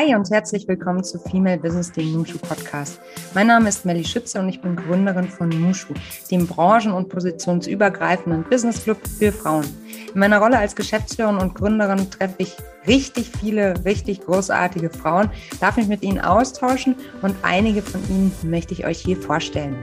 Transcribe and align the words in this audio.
Hi 0.00 0.14
und 0.14 0.30
herzlich 0.30 0.68
willkommen 0.68 1.02
zu 1.02 1.18
Female 1.18 1.58
Business, 1.58 1.90
dem 1.90 2.12
Nushu 2.12 2.38
Podcast. 2.38 3.00
Mein 3.34 3.48
Name 3.48 3.68
ist 3.68 3.84
Melly 3.84 4.04
Schütze 4.04 4.38
und 4.38 4.48
ich 4.48 4.60
bin 4.60 4.76
Gründerin 4.76 5.26
von 5.26 5.48
Nushu, 5.48 5.92
dem 6.30 6.46
branchen- 6.46 6.92
und 6.92 7.08
positionsübergreifenden 7.08 8.44
Business 8.44 8.84
Club 8.84 8.98
für 9.18 9.32
Frauen. 9.32 9.66
In 10.14 10.20
meiner 10.20 10.38
Rolle 10.38 10.56
als 10.56 10.76
Geschäftsführerin 10.76 11.38
und 11.38 11.56
Gründerin 11.56 12.08
treffe 12.12 12.36
ich 12.38 12.56
richtig 12.88 13.30
viele, 13.38 13.84
richtig 13.84 14.22
großartige 14.22 14.90
Frauen, 14.90 15.30
darf 15.60 15.76
mich 15.76 15.86
mit 15.86 16.02
ihnen 16.02 16.18
austauschen 16.18 16.96
und 17.22 17.36
einige 17.42 17.82
von 17.82 18.02
ihnen 18.08 18.32
möchte 18.42 18.72
ich 18.72 18.86
euch 18.86 18.98
hier 18.98 19.16
vorstellen. 19.16 19.76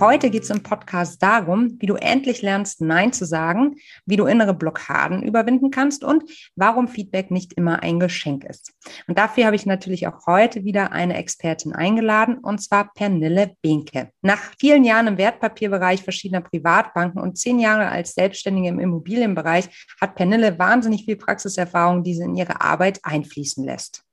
Heute 0.00 0.28
geht 0.28 0.42
es 0.42 0.50
im 0.50 0.62
Podcast 0.62 1.22
darum, 1.22 1.76
wie 1.78 1.86
du 1.86 1.94
endlich 1.94 2.42
lernst, 2.42 2.80
Nein 2.80 3.12
zu 3.12 3.24
sagen, 3.24 3.76
wie 4.06 4.16
du 4.16 4.26
innere 4.26 4.52
Blockaden 4.52 5.22
überwinden 5.22 5.70
kannst 5.70 6.02
und 6.02 6.24
warum 6.56 6.88
Feedback 6.88 7.30
nicht 7.30 7.52
immer 7.52 7.82
ein 7.82 8.00
Geschenk 8.00 8.44
ist. 8.44 8.72
Und 9.06 9.18
dafür 9.18 9.46
habe 9.46 9.54
ich 9.54 9.66
natürlich 9.66 10.08
auch 10.08 10.26
heute 10.26 10.64
wieder 10.64 10.90
eine 10.90 11.16
Expertin 11.16 11.74
eingeladen, 11.74 12.38
und 12.38 12.60
zwar 12.60 12.92
Pernille 12.92 13.54
Behnke. 13.62 14.10
Nach 14.20 14.40
vielen 14.58 14.82
Jahren 14.82 15.06
im 15.06 15.18
Wertpapierbereich 15.18 16.02
verschiedener 16.02 16.40
Privatbanken 16.40 17.20
und 17.20 17.38
zehn 17.38 17.60
Jahre 17.60 17.88
als 17.88 18.14
Selbstständige 18.14 18.68
im 18.68 18.80
Immobilienbereich 18.80 19.68
hat 20.00 20.16
Pernille 20.16 20.58
wahnsinnig 20.58 21.04
viel 21.04 21.16
Praxiserfahrung, 21.16 22.02
die 22.02 22.14
sie 22.14 22.24
in 22.24 22.34
ihre 22.44 22.60
Arbeit 22.60 23.00
einfließen 23.02 23.64
lässt. 23.64 24.04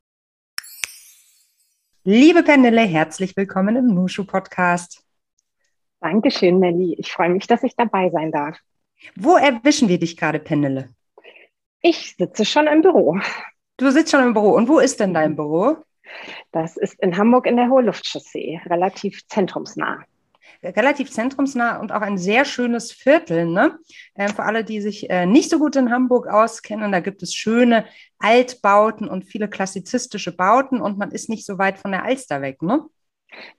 Liebe 2.03 2.44
Pernille, 2.44 2.81
herzlich 2.81 3.35
willkommen 3.35 3.76
im 3.76 3.88
Nushu 3.88 4.26
Podcast. 4.26 5.03
Dankeschön, 5.99 6.58
Melli. 6.58 6.95
Ich 6.98 7.12
freue 7.12 7.30
mich, 7.30 7.45
dass 7.45 7.62
ich 7.63 7.75
dabei 7.75 8.09
sein 8.09 8.31
darf. 8.31 8.58
Wo 9.16 9.36
erwischen 9.36 9.89
wir 9.89 9.99
dich 9.99 10.16
gerade, 10.16 10.39
Pennele? 10.39 10.89
Ich 11.81 12.16
sitze 12.17 12.45
schon 12.45 12.67
im 12.67 12.81
Büro. 12.81 13.20
Du 13.77 13.91
sitzt 13.91 14.12
schon 14.12 14.23
im 14.23 14.34
Büro. 14.34 14.52
Und 14.52 14.70
wo 14.70 14.80
ist 14.80 15.00
denn 15.00 15.13
dein 15.13 15.36
Büro? 15.36 15.77
Das 16.52 16.78
ist 16.78 17.00
in 17.02 17.17
Hamburg 17.17 17.45
in 17.45 17.58
der 17.58 17.69
Hohe 17.69 17.84
Luftchaussee, 17.84 18.61
relativ 18.66 19.28
zentrumsnah. 19.28 20.06
Relativ 20.64 21.12
zentrumsnah 21.12 21.80
und 21.80 21.92
auch 21.92 22.02
ein 22.02 22.17
sehr 22.17 22.45
schönes 22.45 22.92
Viertel. 22.92 23.45
Ne? 23.45 23.78
Äh, 24.14 24.30
für 24.30 24.44
alle, 24.44 24.64
die 24.64 24.81
sich 24.81 25.09
äh, 25.09 25.26
nicht 25.26 25.50
so 25.50 25.59
gut 25.59 25.76
in 25.76 25.92
Hamburg 25.92 26.28
auskennen, 26.28 26.92
da 26.92 27.00
gibt 27.00 27.23
es 27.23 27.34
schöne 27.34 27.86
Altbauten 28.20 29.08
und 29.08 29.26
viele 29.26 29.50
klassizistische 29.50 30.36
Bauten 30.36 30.81
und 30.81 30.98
man 30.98 31.12
ist 31.12 31.30
nicht 31.30 31.45
so 31.45 31.58
weit 31.58 31.80
von 31.80 31.92
der 31.92 32.03
Alster 32.03 32.42
weg. 32.42 32.62
Ne? 32.62 32.86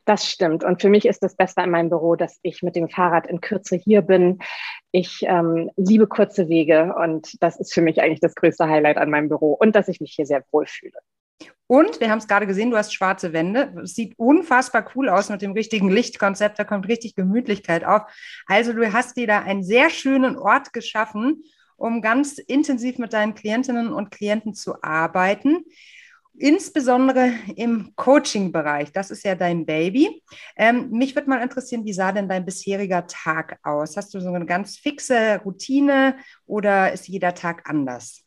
Das 0.05 0.29
stimmt. 0.29 0.65
Und 0.65 0.83
für 0.83 0.89
mich 0.89 1.07
ist 1.07 1.23
das 1.23 1.35
Beste 1.35 1.63
an 1.63 1.71
meinem 1.71 1.89
Büro, 1.89 2.17
dass 2.17 2.39
ich 2.43 2.63
mit 2.63 2.77
dem 2.77 2.89
Fahrrad 2.89 3.27
in 3.27 3.41
Kürze 3.41 3.77
hier 3.77 4.03
bin. 4.03 4.39
Ich 4.91 5.23
ähm, 5.23 5.71
liebe 5.77 6.07
kurze 6.07 6.49
Wege 6.49 6.95
und 6.95 7.43
das 7.43 7.59
ist 7.59 7.73
für 7.73 7.83
mich 7.83 8.01
eigentlich 8.03 8.21
das 8.21 8.35
größte 8.35 8.69
Highlight 8.69 8.99
an 8.99 9.11
meinem 9.11 9.29
Büro 9.29 9.55
und 9.55 9.75
dass 9.75 9.89
ich 9.89 10.01
mich 10.01 10.13
hier 10.15 10.27
sehr 10.27 10.45
wohl 10.51 10.67
fühle. 10.67 10.99
Und 11.73 12.01
wir 12.01 12.11
haben 12.11 12.19
es 12.19 12.29
gerade 12.29 12.47
gesehen, 12.47 12.71
du 12.71 12.77
hast 12.77 12.93
schwarze 12.93 13.33
Wände. 13.33 13.73
Es 13.83 13.95
sieht 13.95 14.13
unfassbar 14.19 14.85
cool 14.95 15.09
aus 15.09 15.31
mit 15.31 15.41
dem 15.41 15.53
richtigen 15.53 15.89
Lichtkonzept. 15.89 16.59
Da 16.59 16.65
kommt 16.65 16.87
richtig 16.87 17.15
Gemütlichkeit 17.15 17.83
auf. 17.83 18.03
Also 18.45 18.75
du 18.75 18.93
hast 18.93 19.17
dir 19.17 19.27
da 19.27 19.39
einen 19.39 19.65
sehr 19.65 19.89
schönen 19.89 20.37
Ort 20.37 20.75
geschaffen, 20.75 21.45
um 21.79 22.03
ganz 22.03 22.37
intensiv 22.37 22.99
mit 22.99 23.15
deinen 23.15 23.35
Klientinnen 23.35 23.91
und 23.91 24.11
Klienten 24.11 24.53
zu 24.53 24.83
arbeiten 24.83 25.65
insbesondere 26.39 27.31
im 27.57 27.93
Coaching-Bereich. 27.97 28.93
Das 28.93 29.11
ist 29.11 29.25
ja 29.25 29.35
dein 29.35 29.65
Baby. 29.65 30.23
Ähm, 30.57 30.91
mich 30.91 31.15
würde 31.15 31.31
mal 31.31 31.43
interessieren, 31.43 31.85
wie 31.85 31.93
sah 31.93 32.13
denn 32.13 32.29
dein 32.29 32.45
bisheriger 32.45 33.07
Tag 33.07 33.59
aus? 33.63 33.97
Hast 33.97 34.13
du 34.13 34.21
so 34.21 34.29
eine 34.29 34.47
ganz 34.47 34.77
fixe 34.77 35.41
Routine 35.45 36.17
oder 36.47 36.93
ist 36.93 37.09
jeder 37.09 37.35
Tag 37.35 37.69
anders? 37.69 38.25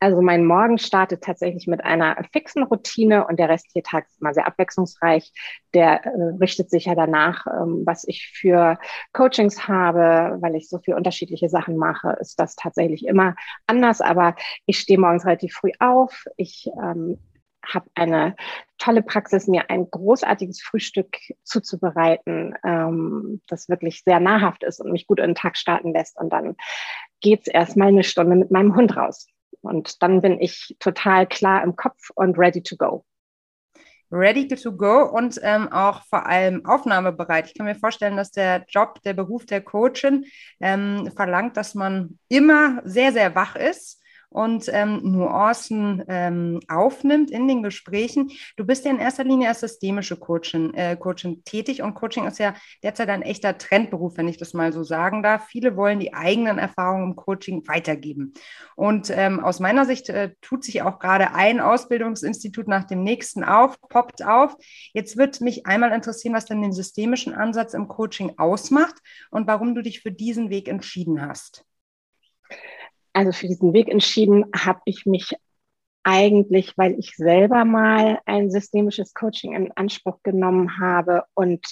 Also 0.00 0.20
mein 0.20 0.44
Morgen 0.44 0.76
startet 0.78 1.22
tatsächlich 1.22 1.66
mit 1.66 1.82
einer 1.82 2.16
fixen 2.32 2.62
Routine 2.64 3.26
und 3.26 3.38
der 3.38 3.48
restliche 3.48 3.82
Tag 3.82 4.06
ist 4.06 4.20
immer 4.20 4.34
sehr 4.34 4.46
abwechslungsreich. 4.46 5.32
Der 5.72 6.04
äh, 6.04 6.10
richtet 6.40 6.70
sich 6.70 6.84
ja 6.84 6.94
danach, 6.94 7.46
ähm, 7.46 7.84
was 7.86 8.04
ich 8.06 8.30
für 8.34 8.78
Coachings 9.12 9.66
habe, 9.66 10.36
weil 10.40 10.56
ich 10.56 10.68
so 10.68 10.78
viele 10.78 10.96
unterschiedliche 10.96 11.48
Sachen 11.48 11.76
mache, 11.76 12.16
ist 12.20 12.38
das 12.38 12.54
tatsächlich 12.54 13.06
immer 13.06 13.34
anders. 13.66 14.00
Aber 14.00 14.34
ich 14.66 14.78
stehe 14.78 14.98
morgens 14.98 15.24
relativ 15.24 15.54
früh 15.54 15.72
auf. 15.78 16.24
Ich 16.36 16.68
ähm, 16.82 17.18
habe 17.66 17.86
eine 17.94 18.36
tolle 18.78 19.02
Praxis, 19.02 19.46
mir 19.46 19.70
ein 19.70 19.90
großartiges 19.90 20.62
Frühstück 20.62 21.16
zuzubereiten, 21.44 22.54
ähm, 22.64 23.40
das 23.48 23.68
wirklich 23.68 24.02
sehr 24.04 24.20
nahrhaft 24.20 24.64
ist 24.64 24.80
und 24.80 24.92
mich 24.92 25.06
gut 25.06 25.18
in 25.18 25.30
den 25.30 25.34
Tag 25.34 25.56
starten 25.56 25.92
lässt. 25.92 26.18
Und 26.18 26.30
dann 26.30 26.56
geht's 27.20 27.48
erstmal 27.48 27.88
eine 27.88 28.04
Stunde 28.04 28.36
mit 28.36 28.50
meinem 28.50 28.76
Hund 28.76 28.96
raus. 28.96 29.26
Und 29.64 30.02
dann 30.02 30.20
bin 30.20 30.40
ich 30.40 30.76
total 30.78 31.26
klar 31.26 31.62
im 31.62 31.76
Kopf 31.76 32.10
und 32.14 32.38
ready 32.38 32.62
to 32.62 32.76
go. 32.76 33.04
Ready 34.10 34.46
to 34.46 34.72
go 34.72 35.02
und 35.10 35.40
ähm, 35.42 35.72
auch 35.72 36.04
vor 36.04 36.26
allem 36.26 36.64
aufnahmebereit. 36.64 37.46
Ich 37.46 37.54
kann 37.54 37.66
mir 37.66 37.74
vorstellen, 37.74 38.16
dass 38.16 38.30
der 38.30 38.64
Job, 38.68 39.02
der 39.02 39.14
Beruf 39.14 39.44
der 39.46 39.60
Coachin 39.60 40.26
ähm, 40.60 41.10
verlangt, 41.16 41.56
dass 41.56 41.74
man 41.74 42.18
immer 42.28 42.80
sehr, 42.84 43.12
sehr 43.12 43.34
wach 43.34 43.56
ist 43.56 44.03
und 44.34 44.68
ähm, 44.72 45.00
Nuancen 45.04 46.02
ähm, 46.08 46.58
aufnimmt 46.66 47.30
in 47.30 47.46
den 47.46 47.62
Gesprächen. 47.62 48.32
Du 48.56 48.66
bist 48.66 48.84
ja 48.84 48.90
in 48.90 48.98
erster 48.98 49.22
Linie 49.22 49.48
als 49.48 49.60
systemische 49.60 50.16
Coachin, 50.16 50.74
äh, 50.74 50.96
Coachin 50.96 51.44
tätig 51.44 51.82
und 51.82 51.94
Coaching 51.94 52.26
ist 52.26 52.40
ja 52.40 52.54
derzeit 52.82 53.10
ein 53.10 53.22
echter 53.22 53.56
Trendberuf, 53.58 54.16
wenn 54.16 54.26
ich 54.26 54.36
das 54.36 54.52
mal 54.52 54.72
so 54.72 54.82
sagen 54.82 55.22
darf. 55.22 55.46
Viele 55.46 55.76
wollen 55.76 56.00
die 56.00 56.14
eigenen 56.14 56.58
Erfahrungen 56.58 57.10
im 57.10 57.16
Coaching 57.16 57.62
weitergeben. 57.68 58.34
Und 58.74 59.08
ähm, 59.10 59.38
aus 59.38 59.60
meiner 59.60 59.84
Sicht 59.84 60.08
äh, 60.08 60.32
tut 60.40 60.64
sich 60.64 60.82
auch 60.82 60.98
gerade 60.98 61.32
ein 61.32 61.60
Ausbildungsinstitut 61.60 62.66
nach 62.66 62.84
dem 62.84 63.04
nächsten 63.04 63.44
auf, 63.44 63.80
poppt 63.82 64.24
auf. 64.26 64.56
Jetzt 64.92 65.16
wird 65.16 65.40
mich 65.42 65.66
einmal 65.66 65.92
interessieren, 65.92 66.34
was 66.34 66.46
denn 66.46 66.60
den 66.60 66.72
systemischen 66.72 67.34
Ansatz 67.34 67.72
im 67.72 67.86
Coaching 67.86 68.32
ausmacht 68.36 68.96
und 69.30 69.46
warum 69.46 69.76
du 69.76 69.82
dich 69.82 70.00
für 70.00 70.10
diesen 70.10 70.50
Weg 70.50 70.66
entschieden 70.68 71.22
hast 71.22 71.64
also 73.14 73.32
für 73.32 73.46
diesen 73.46 73.72
Weg 73.72 73.88
entschieden 73.88 74.44
habe 74.54 74.80
ich 74.84 75.06
mich 75.06 75.34
eigentlich, 76.02 76.76
weil 76.76 76.98
ich 76.98 77.16
selber 77.16 77.64
mal 77.64 78.20
ein 78.26 78.50
systemisches 78.50 79.14
Coaching 79.14 79.54
in 79.54 79.72
Anspruch 79.72 80.22
genommen 80.22 80.78
habe 80.78 81.24
und 81.32 81.66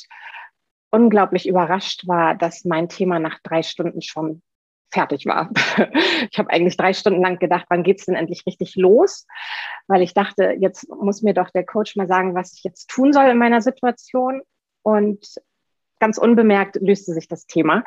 unglaublich 0.90 1.46
überrascht 1.46 2.06
war, 2.06 2.34
dass 2.34 2.64
mein 2.64 2.88
Thema 2.88 3.18
nach 3.18 3.38
drei 3.42 3.62
Stunden 3.62 4.00
schon 4.00 4.42
fertig 4.90 5.26
war. 5.26 5.50
Ich 6.30 6.38
habe 6.38 6.50
eigentlich 6.50 6.76
drei 6.78 6.94
Stunden 6.94 7.20
lang 7.20 7.38
gedacht, 7.38 7.66
wann 7.68 7.82
geht's 7.82 8.06
denn 8.06 8.14
endlich 8.14 8.44
richtig 8.46 8.76
los? 8.76 9.26
Weil 9.86 10.00
ich 10.00 10.14
dachte, 10.14 10.56
jetzt 10.58 10.88
muss 10.88 11.20
mir 11.20 11.34
doch 11.34 11.50
der 11.50 11.66
Coach 11.66 11.96
mal 11.96 12.06
sagen, 12.06 12.34
was 12.34 12.54
ich 12.56 12.62
jetzt 12.62 12.88
tun 12.88 13.12
soll 13.12 13.26
in 13.26 13.38
meiner 13.38 13.60
Situation. 13.60 14.40
Und 14.82 15.26
ganz 16.02 16.18
unbemerkt 16.18 16.78
löste 16.80 17.12
sich 17.14 17.28
das 17.28 17.46
Thema. 17.46 17.84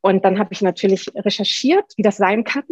Und 0.00 0.24
dann 0.24 0.38
habe 0.38 0.48
ich 0.52 0.62
natürlich 0.62 1.12
recherchiert, 1.14 1.84
wie 1.98 2.02
das 2.02 2.16
sein 2.16 2.42
kann, 2.42 2.62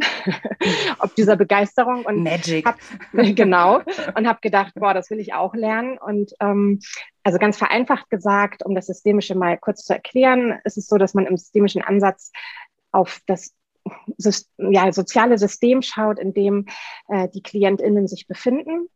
ob 1.01 1.15
dieser 1.17 1.37
Begeisterung 1.37 2.07
und 2.07 2.23
Magic. 2.23 2.65
Hab, 2.65 2.79
genau 3.13 3.83
und 4.17 4.27
habe 4.27 4.39
gedacht, 4.41 4.73
boah, 4.75 4.95
das 4.95 5.11
will 5.11 5.21
ich 5.21 5.35
auch 5.35 5.55
lernen. 5.55 5.99
Und 5.99 6.33
ähm, 6.41 6.81
also 7.25 7.39
ganz 7.39 7.59
vereinfacht 7.59 8.09
gesagt, 8.09 8.65
um 8.65 8.75
das 8.75 8.87
Systemische 8.87 9.35
mal 9.35 9.59
kurz 9.59 9.85
zu 9.85 9.93
erklären, 9.93 10.59
ist 10.65 10.79
es 10.79 10.87
so, 10.87 10.97
dass 10.97 11.13
man 11.13 11.27
im 11.27 11.37
systemischen 11.37 11.83
Ansatz 11.83 12.33
auf 12.91 13.21
das 13.27 13.55
ja, 14.57 14.91
soziale 14.93 15.37
System 15.37 15.83
schaut, 15.83 16.19
in 16.19 16.33
dem 16.33 16.65
äh, 17.09 17.29
die 17.29 17.43
KlientInnen 17.43 18.09
sich 18.09 18.27
befinden 18.27 18.89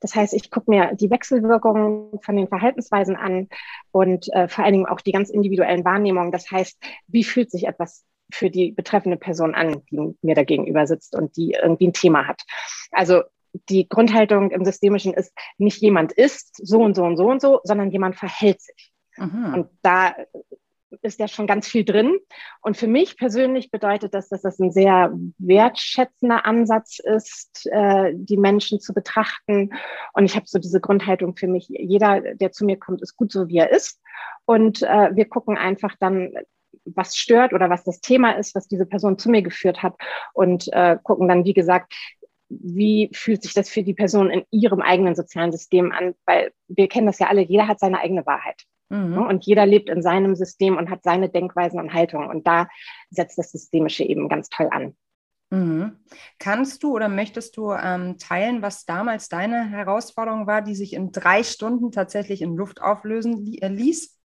das 0.00 0.14
heißt, 0.14 0.34
ich 0.34 0.50
gucke 0.50 0.70
mir 0.70 0.94
die 0.94 1.10
Wechselwirkungen 1.10 2.18
von 2.22 2.36
den 2.36 2.48
Verhaltensweisen 2.48 3.16
an 3.16 3.48
und 3.92 4.32
äh, 4.32 4.48
vor 4.48 4.64
allen 4.64 4.72
Dingen 4.72 4.86
auch 4.86 5.00
die 5.00 5.12
ganz 5.12 5.30
individuellen 5.30 5.84
Wahrnehmungen. 5.84 6.32
Das 6.32 6.50
heißt, 6.50 6.82
wie 7.08 7.24
fühlt 7.24 7.50
sich 7.50 7.66
etwas 7.66 8.04
für 8.32 8.50
die 8.50 8.72
betreffende 8.72 9.16
Person 9.16 9.54
an, 9.54 9.82
die 9.90 10.14
mir 10.22 10.34
da 10.34 10.44
gegenüber 10.44 10.86
sitzt 10.86 11.14
und 11.14 11.36
die 11.36 11.56
irgendwie 11.60 11.88
ein 11.88 11.92
Thema 11.92 12.26
hat. 12.26 12.42
Also 12.92 13.22
die 13.68 13.88
Grundhaltung 13.88 14.50
im 14.50 14.64
Systemischen 14.64 15.12
ist, 15.12 15.32
nicht 15.58 15.80
jemand 15.80 16.12
ist 16.12 16.56
so 16.56 16.80
und 16.80 16.94
so 16.94 17.04
und 17.04 17.16
so 17.16 17.28
und 17.28 17.40
so, 17.40 17.60
sondern 17.64 17.90
jemand 17.90 18.16
verhält 18.16 18.60
sich. 18.60 18.92
Mhm. 19.16 19.54
Und 19.54 19.68
da 19.82 20.14
ist 21.02 21.20
ja 21.20 21.28
schon 21.28 21.46
ganz 21.46 21.66
viel 21.68 21.84
drin. 21.84 22.18
Und 22.60 22.76
für 22.76 22.86
mich 22.86 23.16
persönlich 23.16 23.70
bedeutet 23.70 24.14
das, 24.14 24.28
dass 24.28 24.42
das 24.42 24.58
ein 24.58 24.72
sehr 24.72 25.12
wertschätzender 25.38 26.44
Ansatz 26.44 26.98
ist, 26.98 27.66
äh, 27.66 28.12
die 28.14 28.36
Menschen 28.36 28.80
zu 28.80 28.92
betrachten. 28.92 29.70
Und 30.12 30.24
ich 30.24 30.36
habe 30.36 30.46
so 30.46 30.58
diese 30.58 30.80
Grundhaltung 30.80 31.36
für 31.36 31.48
mich, 31.48 31.66
jeder, 31.68 32.20
der 32.34 32.52
zu 32.52 32.64
mir 32.64 32.78
kommt, 32.78 33.02
ist 33.02 33.16
gut 33.16 33.32
so, 33.32 33.48
wie 33.48 33.58
er 33.58 33.70
ist. 33.70 34.00
Und 34.44 34.82
äh, 34.82 35.14
wir 35.14 35.26
gucken 35.26 35.56
einfach 35.56 35.94
dann, 36.00 36.32
was 36.84 37.16
stört 37.16 37.52
oder 37.52 37.70
was 37.70 37.84
das 37.84 38.00
Thema 38.00 38.32
ist, 38.32 38.54
was 38.54 38.68
diese 38.68 38.86
Person 38.86 39.18
zu 39.18 39.30
mir 39.30 39.42
geführt 39.42 39.82
hat 39.82 39.94
und 40.32 40.72
äh, 40.72 40.96
gucken 41.02 41.28
dann, 41.28 41.44
wie 41.44 41.52
gesagt, 41.52 41.94
wie 42.48 43.10
fühlt 43.12 43.42
sich 43.42 43.54
das 43.54 43.68
für 43.68 43.82
die 43.82 43.94
Person 43.94 44.30
in 44.30 44.44
ihrem 44.50 44.80
eigenen 44.80 45.14
sozialen 45.14 45.52
System 45.52 45.92
an? 45.92 46.14
Weil 46.26 46.52
wir 46.68 46.88
kennen 46.88 47.06
das 47.06 47.20
ja 47.20 47.28
alle, 47.28 47.42
jeder 47.42 47.68
hat 47.68 47.78
seine 47.78 48.00
eigene 48.00 48.26
Wahrheit. 48.26 48.64
Mhm. 48.90 49.10
Ne? 49.14 49.26
Und 49.26 49.46
jeder 49.46 49.66
lebt 49.66 49.88
in 49.88 50.02
seinem 50.02 50.36
System 50.36 50.76
und 50.76 50.90
hat 50.90 51.02
seine 51.02 51.30
Denkweisen 51.30 51.80
und 51.80 51.94
Haltungen. 51.94 52.28
Und 52.28 52.46
da 52.46 52.68
setzt 53.10 53.38
das 53.38 53.50
Systemische 53.50 54.04
eben 54.04 54.28
ganz 54.28 54.48
toll 54.48 54.68
an. 54.70 54.94
Mhm. 55.50 55.96
Kannst 56.38 56.82
du 56.82 56.94
oder 56.94 57.08
möchtest 57.08 57.56
du 57.56 57.72
ähm, 57.72 58.18
teilen, 58.18 58.62
was 58.62 58.84
damals 58.84 59.28
deine 59.28 59.68
Herausforderung 59.68 60.46
war, 60.46 60.62
die 60.62 60.76
sich 60.76 60.92
in 60.92 61.10
drei 61.10 61.42
Stunden 61.42 61.90
tatsächlich 61.90 62.42
in 62.42 62.56
Luft 62.56 62.80
auflösen 62.80 63.44
li 63.44 63.58
äh, 63.58 63.68
ließ? 63.68 64.16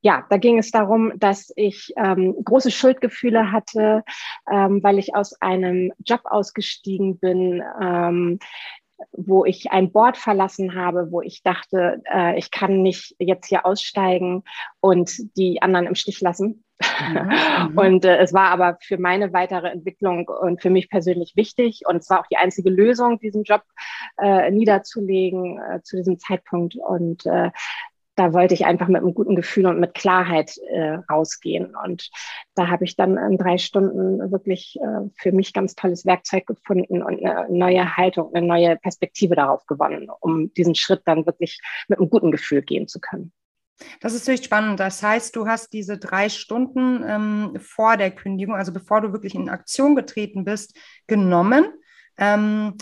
Ja, 0.00 0.26
da 0.30 0.38
ging 0.38 0.58
es 0.58 0.70
darum, 0.70 1.12
dass 1.16 1.52
ich 1.54 1.92
ähm, 1.96 2.34
große 2.42 2.70
Schuldgefühle 2.70 3.52
hatte, 3.52 4.02
ähm, 4.50 4.82
weil 4.82 4.98
ich 4.98 5.14
aus 5.14 5.34
einem 5.40 5.92
Job 6.04 6.22
ausgestiegen 6.24 7.18
bin, 7.18 7.62
ähm, 7.80 8.38
wo 9.12 9.44
ich 9.44 9.70
ein 9.70 9.92
Board 9.92 10.16
verlassen 10.16 10.74
habe, 10.74 11.10
wo 11.10 11.20
ich 11.20 11.42
dachte, 11.42 12.02
äh, 12.12 12.38
ich 12.38 12.50
kann 12.50 12.82
nicht 12.82 13.14
jetzt 13.18 13.46
hier 13.46 13.66
aussteigen 13.66 14.44
und 14.80 15.36
die 15.36 15.62
anderen 15.62 15.86
im 15.86 15.94
Stich 15.94 16.20
lassen. 16.20 16.64
Mhm. 17.00 17.78
und 17.78 18.04
äh, 18.04 18.18
es 18.18 18.32
war 18.32 18.50
aber 18.50 18.78
für 18.80 18.98
meine 18.98 19.32
weitere 19.32 19.68
Entwicklung 19.68 20.28
und 20.28 20.62
für 20.62 20.70
mich 20.70 20.88
persönlich 20.88 21.34
wichtig. 21.36 21.82
Und 21.86 21.96
es 21.96 22.10
war 22.10 22.20
auch 22.20 22.26
die 22.26 22.36
einzige 22.36 22.70
Lösung, 22.70 23.18
diesen 23.18 23.42
Job 23.42 23.62
äh, 24.18 24.50
niederzulegen 24.50 25.58
äh, 25.58 25.82
zu 25.82 25.96
diesem 25.96 26.18
Zeitpunkt. 26.18 26.76
Und 26.76 27.26
äh, 27.26 27.50
da 28.16 28.32
wollte 28.32 28.54
ich 28.54 28.66
einfach 28.66 28.88
mit 28.88 29.02
einem 29.02 29.14
guten 29.14 29.36
Gefühl 29.36 29.66
und 29.66 29.80
mit 29.80 29.94
Klarheit 29.94 30.56
äh, 30.68 30.98
rausgehen. 31.10 31.74
Und 31.84 32.10
da 32.54 32.68
habe 32.68 32.84
ich 32.84 32.96
dann 32.96 33.16
in 33.16 33.38
drei 33.38 33.58
Stunden 33.58 34.30
wirklich 34.30 34.78
äh, 34.80 35.08
für 35.16 35.32
mich 35.32 35.52
ganz 35.52 35.74
tolles 35.74 36.04
Werkzeug 36.04 36.46
gefunden 36.46 37.02
und 37.02 37.24
eine 37.24 37.46
neue 37.50 37.96
Haltung, 37.96 38.34
eine 38.34 38.46
neue 38.46 38.76
Perspektive 38.76 39.36
darauf 39.36 39.66
gewonnen, 39.66 40.10
um 40.20 40.52
diesen 40.54 40.74
Schritt 40.74 41.02
dann 41.04 41.26
wirklich 41.26 41.60
mit 41.88 41.98
einem 41.98 42.10
guten 42.10 42.30
Gefühl 42.30 42.62
gehen 42.62 42.88
zu 42.88 43.00
können. 43.00 43.32
Das 44.00 44.12
ist 44.12 44.26
natürlich 44.26 44.44
spannend. 44.44 44.78
Das 44.80 45.02
heißt, 45.02 45.34
du 45.36 45.46
hast 45.46 45.72
diese 45.72 45.98
drei 45.98 46.28
Stunden 46.28 47.02
ähm, 47.06 47.56
vor 47.58 47.96
der 47.96 48.10
Kündigung, 48.10 48.54
also 48.54 48.72
bevor 48.72 49.00
du 49.00 49.12
wirklich 49.12 49.34
in 49.34 49.48
Aktion 49.48 49.94
getreten 49.94 50.44
bist, 50.44 50.76
genommen. 51.06 51.66
Ähm, 52.18 52.74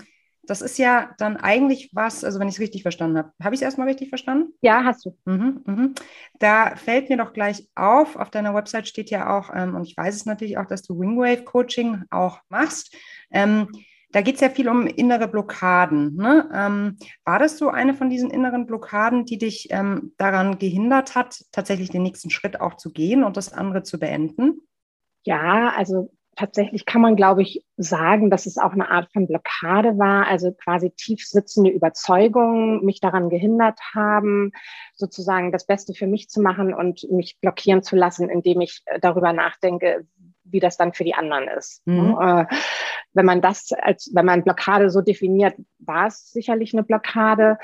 das 0.49 0.63
ist 0.63 0.79
ja 0.79 1.15
dann 1.19 1.37
eigentlich 1.37 1.91
was, 1.93 2.25
also 2.25 2.41
wenn 2.41 2.49
ich 2.49 2.55
es 2.55 2.61
richtig 2.61 2.83
verstanden 2.83 3.19
habe. 3.19 3.33
Habe 3.43 3.55
ich 3.55 3.61
es 3.61 3.65
erstmal 3.65 3.87
richtig 3.87 4.09
verstanden? 4.09 4.55
Ja, 4.63 4.83
hast 4.83 5.05
du. 5.05 5.17
Mhm, 5.27 5.63
mhm. 5.67 5.95
Da 6.39 6.75
fällt 6.77 7.11
mir 7.11 7.19
doch 7.19 7.35
gleich 7.35 7.69
auf, 7.75 8.17
auf 8.17 8.31
deiner 8.31 8.55
Website 8.55 8.89
steht 8.89 9.11
ja 9.11 9.37
auch, 9.37 9.51
ähm, 9.55 9.75
und 9.75 9.87
ich 9.87 9.97
weiß 9.97 10.17
es 10.17 10.27
natürlich 10.27 10.57
auch, 10.57 10.67
dass 10.67 10.83
du 10.83 10.99
Wingwave 10.99 11.45
Coaching 11.45 12.03
auch 12.11 12.41
machst. 12.49 12.97
Ähm, 13.31 13.69
da 14.11 14.23
geht 14.23 14.37
es 14.37 14.41
ja 14.41 14.49
viel 14.49 14.71
um 14.71 14.87
innere 14.87 15.29
Blockaden. 15.29 16.17
Ne? 16.17 16.49
Ähm, 16.55 16.97
war 17.25 17.39
das 17.39 17.59
so 17.59 17.69
eine 17.69 17.93
von 17.93 18.09
diesen 18.09 18.31
inneren 18.31 18.65
Blockaden, 18.65 19.27
die 19.27 19.37
dich 19.37 19.69
ähm, 19.71 20.15
daran 20.17 20.59
gehindert 20.59 21.15
hat, 21.15 21.45
tatsächlich 21.53 21.91
den 21.91 22.05
nächsten 22.05 22.31
Schritt 22.31 22.59
auch 22.59 22.79
zu 22.79 22.91
gehen 22.91 23.23
und 23.23 23.37
das 23.37 23.53
andere 23.53 23.83
zu 23.83 23.99
beenden? 23.99 24.63
Ja, 25.25 25.75
also 25.77 26.11
tatsächlich 26.39 26.87
kann 26.87 27.03
man, 27.03 27.17
glaube 27.17 27.43
ich, 27.43 27.65
sagen, 27.77 28.31
dass 28.31 28.47
es 28.47 28.59
auch 28.59 28.73
eine 28.73 28.89
Art 28.89 29.11
von 29.13 29.27
Blockade 29.27 29.99
war, 29.99 30.29
also 30.29 30.53
quasi 30.53 30.91
tief 30.91 31.27
sitzende 31.27 31.71
Überzeugungen 31.71 32.85
mich 32.85 33.01
daran 33.01 33.29
gehindert 33.29 33.81
haben, 33.93 34.53
sozusagen 34.95 35.51
das 35.51 35.67
Beste 35.67 35.95
für 35.95 36.07
mich 36.07 36.29
zu 36.29 36.41
machen 36.41 36.73
und 36.73 37.11
mich 37.11 37.41
blockieren 37.41 37.83
zu 37.83 37.97
lassen, 37.97 38.31
indem 38.31 38.61
ich 38.61 38.83
äh, 38.87 39.01
darüber 39.01 39.33
nachdenke, 39.33 40.07
wie 40.45 40.61
das 40.61 40.77
dann 40.77 40.93
für 40.93 41.03
die 41.03 41.15
anderen 41.15 41.49
ist. 41.49 41.85
Mhm. 41.87 42.17
Äh, 42.21 42.47
wenn 43.15 43.27
man 43.27 43.43
das 43.43 43.73
als, 43.73 44.13
wenn 44.15 44.27
man 44.27 44.45
Blockade 44.45 44.91
so 44.91 45.01
definiert, 45.01 45.57
war 45.81 46.07
es 46.07 46.31
sicherlich 46.31 46.73
eine 46.73 46.85
Blockade. 46.85 47.59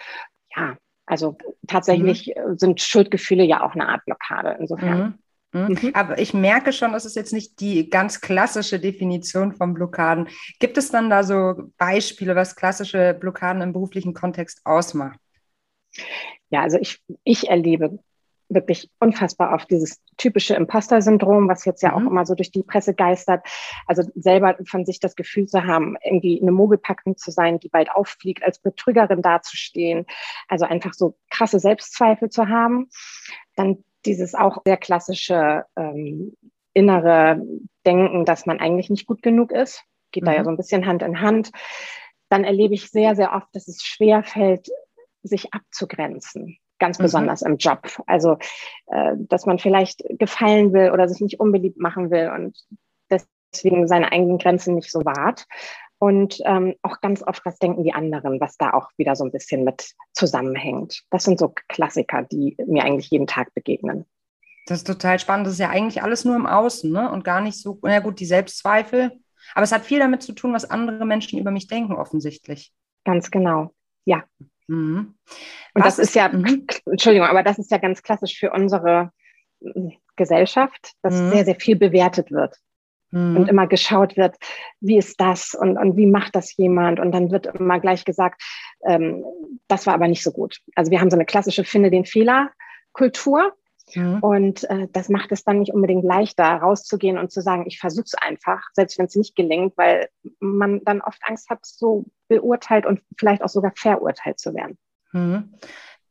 Ja, 0.56 0.76
also 1.06 1.38
tatsächlich 1.68 2.34
mhm. 2.36 2.58
sind 2.58 2.80
Schuldgefühle 2.80 3.44
ja 3.44 3.64
auch 3.64 3.74
eine 3.74 3.88
Art 3.88 4.04
Blockade 4.04 4.56
insofern. 4.58 4.98
Mhm. 4.98 5.18
Mhm. 5.54 5.78
mhm. 5.80 5.90
Aber 5.94 6.18
ich 6.18 6.34
merke 6.34 6.72
schon, 6.72 6.92
das 6.92 7.04
ist 7.04 7.16
jetzt 7.16 7.32
nicht 7.32 7.60
die 7.60 7.88
ganz 7.88 8.20
klassische 8.20 8.78
Definition 8.78 9.52
von 9.52 9.72
Blockaden. 9.72 10.28
Gibt 10.58 10.76
es 10.76 10.90
dann 10.90 11.08
da 11.08 11.22
so 11.22 11.54
Beispiele, 11.78 12.36
was 12.36 12.56
klassische 12.56 13.14
Blockaden 13.18 13.62
im 13.62 13.72
beruflichen 13.72 14.12
Kontext 14.12 14.60
ausmacht? 14.64 15.18
Ja, 16.50 16.62
also 16.62 16.76
ich, 16.78 17.00
ich 17.22 17.48
erlebe 17.48 17.98
wirklich 18.48 18.90
unfassbar 19.00 19.54
oft 19.54 19.70
dieses 19.70 20.00
typische 20.16 20.54
Imposter-Syndrom, 20.54 21.48
was 21.48 21.64
jetzt 21.64 21.82
ja 21.82 21.90
mhm. 21.90 21.94
auch 22.06 22.10
immer 22.10 22.26
so 22.26 22.34
durch 22.34 22.50
die 22.50 22.62
Presse 22.62 22.94
geistert. 22.94 23.46
Also 23.86 24.02
selber 24.14 24.56
von 24.66 24.84
sich 24.84 25.00
das 25.00 25.16
Gefühl 25.16 25.46
zu 25.46 25.64
haben, 25.64 25.96
irgendwie 26.04 26.40
eine 26.40 26.52
Mogelpackung 26.52 27.16
zu 27.16 27.30
sein, 27.30 27.58
die 27.58 27.68
bald 27.68 27.90
auffliegt, 27.90 28.42
als 28.42 28.58
Betrügerin 28.58 29.22
dazustehen. 29.22 30.06
Also 30.48 30.66
einfach 30.66 30.94
so 30.94 31.16
krasse 31.30 31.58
Selbstzweifel 31.58 32.28
zu 32.28 32.48
haben. 32.48 32.88
Dann 33.56 33.84
dieses 34.06 34.34
auch 34.34 34.62
sehr 34.64 34.76
klassische 34.76 35.64
ähm, 35.76 36.34
innere 36.72 37.40
Denken, 37.86 38.24
dass 38.24 38.46
man 38.46 38.60
eigentlich 38.60 38.90
nicht 38.90 39.06
gut 39.06 39.22
genug 39.22 39.52
ist. 39.52 39.82
Geht 40.12 40.24
mhm. 40.24 40.26
da 40.26 40.32
ja 40.32 40.40
mhm. 40.40 40.44
so 40.44 40.50
ein 40.50 40.56
bisschen 40.56 40.86
Hand 40.86 41.02
in 41.02 41.20
Hand. 41.20 41.50
Dann 42.28 42.44
erlebe 42.44 42.74
ich 42.74 42.90
sehr, 42.90 43.14
sehr 43.14 43.34
oft, 43.34 43.48
dass 43.52 43.68
es 43.68 43.82
schwer 43.82 44.22
fällt, 44.22 44.68
sich 45.22 45.54
abzugrenzen. 45.54 46.58
Ganz 46.78 46.98
mhm. 46.98 47.04
besonders 47.04 47.42
im 47.42 47.56
Job. 47.56 48.02
Also, 48.06 48.38
äh, 48.86 49.14
dass 49.16 49.46
man 49.46 49.58
vielleicht 49.58 50.02
gefallen 50.18 50.72
will 50.72 50.90
oder 50.90 51.08
sich 51.08 51.20
nicht 51.20 51.40
unbeliebt 51.40 51.78
machen 51.78 52.10
will 52.10 52.30
und 52.34 52.58
deswegen 53.10 53.86
seine 53.86 54.10
eigenen 54.10 54.38
Grenzen 54.38 54.74
nicht 54.74 54.90
so 54.90 55.04
wahrt 55.04 55.46
und 56.04 56.38
ähm, 56.44 56.74
auch 56.82 57.00
ganz 57.00 57.22
oft, 57.22 57.46
was 57.46 57.58
denken 57.58 57.82
die 57.82 57.94
anderen, 57.94 58.38
was 58.38 58.58
da 58.58 58.74
auch 58.74 58.90
wieder 58.98 59.16
so 59.16 59.24
ein 59.24 59.32
bisschen 59.32 59.64
mit 59.64 59.94
zusammenhängt. 60.12 61.02
Das 61.08 61.24
sind 61.24 61.38
so 61.38 61.54
Klassiker, 61.68 62.24
die 62.24 62.58
mir 62.66 62.84
eigentlich 62.84 63.08
jeden 63.08 63.26
Tag 63.26 63.54
begegnen. 63.54 64.04
Das 64.66 64.80
ist 64.80 64.86
total 64.86 65.18
spannend. 65.18 65.46
Das 65.46 65.54
ist 65.54 65.60
ja 65.60 65.70
eigentlich 65.70 66.02
alles 66.02 66.26
nur 66.26 66.36
im 66.36 66.44
Außen 66.44 66.92
ne? 66.92 67.10
und 67.10 67.24
gar 67.24 67.40
nicht 67.40 67.58
so, 67.58 67.78
na 67.80 68.00
gut, 68.00 68.20
die 68.20 68.26
Selbstzweifel. 68.26 69.18
Aber 69.54 69.62
es 69.62 69.72
hat 69.72 69.86
viel 69.86 69.98
damit 69.98 70.22
zu 70.22 70.34
tun, 70.34 70.52
was 70.52 70.68
andere 70.68 71.06
Menschen 71.06 71.38
über 71.38 71.50
mich 71.50 71.68
denken, 71.68 71.94
offensichtlich. 71.94 72.74
Ganz 73.06 73.30
genau, 73.30 73.72
ja. 74.04 74.24
Mhm. 74.66 75.14
Und 75.72 75.84
was 75.84 75.96
das 75.96 76.08
ist, 76.08 76.14
ja, 76.14 76.28
mhm. 76.28 76.66
Entschuldigung, 76.84 77.28
aber 77.28 77.42
das 77.42 77.58
ist 77.58 77.70
ja 77.70 77.78
ganz 77.78 78.02
klassisch 78.02 78.38
für 78.38 78.52
unsere 78.52 79.10
hm, 79.62 79.94
Gesellschaft, 80.16 80.92
dass 81.00 81.14
mhm. 81.14 81.30
sehr, 81.30 81.44
sehr 81.46 81.56
viel 81.56 81.76
bewertet 81.76 82.30
wird 82.30 82.58
mhm. 83.14 83.36
und 83.36 83.48
immer 83.48 83.66
geschaut 83.66 84.16
wird, 84.16 84.36
wie 84.80 84.98
ist 84.98 85.20
das 85.20 85.54
und, 85.54 85.78
und 85.78 85.96
wie 85.96 86.06
macht 86.06 86.34
das 86.34 86.56
jemand? 86.56 87.00
Und 87.00 87.12
dann 87.12 87.30
wird 87.30 87.46
immer 87.46 87.80
gleich 87.80 88.04
gesagt, 88.04 88.42
ähm, 88.86 89.24
das 89.68 89.86
war 89.86 89.94
aber 89.94 90.08
nicht 90.08 90.22
so 90.22 90.32
gut. 90.32 90.58
Also 90.74 90.90
wir 90.90 91.00
haben 91.00 91.10
so 91.10 91.16
eine 91.16 91.24
klassische 91.24 91.64
Finde 91.64 91.90
den 91.90 92.04
Fehler 92.04 92.50
Kultur. 92.92 93.52
Mhm. 93.94 94.18
Und 94.20 94.64
äh, 94.70 94.88
das 94.92 95.10
macht 95.10 95.30
es 95.30 95.44
dann 95.44 95.58
nicht 95.58 95.74
unbedingt 95.74 96.04
leichter, 96.04 96.44
rauszugehen 96.44 97.18
und 97.18 97.30
zu 97.30 97.42
sagen, 97.42 97.64
ich 97.66 97.78
versuche 97.78 98.06
es 98.06 98.14
einfach, 98.14 98.62
selbst 98.72 98.98
wenn 98.98 99.06
es 99.06 99.14
nicht 99.14 99.36
gelingt, 99.36 99.74
weil 99.76 100.08
man 100.40 100.82
dann 100.84 101.02
oft 101.02 101.20
Angst 101.22 101.50
hat, 101.50 101.58
so 101.62 102.06
beurteilt 102.28 102.86
und 102.86 103.02
vielleicht 103.18 103.42
auch 103.42 103.48
sogar 103.48 103.72
verurteilt 103.76 104.40
zu 104.40 104.54
werden. 104.54 104.78
Mhm. 105.12 105.54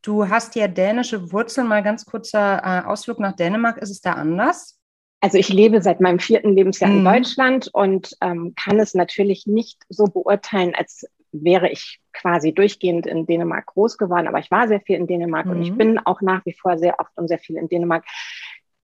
Du 0.02 0.28
hast 0.28 0.54
ja 0.54 0.68
dänische 0.68 1.32
Wurzeln. 1.32 1.66
Mal 1.66 1.82
ganz 1.82 2.04
kurzer 2.04 2.62
äh, 2.62 2.86
Ausflug 2.86 3.18
nach 3.18 3.34
Dänemark. 3.34 3.78
Ist 3.78 3.90
es 3.90 4.00
da 4.00 4.12
anders? 4.12 4.78
Also 5.24 5.38
ich 5.38 5.48
lebe 5.48 5.80
seit 5.80 6.02
meinem 6.02 6.18
vierten 6.18 6.54
Lebensjahr 6.54 6.90
mhm. 6.90 6.98
in 6.98 7.04
Deutschland 7.06 7.70
und 7.72 8.14
ähm, 8.20 8.52
kann 8.62 8.78
es 8.78 8.92
natürlich 8.92 9.46
nicht 9.46 9.80
so 9.88 10.04
beurteilen, 10.04 10.74
als 10.74 11.06
wäre 11.32 11.70
ich 11.70 11.98
quasi 12.12 12.52
durchgehend 12.52 13.06
in 13.06 13.24
Dänemark 13.24 13.64
groß 13.64 13.96
geworden, 13.96 14.28
aber 14.28 14.38
ich 14.38 14.50
war 14.50 14.68
sehr 14.68 14.82
viel 14.82 14.96
in 14.96 15.06
Dänemark 15.06 15.46
mhm. 15.46 15.52
und 15.52 15.62
ich 15.62 15.70
mhm. 15.70 15.78
bin 15.78 15.98
auch 15.98 16.20
nach 16.20 16.44
wie 16.44 16.52
vor 16.52 16.76
sehr 16.76 17.00
oft 17.00 17.16
und 17.16 17.28
sehr 17.28 17.38
viel 17.38 17.56
in 17.56 17.70
Dänemark. 17.70 18.04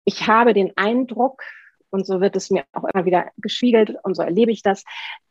Ich 0.04 0.26
habe 0.26 0.54
den 0.54 0.74
Eindruck, 0.74 1.42
und 1.90 2.06
so 2.06 2.22
wird 2.22 2.34
es 2.34 2.48
mir 2.48 2.64
auch 2.72 2.84
immer 2.84 3.04
wieder 3.04 3.30
gespiegelt 3.36 3.94
und 4.02 4.14
so 4.14 4.22
erlebe 4.22 4.52
ich 4.52 4.62
das, 4.62 4.84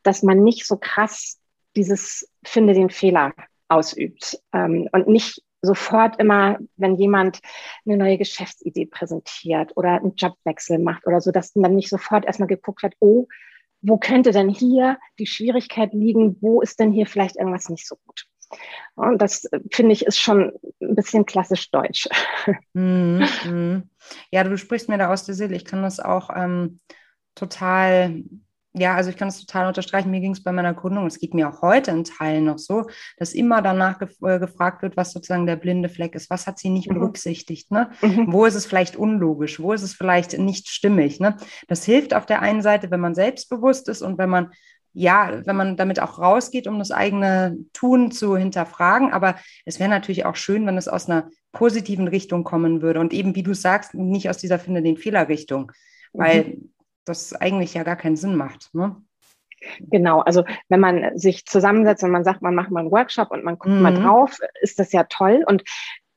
dass 0.03 0.22
man 0.22 0.43
nicht 0.43 0.67
so 0.67 0.77
krass 0.77 1.39
dieses 1.75 2.31
Finde 2.46 2.75
den 2.75 2.91
Fehler 2.91 3.34
ausübt 3.70 4.39
ähm, 4.53 4.88
und 4.91 5.08
nicht 5.08 5.41
sofort 5.62 6.20
immer, 6.20 6.58
wenn 6.77 6.96
jemand 6.96 7.39
eine 7.86 7.98
neue 7.98 8.18
Geschäftsidee 8.18 8.88
präsentiert 8.88 9.72
oder 9.75 9.91
einen 9.91 10.15
Jobwechsel 10.15 10.80
macht 10.80 11.06
oder 11.08 11.22
so, 11.22 11.32
dass 11.32 11.56
man 11.56 11.75
nicht 11.75 11.89
sofort 11.89 12.25
erstmal 12.25 12.48
geguckt 12.48 12.84
hat, 12.84 12.94
oh, 13.00 13.27
wo 13.82 13.98
könnte 13.98 14.32
denn 14.32 14.50
hier 14.50 14.98
die 15.20 15.25
Schwierigkeit 15.25 15.94
liegen? 15.94 16.38
Wo 16.41 16.62
ist 16.62 16.80
denn 16.80 16.91
hier 16.91 17.08
vielleicht 17.08 17.36
irgendwas 17.36 17.70
nicht 17.70 17.88
so 17.88 17.96
gut? 18.06 18.25
Und 18.96 19.22
das 19.22 19.50
finde 19.72 19.94
ich 19.94 20.06
ist 20.06 20.20
schon 20.20 20.51
ein 20.82 20.96
bisschen 20.96 21.25
klassisch 21.25 21.72
deutsch. 21.72 22.08
Mm, 22.74 23.22
mm. 23.46 23.89
Ja, 24.32 24.44
du 24.44 24.58
sprichst 24.58 24.89
mir 24.89 24.98
da 24.98 25.12
aus 25.12 25.25
der 25.25 25.36
Seele. 25.36 25.56
Ich 25.56 25.65
kann 25.65 25.84
das 25.84 26.00
auch 26.00 26.30
ähm, 26.36 26.80
total 27.36 28.24
ja, 28.74 28.96
also 28.96 29.10
ich 29.10 29.18
kann 29.18 29.28
es 29.28 29.40
total 29.40 29.68
unterstreichen. 29.68 30.12
Mir 30.12 30.22
ging 30.22 30.32
es 30.32 30.44
bei 30.44 30.51
meiner 30.54 30.74
Gründung, 30.74 31.06
es 31.06 31.20
geht 31.20 31.34
mir 31.34 31.50
auch 31.50 31.62
heute 31.62 31.92
in 31.92 32.06
Teilen 32.06 32.46
noch 32.46 32.58
so, 32.58 32.88
dass 33.18 33.34
immer 33.34 33.62
danach 33.62 34.00
gef 34.00 34.22
äh, 34.22 34.40
gefragt 34.40 34.82
wird, 34.82 34.96
was 34.96 35.12
sozusagen 35.12 35.46
der 35.46 35.58
blinde 35.58 35.90
Fleck 35.90 36.16
ist. 36.16 36.30
Was 36.30 36.48
hat 36.48 36.58
sie 36.58 36.70
nicht 36.70 36.90
mhm. 36.90 36.96
berücksichtigt? 36.96 37.70
Ne? 37.72 37.90
Mhm. 38.01 38.32
Wo 38.32 38.46
ist 38.46 38.56
es 38.56 38.66
vielleicht 38.66 38.96
unlogisch? 38.96 39.60
Wo 39.60 39.74
ist 39.74 39.82
es 39.82 39.94
vielleicht 39.94 40.38
nicht 40.38 40.70
stimmig? 40.70 41.20
Ne? 41.20 41.36
Das 41.68 41.84
hilft 41.84 42.13
auf 42.13 42.25
der 42.25 42.42
einen 42.42 42.62
Seite, 42.62 42.92
wenn 42.92 43.01
man 43.01 43.13
selbstbewusst 43.13 43.90
ist 43.90 44.01
und 44.01 44.18
wenn 44.18 44.30
man 44.30 44.51
ja, 44.94 45.42
wenn 45.46 45.56
man 45.56 45.78
damit 45.78 46.01
auch 46.01 46.20
rausgeht, 46.20 46.68
um 46.68 46.78
das 46.78 46.92
eigene 46.92 47.58
Tun 47.72 48.12
zu 48.12 48.36
hinterfragen. 48.36 49.13
Aber 49.13 49.36
es 49.63 49.80
wäre 49.80 49.90
natürlich 49.90 50.25
auch 50.25 50.36
schön, 50.36 50.68
wenn 50.68 50.78
es 50.78 50.90
aus 50.90 51.10
einer 51.10 51.30
positiven 51.54 52.10
Richtung 52.10 52.44
kommen 52.44 52.82
würde 52.82 53.00
und 53.00 53.13
eben, 53.13 53.34
wie 53.34 53.44
du 53.44 53.54
sagst, 53.54 53.94
nicht 53.94 54.30
aus 54.30 54.38
dieser 54.38 54.60
Finde 54.60 54.82
den 54.82 54.98
Fehler 54.98 55.30
Richtung. 55.30 55.72
Weil 56.12 56.44
mhm 56.44 56.72
das 57.05 57.34
eigentlich 57.34 57.74
ja 57.74 57.84
gar 57.84 57.96
keinen 57.96 58.15
Sinn 58.15 58.36
macht. 58.36 58.74
Ne? 58.74 58.96
Genau, 59.79 60.20
also 60.22 60.43
wenn 60.70 60.79
man 60.79 61.17
sich 61.17 61.46
zusammensetzt 61.46 62.03
und 62.03 62.12
man 62.12 62.24
sagt, 62.24 62.41
man 62.41 62.55
macht 62.55 62.72
mal 62.72 62.81
einen 62.81 62.91
Workshop 62.91 63.31
und 63.31 63.43
man 63.43 63.58
guckt 63.58 63.75
mhm. 63.75 63.81
mal 63.81 63.93
drauf, 63.93 64.38
ist 64.62 64.79
das 64.79 64.91
ja 64.91 65.03
toll. 65.03 65.43
Und 65.46 65.63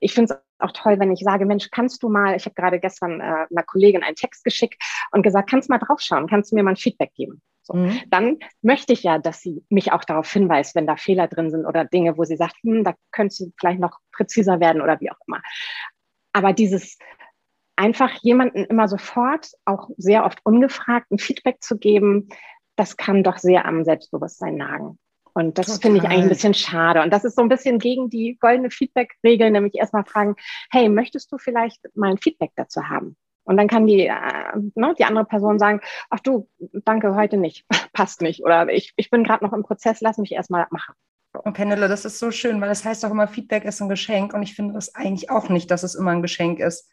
ich 0.00 0.14
finde 0.14 0.34
es 0.34 0.40
auch 0.58 0.72
toll, 0.72 0.98
wenn 0.98 1.12
ich 1.12 1.20
sage, 1.20 1.46
Mensch, 1.46 1.70
kannst 1.70 2.02
du 2.02 2.08
mal, 2.08 2.36
ich 2.36 2.46
habe 2.46 2.54
gerade 2.54 2.80
gestern 2.80 3.20
äh, 3.20 3.46
einer 3.50 3.62
Kollegin 3.66 4.02
einen 4.02 4.16
Text 4.16 4.44
geschickt 4.44 4.82
und 5.12 5.22
gesagt, 5.22 5.50
kannst 5.50 5.68
du 5.68 5.72
mal 5.72 5.78
draufschauen, 5.78 6.26
kannst 6.26 6.52
du 6.52 6.56
mir 6.56 6.62
mal 6.62 6.70
ein 6.70 6.76
Feedback 6.76 7.12
geben? 7.14 7.42
So. 7.62 7.74
Mhm. 7.74 8.00
Dann 8.08 8.38
möchte 8.62 8.92
ich 8.92 9.02
ja, 9.02 9.18
dass 9.18 9.40
sie 9.40 9.64
mich 9.70 9.92
auch 9.92 10.04
darauf 10.04 10.30
hinweist, 10.30 10.74
wenn 10.74 10.86
da 10.86 10.96
Fehler 10.96 11.28
drin 11.28 11.50
sind 11.50 11.64
oder 11.64 11.84
Dinge, 11.84 12.18
wo 12.18 12.24
sie 12.24 12.36
sagt, 12.36 12.56
hm, 12.62 12.84
da 12.84 12.94
könntest 13.10 13.40
du 13.40 13.52
vielleicht 13.58 13.80
noch 13.80 13.98
präziser 14.12 14.60
werden 14.60 14.82
oder 14.82 15.00
wie 15.00 15.10
auch 15.10 15.18
immer. 15.26 15.40
Aber 16.32 16.52
dieses 16.52 16.98
einfach 17.76 18.10
jemanden 18.22 18.64
immer 18.64 18.88
sofort, 18.88 19.50
auch 19.64 19.90
sehr 19.96 20.24
oft 20.24 20.40
ungefragt, 20.44 21.10
ein 21.10 21.18
Feedback 21.18 21.62
zu 21.62 21.78
geben, 21.78 22.28
das 22.76 22.96
kann 22.96 23.22
doch 23.22 23.38
sehr 23.38 23.64
am 23.66 23.84
Selbstbewusstsein 23.84 24.56
nagen. 24.56 24.98
Und 25.34 25.58
das 25.58 25.78
finde 25.78 25.98
ich 25.98 26.04
eigentlich 26.04 26.22
ein 26.22 26.28
bisschen 26.28 26.54
schade. 26.54 27.02
Und 27.02 27.12
das 27.12 27.24
ist 27.24 27.34
so 27.34 27.42
ein 27.42 27.48
bisschen 27.48 27.80
gegen 27.80 28.08
die 28.08 28.38
goldene 28.40 28.70
Feedback-Regel, 28.70 29.50
nämlich 29.50 29.74
erstmal 29.74 30.04
fragen, 30.04 30.36
hey, 30.70 30.88
möchtest 30.88 31.32
du 31.32 31.38
vielleicht 31.38 31.80
mal 31.94 32.10
ein 32.10 32.18
Feedback 32.18 32.52
dazu 32.54 32.88
haben? 32.88 33.16
Und 33.42 33.56
dann 33.56 33.68
kann 33.68 33.86
die, 33.86 34.06
äh, 34.06 34.12
ne, 34.74 34.94
die 34.96 35.04
andere 35.04 35.24
Person 35.24 35.58
sagen, 35.58 35.80
ach 36.08 36.20
du, 36.20 36.48
danke, 36.84 37.14
heute 37.14 37.36
nicht, 37.36 37.66
passt 37.92 38.22
nicht. 38.22 38.42
Oder 38.44 38.68
ich, 38.68 38.92
ich 38.96 39.10
bin 39.10 39.24
gerade 39.24 39.44
noch 39.44 39.52
im 39.52 39.64
Prozess, 39.64 40.00
lass 40.00 40.18
mich 40.18 40.32
erstmal 40.32 40.66
machen. 40.70 40.94
Und 41.42 41.54
Penelo, 41.54 41.88
das 41.88 42.04
ist 42.04 42.20
so 42.20 42.30
schön, 42.30 42.60
weil 42.60 42.68
das 42.68 42.84
heißt 42.84 43.04
auch 43.04 43.10
immer, 43.10 43.26
Feedback 43.26 43.64
ist 43.64 43.82
ein 43.82 43.88
Geschenk. 43.88 44.34
Und 44.34 44.42
ich 44.42 44.54
finde 44.54 44.74
das 44.74 44.94
eigentlich 44.94 45.30
auch 45.30 45.48
nicht, 45.48 45.68
dass 45.70 45.82
es 45.82 45.96
immer 45.96 46.12
ein 46.12 46.22
Geschenk 46.22 46.60
ist. 46.60 46.88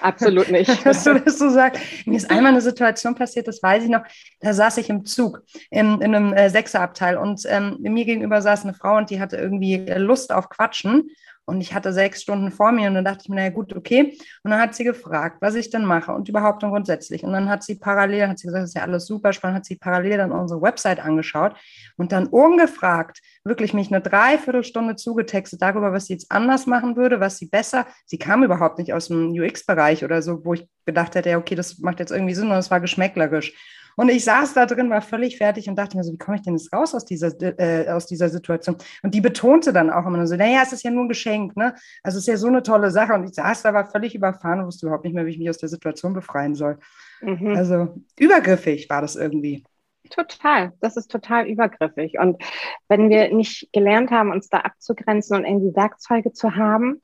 Absolut 0.00 0.50
nicht. 0.50 0.70
Dass 0.86 1.04
du 1.04 1.20
das 1.20 1.38
so 1.38 1.50
sagst. 1.50 1.82
Mir 2.06 2.16
ist 2.16 2.30
einmal 2.30 2.52
eine 2.52 2.60
Situation 2.60 3.14
passiert, 3.14 3.48
das 3.48 3.62
weiß 3.62 3.84
ich 3.84 3.90
noch. 3.90 4.02
Da 4.40 4.52
saß 4.52 4.78
ich 4.78 4.88
im 4.88 5.04
Zug 5.04 5.42
in, 5.70 6.00
in 6.00 6.14
einem 6.14 6.32
äh, 6.32 6.48
Sechserabteil 6.50 7.16
und 7.16 7.42
ähm, 7.46 7.76
mir 7.80 8.04
gegenüber 8.04 8.40
saß 8.42 8.64
eine 8.64 8.74
Frau 8.74 8.96
und 8.96 9.10
die 9.10 9.20
hatte 9.20 9.36
irgendwie 9.36 9.76
Lust 9.96 10.32
auf 10.32 10.48
Quatschen. 10.48 11.10
Und 11.46 11.60
ich 11.60 11.74
hatte 11.74 11.92
sechs 11.92 12.22
Stunden 12.22 12.50
vor 12.50 12.72
mir 12.72 12.88
und 12.88 12.94
dann 12.94 13.04
dachte 13.04 13.20
ich 13.22 13.28
mir, 13.28 13.36
naja 13.36 13.50
gut, 13.50 13.74
okay. 13.74 14.18
Und 14.42 14.50
dann 14.50 14.60
hat 14.60 14.74
sie 14.74 14.82
gefragt, 14.82 15.36
was 15.40 15.54
ich 15.54 15.70
denn 15.70 15.84
mache 15.84 16.12
und 16.12 16.28
überhaupt 16.28 16.64
und 16.64 16.70
grundsätzlich. 16.70 17.22
Und 17.22 17.32
dann 17.32 17.48
hat 17.48 17.62
sie 17.62 17.76
parallel, 17.76 18.28
hat 18.28 18.40
sie 18.40 18.48
gesagt, 18.48 18.64
das 18.64 18.70
ist 18.70 18.76
ja 18.76 18.82
alles 18.82 19.06
super 19.06 19.32
spannend, 19.32 19.58
hat 19.58 19.64
sie 19.64 19.76
parallel 19.76 20.18
dann 20.18 20.32
unsere 20.32 20.60
Website 20.60 20.98
angeschaut 20.98 21.54
und 21.96 22.10
dann 22.10 22.26
ungefragt 22.26 23.20
wirklich 23.44 23.72
mich 23.74 23.88
eine 23.88 24.00
Dreiviertelstunde 24.00 24.96
zugetextet 24.96 25.62
darüber, 25.62 25.92
was 25.92 26.06
sie 26.06 26.14
jetzt 26.14 26.32
anders 26.32 26.66
machen 26.66 26.96
würde, 26.96 27.20
was 27.20 27.38
sie 27.38 27.46
besser. 27.46 27.86
Sie 28.06 28.18
kam 28.18 28.42
überhaupt 28.42 28.78
nicht 28.78 28.92
aus 28.92 29.06
dem 29.06 29.30
UX-Bereich 29.30 30.04
oder 30.04 30.22
so, 30.22 30.44
wo 30.44 30.54
ich 30.54 30.68
gedacht 30.84 31.14
hätte, 31.14 31.30
ja, 31.30 31.38
okay, 31.38 31.54
das 31.54 31.78
macht 31.78 32.00
jetzt 32.00 32.10
irgendwie 32.10 32.34
Sinn 32.34 32.50
und 32.50 32.56
es 32.56 32.72
war 32.72 32.80
geschmäcklerisch. 32.80 33.54
Und 33.96 34.10
ich 34.10 34.24
saß 34.24 34.54
da 34.54 34.66
drin, 34.66 34.90
war 34.90 35.00
völlig 35.00 35.38
fertig 35.38 35.68
und 35.68 35.76
dachte 35.76 35.96
mir 35.96 36.04
so, 36.04 36.12
wie 36.12 36.18
komme 36.18 36.36
ich 36.36 36.42
denn 36.42 36.56
jetzt 36.56 36.72
raus 36.72 36.94
aus 36.94 37.04
dieser, 37.04 37.32
äh, 37.40 37.88
aus 37.88 38.06
dieser 38.06 38.28
Situation? 38.28 38.76
Und 39.02 39.14
die 39.14 39.22
betonte 39.22 39.72
dann 39.72 39.90
auch 39.90 40.06
immer 40.06 40.26
so, 40.26 40.36
naja, 40.36 40.60
es 40.62 40.72
ist 40.72 40.84
ja 40.84 40.90
nur 40.90 41.04
ein 41.04 41.08
Geschenk, 41.08 41.56
ne? 41.56 41.74
Also 42.02 42.18
es 42.18 42.24
ist 42.24 42.28
ja 42.28 42.36
so 42.36 42.46
eine 42.48 42.62
tolle 42.62 42.90
Sache. 42.90 43.14
Und 43.14 43.24
ich 43.24 43.34
saß 43.34 43.62
da, 43.62 43.72
war 43.72 43.86
völlig 43.86 44.14
überfahren 44.14 44.60
und 44.60 44.66
wusste 44.66 44.86
überhaupt 44.86 45.04
nicht 45.04 45.14
mehr, 45.14 45.24
wie 45.24 45.30
ich 45.30 45.38
mich 45.38 45.48
aus 45.48 45.58
der 45.58 45.70
Situation 45.70 46.12
befreien 46.12 46.54
soll. 46.54 46.78
Mhm. 47.22 47.56
Also 47.56 47.94
übergriffig 48.18 48.88
war 48.90 49.00
das 49.00 49.16
irgendwie. 49.16 49.64
Total, 50.10 50.72
das 50.80 50.96
ist 50.96 51.10
total 51.10 51.48
übergriffig. 51.48 52.18
Und 52.18 52.42
wenn 52.88 53.08
wir 53.08 53.34
nicht 53.34 53.68
gelernt 53.72 54.10
haben, 54.10 54.30
uns 54.30 54.48
da 54.48 54.58
abzugrenzen 54.58 55.36
und 55.36 55.44
irgendwie 55.44 55.74
Werkzeuge 55.74 56.32
zu 56.32 56.54
haben, 56.54 57.02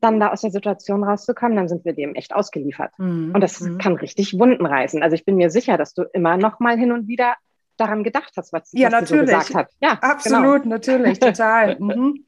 dann 0.00 0.20
da 0.20 0.30
aus 0.30 0.40
der 0.42 0.50
Situation 0.50 1.04
rauszukommen, 1.04 1.56
dann 1.56 1.68
sind 1.68 1.84
wir 1.84 1.92
dem 1.92 2.14
echt 2.14 2.34
ausgeliefert. 2.34 2.92
Mhm. 2.98 3.32
Und 3.34 3.40
das 3.40 3.60
mhm. 3.60 3.78
kann 3.78 3.94
richtig 3.96 4.38
Wunden 4.38 4.66
reißen. 4.66 5.02
Also 5.02 5.14
ich 5.14 5.24
bin 5.24 5.36
mir 5.36 5.50
sicher, 5.50 5.76
dass 5.76 5.94
du 5.94 6.02
immer 6.12 6.36
noch 6.36 6.60
mal 6.60 6.78
hin 6.78 6.92
und 6.92 7.08
wieder 7.08 7.34
daran 7.76 8.04
gedacht 8.04 8.32
hast, 8.36 8.52
was, 8.52 8.70
ja, 8.72 8.86
was 8.86 9.02
natürlich. 9.02 9.30
so 9.30 9.36
gesagt 9.36 9.54
hat. 9.54 9.70
Ja, 9.80 9.98
absolut, 10.00 10.62
genau. 10.62 10.74
natürlich, 10.74 11.18
total. 11.18 11.76
Mhm. 11.88 12.24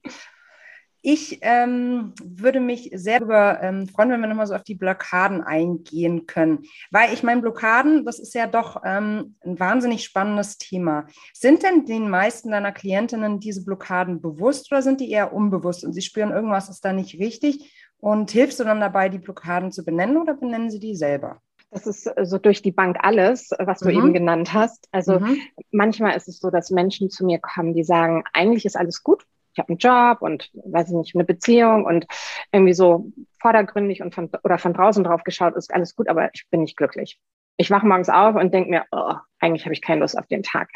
Ich 1.02 1.38
ähm, 1.42 2.12
würde 2.22 2.60
mich 2.60 2.90
sehr 2.94 3.20
darüber 3.20 3.62
ähm, 3.62 3.88
freuen, 3.88 4.10
wenn 4.10 4.20
wir 4.20 4.28
nochmal 4.28 4.46
so 4.46 4.54
auf 4.54 4.64
die 4.64 4.74
Blockaden 4.74 5.42
eingehen 5.42 6.26
können. 6.26 6.64
Weil 6.90 7.12
ich 7.14 7.22
meine, 7.22 7.40
Blockaden, 7.40 8.04
das 8.04 8.18
ist 8.18 8.34
ja 8.34 8.46
doch 8.46 8.82
ähm, 8.84 9.36
ein 9.44 9.58
wahnsinnig 9.58 10.04
spannendes 10.04 10.58
Thema. 10.58 11.06
Sind 11.32 11.62
denn 11.62 11.86
den 11.86 12.10
meisten 12.10 12.50
deiner 12.50 12.72
Klientinnen 12.72 13.40
diese 13.40 13.64
Blockaden 13.64 14.20
bewusst 14.20 14.70
oder 14.70 14.82
sind 14.82 15.00
die 15.00 15.10
eher 15.10 15.32
unbewusst 15.32 15.84
und 15.84 15.92
sie 15.92 16.02
spüren, 16.02 16.32
irgendwas 16.32 16.68
ist 16.68 16.84
da 16.84 16.92
nicht 16.92 17.18
richtig? 17.18 17.74
Und 17.98 18.30
hilfst 18.30 18.60
du 18.60 18.64
dann 18.64 18.80
dabei, 18.80 19.08
die 19.08 19.18
Blockaden 19.18 19.72
zu 19.72 19.84
benennen 19.84 20.16
oder 20.16 20.34
benennen 20.34 20.70
sie 20.70 20.80
die 20.80 20.96
selber? 20.96 21.40
Das 21.70 21.86
ist 21.86 22.06
äh, 22.06 22.26
so 22.26 22.38
durch 22.38 22.62
die 22.62 22.72
Bank 22.72 22.98
alles, 23.00 23.50
was 23.58 23.80
du 23.80 23.90
mhm. 23.90 23.96
eben 23.96 24.12
genannt 24.12 24.52
hast. 24.52 24.88
Also 24.92 25.20
mhm. 25.20 25.38
manchmal 25.70 26.16
ist 26.16 26.28
es 26.28 26.40
so, 26.40 26.50
dass 26.50 26.70
Menschen 26.70 27.10
zu 27.10 27.24
mir 27.24 27.38
kommen, 27.38 27.74
die 27.74 27.84
sagen, 27.84 28.24
eigentlich 28.32 28.64
ist 28.64 28.76
alles 28.76 29.02
gut, 29.02 29.24
ich 29.52 29.58
habe 29.58 29.68
einen 29.70 29.78
Job 29.78 30.22
und 30.22 30.50
weiß 30.52 30.88
ich 30.88 30.94
nicht, 30.94 31.14
eine 31.14 31.24
Beziehung 31.24 31.84
und 31.84 32.06
irgendwie 32.52 32.72
so 32.72 33.10
vordergründig 33.40 34.02
und 34.02 34.14
von, 34.14 34.30
oder 34.44 34.58
von 34.58 34.74
draußen 34.74 35.04
drauf 35.04 35.24
geschaut, 35.24 35.56
ist 35.56 35.72
alles 35.72 35.96
gut, 35.96 36.08
aber 36.08 36.30
ich 36.32 36.46
bin 36.50 36.62
nicht 36.62 36.76
glücklich. 36.76 37.18
Ich 37.56 37.70
wache 37.70 37.86
morgens 37.86 38.08
auf 38.08 38.36
und 38.36 38.54
denke 38.54 38.70
mir, 38.70 38.84
oh, 38.90 39.14
eigentlich 39.38 39.64
habe 39.64 39.74
ich 39.74 39.82
keine 39.82 40.00
Lust 40.00 40.16
auf 40.16 40.26
den 40.26 40.42
Tag. 40.42 40.70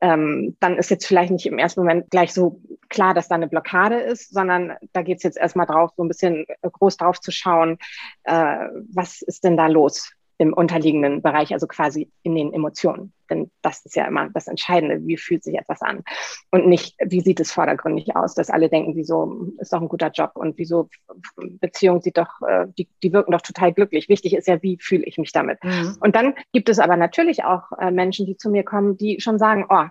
Ähm, 0.00 0.56
dann 0.60 0.76
ist 0.76 0.90
jetzt 0.90 1.06
vielleicht 1.06 1.32
nicht 1.32 1.46
im 1.46 1.58
ersten 1.58 1.80
Moment 1.80 2.10
gleich 2.10 2.32
so 2.32 2.60
klar, 2.88 3.14
dass 3.14 3.28
da 3.28 3.34
eine 3.34 3.48
Blockade 3.48 3.96
ist, 3.96 4.32
sondern 4.32 4.74
da 4.92 5.02
geht 5.02 5.18
es 5.18 5.22
jetzt 5.22 5.38
erstmal 5.38 5.66
drauf, 5.66 5.90
so 5.96 6.04
ein 6.04 6.08
bisschen 6.08 6.44
groß 6.62 6.98
drauf 6.98 7.20
zu 7.20 7.30
schauen, 7.30 7.78
äh, 8.24 8.68
was 8.92 9.22
ist 9.22 9.44
denn 9.44 9.56
da 9.56 9.68
los? 9.68 10.12
im 10.38 10.52
unterliegenden 10.52 11.22
Bereich, 11.22 11.52
also 11.52 11.66
quasi 11.66 12.10
in 12.22 12.34
den 12.34 12.52
Emotionen. 12.52 13.12
Denn 13.26 13.50
das 13.62 13.84
ist 13.84 13.96
ja 13.96 14.06
immer 14.06 14.30
das 14.30 14.46
Entscheidende, 14.46 15.06
wie 15.06 15.16
fühlt 15.16 15.44
sich 15.44 15.56
etwas 15.56 15.82
an 15.82 16.02
und 16.50 16.66
nicht, 16.66 16.96
wie 17.04 17.20
sieht 17.20 17.40
es 17.40 17.52
vordergründig 17.52 18.16
aus, 18.16 18.34
dass 18.34 18.50
alle 18.50 18.68
denken, 18.68 18.96
wieso 18.96 19.52
ist 19.58 19.72
doch 19.72 19.80
ein 19.80 19.88
guter 19.88 20.10
Job 20.10 20.32
und 20.34 20.58
wieso 20.58 20.88
Beziehung 21.36 22.00
sieht 22.00 22.18
doch, 22.18 22.40
äh, 22.46 22.66
die, 22.78 22.88
die 23.02 23.12
wirken 23.12 23.32
doch 23.32 23.42
total 23.42 23.72
glücklich. 23.72 24.08
Wichtig 24.08 24.34
ist 24.34 24.48
ja, 24.48 24.62
wie 24.62 24.78
fühle 24.80 25.04
ich 25.04 25.18
mich 25.18 25.32
damit. 25.32 25.62
Mhm. 25.62 25.96
Und 26.00 26.16
dann 26.16 26.34
gibt 26.52 26.68
es 26.68 26.78
aber 26.78 26.96
natürlich 26.96 27.44
auch 27.44 27.72
äh, 27.78 27.90
Menschen, 27.90 28.26
die 28.26 28.36
zu 28.36 28.50
mir 28.50 28.64
kommen, 28.64 28.96
die 28.96 29.20
schon 29.20 29.38
sagen, 29.38 29.66
oh, 29.68 29.84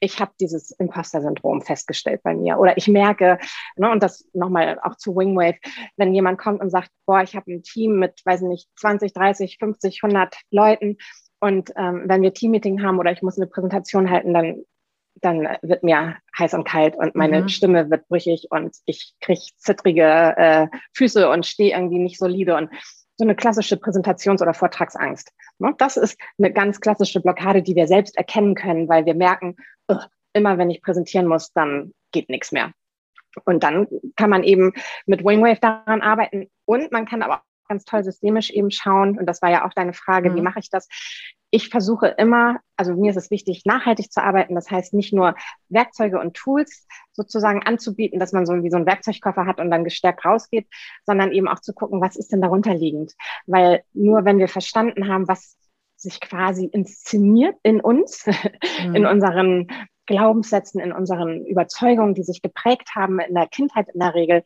ich 0.00 0.20
habe 0.20 0.32
dieses 0.40 0.70
Imposter-Syndrom 0.70 1.62
festgestellt 1.62 2.22
bei 2.22 2.34
mir. 2.34 2.58
Oder 2.58 2.76
ich 2.76 2.88
merke, 2.88 3.38
ne, 3.76 3.90
und 3.90 4.02
das 4.02 4.28
nochmal 4.32 4.78
auch 4.82 4.96
zu 4.96 5.16
Wingwave, 5.16 5.58
wenn 5.96 6.14
jemand 6.14 6.38
kommt 6.38 6.60
und 6.60 6.70
sagt, 6.70 6.90
boah, 7.06 7.22
ich 7.22 7.34
habe 7.34 7.52
ein 7.52 7.62
Team 7.62 7.98
mit, 7.98 8.20
weiß 8.24 8.42
nicht, 8.42 8.68
20, 8.76 9.12
30, 9.12 9.58
50, 9.58 10.00
100 10.02 10.36
Leuten 10.50 10.98
und 11.40 11.72
ähm, 11.76 12.04
wenn 12.06 12.22
wir 12.22 12.34
Teammeeting 12.34 12.82
haben 12.82 12.98
oder 12.98 13.12
ich 13.12 13.22
muss 13.22 13.38
eine 13.38 13.46
Präsentation 13.46 14.10
halten, 14.10 14.34
dann 14.34 14.64
dann 15.20 15.48
wird 15.62 15.82
mir 15.82 16.16
heiß 16.38 16.54
und 16.54 16.64
kalt 16.64 16.96
und 16.96 17.14
meine 17.14 17.42
mhm. 17.42 17.48
Stimme 17.48 17.90
wird 17.90 18.06
brüchig 18.08 18.46
und 18.50 18.76
ich 18.84 19.14
kriege 19.20 19.40
zittrige 19.56 20.34
äh, 20.36 20.68
Füße 20.94 21.28
und 21.28 21.46
stehe 21.46 21.74
irgendwie 21.74 21.98
nicht 21.98 22.18
solide 22.18 22.56
und 22.56 22.70
so 23.16 23.24
eine 23.24 23.34
klassische 23.34 23.76
Präsentations- 23.76 24.40
oder 24.40 24.54
Vortragsangst. 24.54 25.32
Ne? 25.58 25.74
Das 25.78 25.96
ist 25.96 26.16
eine 26.38 26.52
ganz 26.52 26.80
klassische 26.80 27.20
Blockade, 27.20 27.62
die 27.62 27.74
wir 27.74 27.88
selbst 27.88 28.16
erkennen 28.16 28.54
können, 28.54 28.88
weil 28.88 29.06
wir 29.06 29.14
merken, 29.14 29.56
immer 30.34 30.56
wenn 30.56 30.70
ich 30.70 30.82
präsentieren 30.82 31.26
muss, 31.26 31.52
dann 31.52 31.92
geht 32.12 32.28
nichts 32.28 32.52
mehr. 32.52 32.72
Und 33.44 33.62
dann 33.62 33.88
kann 34.16 34.30
man 34.30 34.44
eben 34.44 34.72
mit 35.06 35.24
Wingwave 35.24 35.60
daran 35.60 36.00
arbeiten 36.00 36.48
und 36.64 36.92
man 36.92 37.06
kann 37.06 37.22
aber 37.22 37.42
ganz 37.68 37.84
toll 37.84 38.04
systemisch 38.04 38.50
eben 38.50 38.70
schauen. 38.70 39.18
Und 39.18 39.26
das 39.26 39.42
war 39.42 39.50
ja 39.50 39.66
auch 39.66 39.72
deine 39.74 39.92
Frage, 39.92 40.30
mhm. 40.30 40.36
wie 40.36 40.42
mache 40.42 40.60
ich 40.60 40.70
das? 40.70 40.88
Ich 41.50 41.70
versuche 41.70 42.08
immer, 42.08 42.58
also 42.76 42.94
mir 42.94 43.10
ist 43.10 43.16
es 43.16 43.30
wichtig, 43.30 43.62
nachhaltig 43.64 44.12
zu 44.12 44.22
arbeiten. 44.22 44.54
Das 44.54 44.70
heißt, 44.70 44.92
nicht 44.92 45.14
nur 45.14 45.34
Werkzeuge 45.68 46.20
und 46.20 46.34
Tools 46.34 46.86
sozusagen 47.12 47.62
anzubieten, 47.62 48.18
dass 48.18 48.32
man 48.32 48.44
so 48.44 48.62
wie 48.62 48.70
so 48.70 48.76
einen 48.76 48.86
Werkzeugkoffer 48.86 49.46
hat 49.46 49.58
und 49.58 49.70
dann 49.70 49.84
gestärkt 49.84 50.24
rausgeht, 50.24 50.66
sondern 51.06 51.32
eben 51.32 51.48
auch 51.48 51.60
zu 51.60 51.72
gucken, 51.72 52.00
was 52.00 52.16
ist 52.16 52.32
denn 52.32 52.42
darunter 52.42 52.74
liegend? 52.74 53.14
Weil 53.46 53.82
nur 53.94 54.24
wenn 54.24 54.38
wir 54.38 54.48
verstanden 54.48 55.08
haben, 55.08 55.26
was 55.26 55.56
sich 55.96 56.20
quasi 56.20 56.66
inszeniert 56.66 57.56
in 57.62 57.80
uns, 57.80 58.26
mhm. 58.84 58.94
in 58.94 59.06
unseren 59.06 59.68
Glaubenssätzen, 60.06 60.80
in 60.80 60.92
unseren 60.92 61.44
Überzeugungen, 61.44 62.14
die 62.14 62.22
sich 62.22 62.40
geprägt 62.40 62.90
haben 62.94 63.20
in 63.20 63.34
der 63.34 63.46
Kindheit 63.46 63.88
in 63.92 64.00
der 64.00 64.14
Regel, 64.14 64.42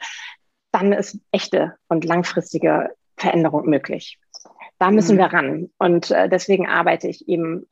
dann 0.72 0.92
ist 0.92 1.18
echte 1.30 1.76
und 1.88 2.04
langfristige 2.04 2.90
Veränderung 3.22 3.68
möglich. 3.68 4.18
Da 4.78 4.90
müssen 4.90 5.16
mhm. 5.16 5.20
wir 5.20 5.26
ran. 5.26 5.70
Und 5.78 6.10
äh, 6.10 6.28
deswegen 6.28 6.68
arbeite 6.68 7.08
ich 7.08 7.28
eben 7.28 7.66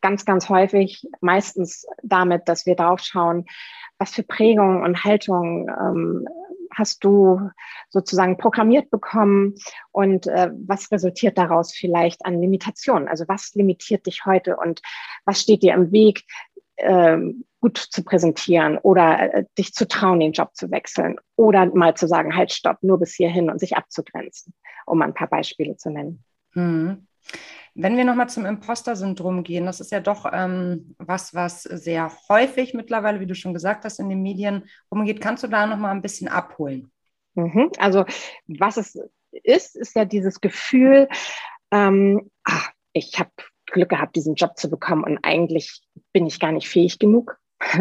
ganz, 0.00 0.24
ganz 0.24 0.48
häufig 0.50 1.06
meistens 1.20 1.86
damit, 2.02 2.42
dass 2.48 2.66
wir 2.66 2.76
drauf 2.76 3.00
schauen, 3.00 3.46
was 3.98 4.12
für 4.14 4.22
Prägungen 4.22 4.82
und 4.82 5.04
Haltungen 5.04 5.68
ähm, 5.68 6.28
hast 6.76 7.04
du 7.04 7.50
sozusagen 7.88 8.36
programmiert 8.36 8.90
bekommen 8.90 9.54
und 9.92 10.26
äh, 10.26 10.50
was 10.66 10.90
resultiert 10.90 11.38
daraus 11.38 11.72
vielleicht 11.72 12.26
an 12.26 12.40
Limitationen? 12.40 13.08
Also 13.08 13.24
was 13.28 13.54
limitiert 13.54 14.06
dich 14.06 14.26
heute 14.26 14.56
und 14.56 14.82
was 15.24 15.40
steht 15.40 15.62
dir 15.62 15.74
im 15.74 15.92
Weg, 15.92 16.24
äh, 16.76 17.18
gut 17.60 17.78
zu 17.78 18.04
präsentieren 18.04 18.76
oder 18.78 19.32
äh, 19.32 19.44
dich 19.56 19.72
zu 19.72 19.88
trauen, 19.88 20.20
den 20.20 20.32
Job 20.32 20.50
zu 20.54 20.70
wechseln 20.70 21.16
oder 21.36 21.64
mal 21.66 21.94
zu 21.96 22.06
sagen, 22.06 22.36
halt, 22.36 22.52
stopp, 22.52 22.82
nur 22.82 22.98
bis 22.98 23.14
hierhin 23.14 23.48
und 23.48 23.58
sich 23.58 23.76
abzugrenzen, 23.76 24.52
um 24.86 25.02
ein 25.02 25.14
paar 25.14 25.28
Beispiele 25.28 25.76
zu 25.76 25.90
nennen. 25.90 26.24
Hm. 26.52 27.06
Wenn 27.76 27.96
wir 27.96 28.04
nochmal 28.04 28.28
zum 28.28 28.46
Imposter-Syndrom 28.46 29.42
gehen, 29.42 29.66
das 29.66 29.80
ist 29.80 29.90
ja 29.90 30.00
doch 30.00 30.30
ähm, 30.32 30.94
was, 30.98 31.34
was 31.34 31.62
sehr 31.62 32.12
häufig 32.28 32.72
mittlerweile, 32.72 33.18
wie 33.18 33.26
du 33.26 33.34
schon 33.34 33.52
gesagt 33.52 33.84
hast, 33.84 33.98
in 33.98 34.08
den 34.08 34.22
Medien 34.22 34.68
umgeht. 34.90 35.20
Kannst 35.20 35.42
du 35.42 35.48
da 35.48 35.66
nochmal 35.66 35.90
ein 35.90 36.02
bisschen 36.02 36.28
abholen? 36.28 36.92
Mhm. 37.34 37.70
Also 37.78 38.04
was 38.46 38.76
es 38.76 38.96
ist, 39.42 39.74
ist 39.74 39.96
ja 39.96 40.04
dieses 40.04 40.40
Gefühl, 40.40 41.08
ähm, 41.72 42.30
ach, 42.44 42.70
ich 42.92 43.18
habe 43.18 43.30
Glück 43.66 43.88
gehabt, 43.88 44.14
diesen 44.14 44.36
Job 44.36 44.56
zu 44.56 44.70
bekommen 44.70 45.02
und 45.02 45.18
eigentlich 45.22 45.82
bin 46.12 46.26
ich 46.26 46.38
gar 46.38 46.52
nicht 46.52 46.68
fähig 46.68 47.00
genug. 47.00 47.38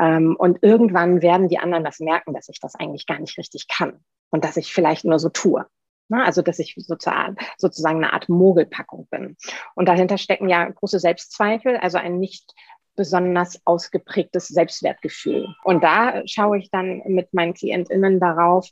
ähm, 0.00 0.34
und 0.36 0.62
irgendwann 0.62 1.22
werden 1.22 1.48
die 1.48 1.58
anderen 1.58 1.84
das 1.84 2.00
merken, 2.00 2.34
dass 2.34 2.48
ich 2.48 2.58
das 2.58 2.74
eigentlich 2.74 3.06
gar 3.06 3.20
nicht 3.20 3.38
richtig 3.38 3.68
kann 3.68 4.00
und 4.30 4.44
dass 4.44 4.56
ich 4.56 4.72
vielleicht 4.72 5.04
nur 5.04 5.20
so 5.20 5.28
tue. 5.28 5.64
Ne? 6.08 6.24
Also, 6.24 6.42
dass 6.42 6.58
ich 6.58 6.74
sozusagen, 6.76 7.36
sozusagen 7.56 7.96
eine 7.96 8.12
Art 8.12 8.28
Mogelpackung 8.28 9.06
bin. 9.10 9.36
Und 9.74 9.88
dahinter 9.88 10.18
stecken 10.18 10.48
ja 10.48 10.68
große 10.68 10.98
Selbstzweifel, 10.98 11.76
also 11.76 11.98
ein 11.98 12.18
nicht 12.18 12.54
besonders 12.96 13.60
ausgeprägtes 13.64 14.48
Selbstwertgefühl. 14.48 15.48
Und 15.64 15.82
da 15.82 16.22
schaue 16.26 16.58
ich 16.58 16.70
dann 16.70 17.02
mit 17.06 17.34
meinen 17.34 17.54
KlientInnen 17.54 18.20
darauf, 18.20 18.70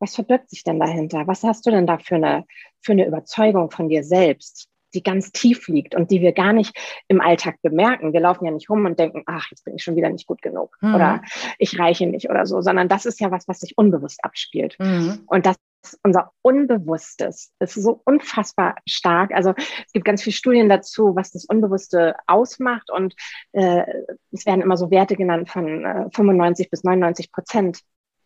was 0.00 0.14
verbirgt 0.14 0.50
sich 0.50 0.64
denn 0.64 0.80
dahinter? 0.80 1.26
Was 1.26 1.44
hast 1.44 1.66
du 1.66 1.70
denn 1.70 1.86
da 1.86 1.98
für 1.98 2.16
eine, 2.16 2.46
für 2.80 2.92
eine 2.92 3.06
Überzeugung 3.06 3.70
von 3.70 3.88
dir 3.88 4.02
selbst? 4.02 4.68
Die 4.94 5.02
ganz 5.02 5.32
tief 5.32 5.68
liegt 5.68 5.94
und 5.94 6.10
die 6.10 6.20
wir 6.20 6.32
gar 6.32 6.52
nicht 6.52 6.76
im 7.08 7.20
Alltag 7.20 7.56
bemerken. 7.62 8.12
Wir 8.12 8.20
laufen 8.20 8.44
ja 8.44 8.50
nicht 8.50 8.70
rum 8.70 8.84
und 8.86 8.98
denken, 8.98 9.22
ach, 9.26 9.46
jetzt 9.50 9.64
bin 9.64 9.74
ich 9.74 9.82
schon 9.82 9.96
wieder 9.96 10.10
nicht 10.10 10.26
gut 10.26 10.42
genug 10.42 10.76
mhm. 10.80 10.94
oder 10.94 11.22
ich 11.58 11.78
reiche 11.78 12.06
nicht 12.06 12.30
oder 12.30 12.46
so, 12.46 12.60
sondern 12.60 12.88
das 12.88 13.06
ist 13.06 13.20
ja 13.20 13.30
was, 13.30 13.48
was 13.48 13.60
sich 13.60 13.76
unbewusst 13.78 14.24
abspielt. 14.24 14.76
Mhm. 14.78 15.20
Und 15.26 15.46
das 15.46 15.56
unser 16.02 16.32
Unbewusstes 16.42 17.52
ist 17.58 17.74
so 17.74 18.02
unfassbar 18.04 18.76
stark. 18.86 19.32
Also 19.32 19.54
es 19.56 19.92
gibt 19.92 20.04
ganz 20.04 20.22
viele 20.22 20.34
Studien 20.34 20.68
dazu, 20.68 21.16
was 21.16 21.32
das 21.32 21.44
Unbewusste 21.46 22.16
ausmacht 22.26 22.90
und 22.90 23.14
äh, 23.52 23.84
es 24.30 24.46
werden 24.46 24.62
immer 24.62 24.76
so 24.76 24.90
Werte 24.90 25.16
genannt 25.16 25.48
von 25.48 25.84
äh, 25.84 26.10
95 26.12 26.70
bis 26.70 26.84
99 26.84 27.32
Prozent, 27.32 27.80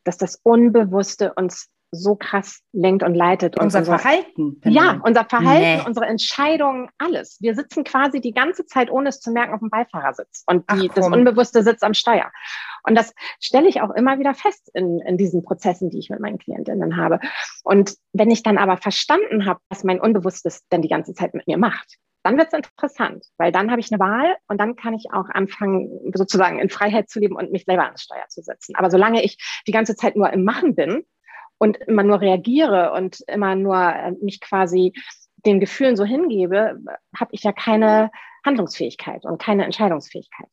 dass 0.04 0.18
das 0.18 0.40
Unbewusste 0.42 1.32
uns 1.34 1.68
so 1.94 2.16
krass 2.16 2.60
lenkt 2.72 3.02
und 3.02 3.14
leitet. 3.14 3.58
Unser, 3.58 3.80
unser 3.80 3.98
Verhalten. 3.98 4.60
Ja, 4.64 5.00
unser 5.02 5.24
Verhalten, 5.24 5.82
nee. 5.82 5.86
unsere 5.86 6.06
Entscheidungen, 6.06 6.88
alles. 6.98 7.38
Wir 7.40 7.54
sitzen 7.54 7.84
quasi 7.84 8.20
die 8.20 8.32
ganze 8.32 8.66
Zeit, 8.66 8.90
ohne 8.90 9.08
es 9.08 9.20
zu 9.20 9.30
merken, 9.30 9.54
auf 9.54 9.60
dem 9.60 9.70
Beifahrersitz 9.70 10.44
und 10.46 10.70
die, 10.72 10.90
Ach, 10.90 10.94
das 10.94 11.06
Unbewusste 11.06 11.62
sitzt 11.62 11.84
am 11.84 11.94
Steuer. 11.94 12.30
Und 12.86 12.96
das 12.96 13.14
stelle 13.40 13.68
ich 13.68 13.80
auch 13.80 13.90
immer 13.90 14.18
wieder 14.18 14.34
fest 14.34 14.70
in, 14.74 15.00
in 15.00 15.16
diesen 15.16 15.42
Prozessen, 15.42 15.90
die 15.90 15.98
ich 15.98 16.10
mit 16.10 16.20
meinen 16.20 16.38
Klientinnen 16.38 16.96
habe. 16.96 17.18
Und 17.62 17.96
wenn 18.12 18.30
ich 18.30 18.42
dann 18.42 18.58
aber 18.58 18.76
verstanden 18.76 19.46
habe, 19.46 19.60
was 19.68 19.84
mein 19.84 20.00
Unbewusstes 20.00 20.66
denn 20.68 20.82
die 20.82 20.88
ganze 20.88 21.14
Zeit 21.14 21.34
mit 21.34 21.46
mir 21.46 21.56
macht, 21.56 21.98
dann 22.24 22.38
wird 22.38 22.48
es 22.48 22.54
interessant, 22.54 23.26
weil 23.36 23.52
dann 23.52 23.70
habe 23.70 23.80
ich 23.80 23.92
eine 23.92 24.00
Wahl 24.00 24.36
und 24.48 24.58
dann 24.58 24.76
kann 24.76 24.94
ich 24.94 25.12
auch 25.12 25.28
anfangen, 25.28 25.90
sozusagen 26.14 26.58
in 26.58 26.70
Freiheit 26.70 27.10
zu 27.10 27.20
leben 27.20 27.36
und 27.36 27.52
mich 27.52 27.64
selber 27.64 27.84
ans 27.84 28.02
Steuer 28.02 28.26
zu 28.28 28.42
setzen. 28.42 28.74
Aber 28.76 28.90
solange 28.90 29.22
ich 29.22 29.36
die 29.66 29.72
ganze 29.72 29.94
Zeit 29.94 30.16
nur 30.16 30.32
im 30.32 30.42
Machen 30.42 30.74
bin 30.74 31.04
und 31.64 31.78
immer 31.78 32.02
nur 32.02 32.20
reagiere 32.20 32.92
und 32.92 33.20
immer 33.26 33.54
nur 33.54 33.76
äh, 33.76 34.12
mich 34.20 34.42
quasi 34.42 34.92
den 35.46 35.60
Gefühlen 35.60 35.96
so 35.96 36.04
hingebe, 36.04 36.78
habe 37.16 37.30
ich 37.32 37.42
ja 37.42 37.52
keine 37.52 38.10
Handlungsfähigkeit 38.44 39.24
und 39.24 39.40
keine 39.40 39.64
Entscheidungsfähigkeit. 39.64 40.48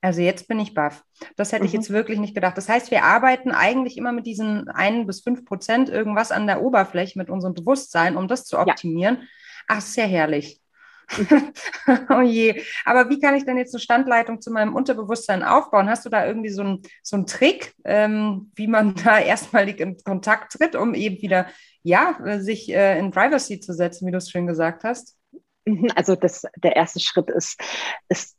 Also 0.00 0.22
jetzt 0.22 0.48
bin 0.48 0.58
ich 0.58 0.74
baff. 0.74 1.04
Das 1.36 1.52
hätte 1.52 1.62
mhm. 1.62 1.68
ich 1.68 1.72
jetzt 1.72 1.90
wirklich 1.90 2.18
nicht 2.18 2.34
gedacht. 2.34 2.56
Das 2.56 2.68
heißt, 2.68 2.90
wir 2.90 3.04
arbeiten 3.04 3.52
eigentlich 3.52 3.96
immer 3.96 4.10
mit 4.10 4.26
diesen 4.26 4.68
ein 4.68 5.06
bis 5.06 5.22
fünf 5.22 5.44
Prozent 5.44 5.88
irgendwas 5.88 6.32
an 6.32 6.48
der 6.48 6.62
Oberfläche 6.62 7.16
mit 7.16 7.30
unserem 7.30 7.54
Bewusstsein, 7.54 8.16
um 8.16 8.26
das 8.26 8.44
zu 8.44 8.58
optimieren. 8.58 9.18
Ja. 9.20 9.26
Ach, 9.68 9.80
sehr 9.80 10.06
herrlich. 10.08 10.60
oh 12.10 12.20
je. 12.20 12.62
Aber 12.84 13.10
wie 13.10 13.20
kann 13.20 13.36
ich 13.36 13.44
denn 13.44 13.58
jetzt 13.58 13.74
eine 13.74 13.80
Standleitung 13.80 14.40
zu 14.40 14.50
meinem 14.50 14.74
Unterbewusstsein 14.74 15.42
aufbauen? 15.42 15.88
Hast 15.88 16.04
du 16.04 16.10
da 16.10 16.26
irgendwie 16.26 16.50
so 16.50 16.62
einen 16.62 16.82
so 17.02 17.22
Trick, 17.22 17.74
ähm, 17.84 18.50
wie 18.54 18.66
man 18.66 18.94
da 19.04 19.18
erstmalig 19.18 19.80
in 19.80 19.96
Kontakt 20.02 20.52
tritt, 20.52 20.76
um 20.76 20.94
eben 20.94 21.20
wieder, 21.22 21.46
ja, 21.82 22.18
sich 22.38 22.72
äh, 22.72 22.98
in 22.98 23.12
Seat 23.12 23.64
zu 23.64 23.74
setzen, 23.74 24.06
wie 24.06 24.12
du 24.12 24.18
es 24.18 24.30
schön 24.30 24.46
gesagt 24.46 24.84
hast? 24.84 25.16
Mhm, 25.64 25.88
also 25.94 26.16
das, 26.16 26.46
der 26.56 26.76
erste 26.76 27.00
Schritt 27.00 27.30
ist, 27.30 27.60
ist 28.08 28.36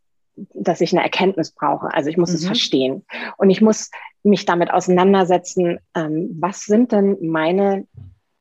dass 0.53 0.81
ich 0.81 0.91
eine 0.91 1.03
Erkenntnis 1.03 1.51
brauche. 1.51 1.93
Also 1.93 2.09
ich 2.09 2.17
muss 2.17 2.31
mhm. 2.31 2.35
es 2.35 2.45
verstehen. 2.45 3.05
Und 3.37 3.49
ich 3.49 3.61
muss 3.61 3.89
mich 4.23 4.45
damit 4.45 4.71
auseinandersetzen, 4.71 5.79
ähm, 5.95 6.35
was 6.39 6.65
sind 6.65 6.91
denn 6.91 7.17
meine 7.21 7.87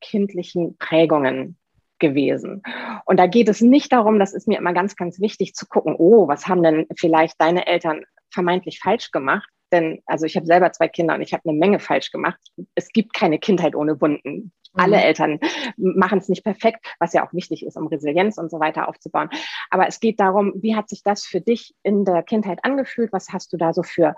kindlichen 0.01 0.77
Prägungen 0.77 1.57
gewesen? 1.99 2.61
Und 3.05 3.19
da 3.19 3.27
geht 3.27 3.49
es 3.49 3.61
nicht 3.61 3.91
darum, 3.91 4.19
das 4.19 4.33
ist 4.33 4.47
mir 4.47 4.57
immer 4.57 4.73
ganz, 4.73 4.95
ganz 4.95 5.19
wichtig 5.19 5.55
zu 5.55 5.67
gucken, 5.67 5.95
oh, 5.97 6.27
was 6.27 6.47
haben 6.47 6.63
denn 6.63 6.85
vielleicht 6.97 7.39
deine 7.39 7.67
Eltern 7.67 8.03
vermeintlich 8.31 8.79
falsch 8.79 9.11
gemacht? 9.11 9.49
Denn, 9.71 10.01
also 10.05 10.25
ich 10.25 10.35
habe 10.35 10.45
selber 10.45 10.71
zwei 10.71 10.87
Kinder 10.87 11.15
und 11.15 11.21
ich 11.21 11.33
habe 11.33 11.47
eine 11.47 11.57
Menge 11.57 11.79
falsch 11.79 12.11
gemacht. 12.11 12.39
Es 12.75 12.89
gibt 12.89 13.13
keine 13.13 13.39
Kindheit 13.39 13.75
ohne 13.75 13.99
Wunden. 13.99 14.51
Alle 14.73 14.97
mhm. 14.97 15.03
Eltern 15.03 15.39
machen 15.77 16.19
es 16.19 16.29
nicht 16.29 16.43
perfekt, 16.43 16.85
was 16.99 17.13
ja 17.13 17.25
auch 17.25 17.33
wichtig 17.33 17.65
ist, 17.65 17.77
um 17.77 17.87
Resilienz 17.87 18.37
und 18.37 18.51
so 18.51 18.59
weiter 18.59 18.87
aufzubauen. 18.87 19.29
Aber 19.69 19.87
es 19.87 19.99
geht 19.99 20.19
darum, 20.19 20.53
wie 20.57 20.75
hat 20.75 20.89
sich 20.89 21.01
das 21.03 21.25
für 21.25 21.41
dich 21.41 21.73
in 21.83 22.05
der 22.05 22.23
Kindheit 22.23 22.59
angefühlt? 22.63 23.11
Was 23.13 23.29
hast 23.29 23.53
du 23.53 23.57
da 23.57 23.73
so 23.73 23.83
für 23.83 24.15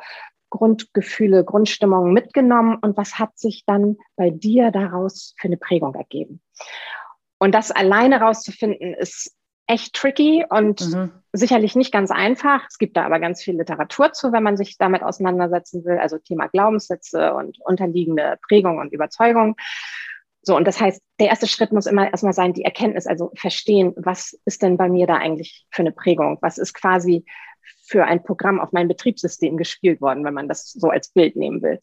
Grundgefühle, 0.50 1.44
Grundstimmungen 1.44 2.14
mitgenommen 2.14 2.78
und 2.82 2.98
was 2.98 3.20
hat 3.20 3.38
sich 3.38 3.64
dann 3.66 3.98
bei 4.16 4.30
dir 4.30 4.72
daraus 4.72 5.36
für 5.38 5.48
eine 5.48 5.58
Prägung 5.58 5.94
ergeben? 5.96 6.42
Und 7.40 7.54
das 7.54 7.72
alleine 7.72 8.22
rauszufinden, 8.22 8.94
ist 8.94 9.36
echt 9.68 9.94
tricky 9.94 10.46
und 10.50 10.82
mhm. 10.82 11.12
sicherlich 11.34 11.76
nicht 11.76 11.92
ganz 11.92 12.10
einfach. 12.10 12.66
Es 12.70 12.78
gibt 12.78 12.96
da 12.96 13.06
aber 13.06 13.20
ganz 13.20 13.44
viel 13.44 13.58
Literatur 13.58 14.14
zu, 14.14 14.32
wenn 14.32 14.44
man 14.44 14.58
sich 14.58 14.78
damit 14.78 15.04
auseinandersetzen 15.04 15.84
will, 15.84 15.98
also 15.98 16.18
Thema 16.18 16.48
Glaubenssätze 16.48 17.34
und 17.34 17.60
unterliegende 17.66 18.38
Prägung 18.48 18.80
und 18.80 18.94
Überzeugung. 18.94 19.56
So, 20.42 20.56
und 20.56 20.66
das 20.66 20.80
heißt, 20.80 21.02
der 21.20 21.28
erste 21.28 21.48
Schritt 21.48 21.74
muss 21.74 21.86
immer 21.88 22.10
erstmal 22.10 22.32
sein, 22.32 22.54
die 22.54 22.64
Erkenntnis, 22.64 23.06
also 23.06 23.32
verstehen, 23.36 23.94
was 23.98 24.40
ist 24.46 24.62
denn 24.62 24.78
bei 24.78 24.88
mir 24.88 25.06
da 25.06 25.16
eigentlich 25.16 25.68
für 25.72 25.82
eine 25.82 25.92
Prägung? 25.92 26.38
Was 26.42 26.58
ist 26.58 26.74
quasi 26.74 27.26
für 27.88 28.06
ein 28.06 28.22
Programm 28.22 28.60
auf 28.60 28.72
mein 28.74 28.88
Betriebssystem 28.88 29.56
gespielt 29.58 30.02
worden, 30.02 30.26
wenn 30.26 30.34
man 30.34 30.50
das 30.50 30.72
so 30.72 30.90
als 30.90 31.10
Bild 31.10 31.36
nehmen 31.36 31.62
will. 31.62 31.80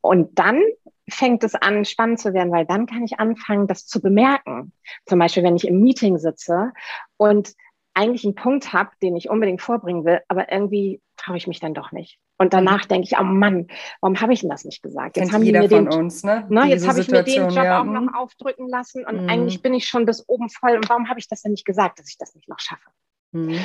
Und 0.00 0.38
dann 0.38 0.62
fängt 1.08 1.42
es 1.44 1.54
an, 1.54 1.84
spannend 1.84 2.20
zu 2.20 2.32
werden, 2.32 2.52
weil 2.52 2.64
dann 2.64 2.86
kann 2.86 3.04
ich 3.04 3.18
anfangen, 3.18 3.66
das 3.66 3.86
zu 3.86 4.00
bemerken. 4.00 4.72
Zum 5.06 5.18
Beispiel, 5.18 5.42
wenn 5.42 5.56
ich 5.56 5.66
im 5.66 5.80
Meeting 5.80 6.18
sitze 6.18 6.72
und 7.16 7.54
eigentlich 7.94 8.24
einen 8.24 8.34
Punkt 8.34 8.72
habe, 8.72 8.90
den 9.02 9.16
ich 9.16 9.28
unbedingt 9.28 9.60
vorbringen 9.60 10.04
will, 10.04 10.20
aber 10.28 10.50
irgendwie 10.52 11.00
traue 11.16 11.36
ich 11.36 11.46
mich 11.46 11.60
dann 11.60 11.74
doch 11.74 11.92
nicht. 11.92 12.18
Und 12.38 12.52
danach 12.52 12.84
mhm. 12.84 12.88
denke 12.88 13.08
ich, 13.10 13.18
oh 13.18 13.24
Mann, 13.24 13.68
warum 14.00 14.20
habe 14.20 14.32
ich 14.32 14.40
denn 14.40 14.50
das 14.50 14.64
nicht 14.64 14.82
gesagt? 14.82 15.16
Jetzt 15.16 15.32
haben 15.32 15.44
die 15.44 15.52
mir 15.52 15.68
den, 15.68 15.88
uns, 15.88 16.24
ne? 16.24 16.44
ne 16.48 16.66
jetzt 16.66 16.88
habe 16.88 17.00
ich 17.00 17.08
mir 17.08 17.22
den 17.22 17.48
Job 17.48 17.64
ja. 17.64 17.80
auch 17.80 17.84
noch 17.84 18.02
mhm. 18.02 18.14
aufdrücken 18.14 18.68
lassen 18.68 19.04
und 19.04 19.22
mhm. 19.22 19.28
eigentlich 19.28 19.62
bin 19.62 19.74
ich 19.74 19.86
schon 19.86 20.06
bis 20.06 20.28
oben 20.28 20.48
voll. 20.48 20.76
Und 20.76 20.88
warum 20.88 21.08
habe 21.08 21.20
ich 21.20 21.28
das 21.28 21.42
denn 21.42 21.52
nicht 21.52 21.64
gesagt, 21.64 21.98
dass 21.98 22.08
ich 22.08 22.18
das 22.18 22.34
nicht 22.34 22.48
noch 22.48 22.58
schaffe? 22.58 22.90
Mhm. 23.34 23.58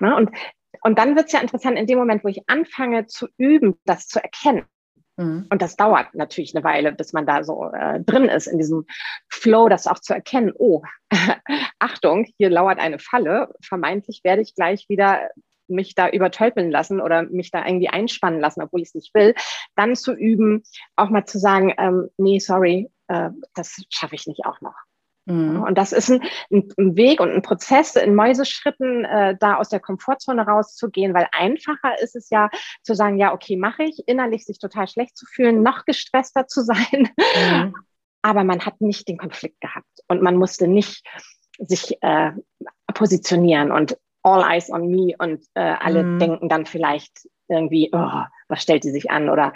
Ne? 0.00 0.16
Und, 0.16 0.30
und 0.82 0.98
dann 0.98 1.16
wird 1.16 1.26
es 1.26 1.32
ja 1.32 1.40
interessant, 1.40 1.78
in 1.78 1.86
dem 1.86 1.98
Moment, 1.98 2.24
wo 2.24 2.28
ich 2.28 2.42
anfange 2.48 3.06
zu 3.06 3.28
üben, 3.38 3.78
das 3.84 4.08
zu 4.08 4.22
erkennen. 4.22 4.64
Mhm. 5.16 5.46
Und 5.50 5.62
das 5.62 5.76
dauert 5.76 6.14
natürlich 6.14 6.54
eine 6.54 6.64
Weile, 6.64 6.92
bis 6.92 7.12
man 7.12 7.26
da 7.26 7.44
so 7.44 7.70
äh, 7.72 8.00
drin 8.00 8.24
ist, 8.24 8.46
in 8.46 8.58
diesem 8.58 8.84
Flow, 9.28 9.68
das 9.68 9.86
auch 9.86 9.98
zu 10.00 10.12
erkennen. 10.12 10.52
Oh, 10.58 10.82
Achtung, 11.78 12.26
hier 12.36 12.50
lauert 12.50 12.78
eine 12.78 12.98
Falle. 12.98 13.54
Vermeintlich 13.62 14.22
werde 14.24 14.42
ich 14.42 14.54
gleich 14.54 14.88
wieder 14.88 15.30
mich 15.68 15.94
da 15.94 16.08
übertölpeln 16.08 16.70
lassen 16.70 17.00
oder 17.00 17.22
mich 17.22 17.50
da 17.50 17.64
irgendwie 17.64 17.88
einspannen 17.88 18.40
lassen, 18.40 18.62
obwohl 18.62 18.82
ich 18.82 18.88
es 18.88 18.94
nicht 18.94 19.14
will, 19.14 19.34
dann 19.76 19.96
zu 19.96 20.12
üben, 20.12 20.64
auch 20.96 21.08
mal 21.08 21.24
zu 21.24 21.38
sagen, 21.38 21.72
ähm, 21.78 22.08
nee, 22.18 22.40
sorry, 22.40 22.90
äh, 23.08 23.30
das 23.54 23.82
schaffe 23.88 24.16
ich 24.16 24.26
nicht 24.26 24.44
auch 24.44 24.60
noch. 24.60 24.74
Mhm. 25.24 25.62
Und 25.62 25.78
das 25.78 25.92
ist 25.92 26.10
ein, 26.10 26.20
ein, 26.50 26.96
Weg 26.96 27.20
und 27.20 27.30
ein 27.30 27.42
Prozess 27.42 27.96
in 27.96 28.14
Mäuseschritten, 28.14 29.04
äh, 29.04 29.36
da 29.38 29.56
aus 29.56 29.68
der 29.68 29.80
Komfortzone 29.80 30.42
rauszugehen, 30.46 31.14
weil 31.14 31.28
einfacher 31.32 32.00
ist 32.00 32.16
es 32.16 32.30
ja 32.30 32.50
zu 32.82 32.94
sagen, 32.94 33.18
ja, 33.18 33.32
okay, 33.32 33.56
mache 33.56 33.84
ich, 33.84 34.02
innerlich 34.06 34.44
sich 34.44 34.58
total 34.58 34.88
schlecht 34.88 35.16
zu 35.16 35.26
fühlen, 35.26 35.62
noch 35.62 35.84
gestresster 35.84 36.46
zu 36.46 36.62
sein. 36.64 37.10
Mhm. 37.18 37.74
Aber 38.22 38.44
man 38.44 38.64
hat 38.64 38.80
nicht 38.80 39.08
den 39.08 39.18
Konflikt 39.18 39.60
gehabt 39.60 40.00
und 40.08 40.22
man 40.22 40.36
musste 40.36 40.68
nicht 40.68 41.04
sich 41.58 42.02
äh, 42.02 42.32
positionieren 42.94 43.72
und 43.72 43.98
all 44.22 44.42
eyes 44.42 44.70
on 44.70 44.88
me 44.88 45.14
und 45.18 45.44
äh, 45.54 45.60
alle 45.60 46.04
mhm. 46.04 46.18
denken 46.18 46.48
dann 46.48 46.66
vielleicht 46.66 47.28
irgendwie, 47.48 47.90
oh, 47.92 48.22
was 48.48 48.62
stellt 48.62 48.84
die 48.84 48.90
sich 48.90 49.10
an 49.10 49.28
oder 49.28 49.52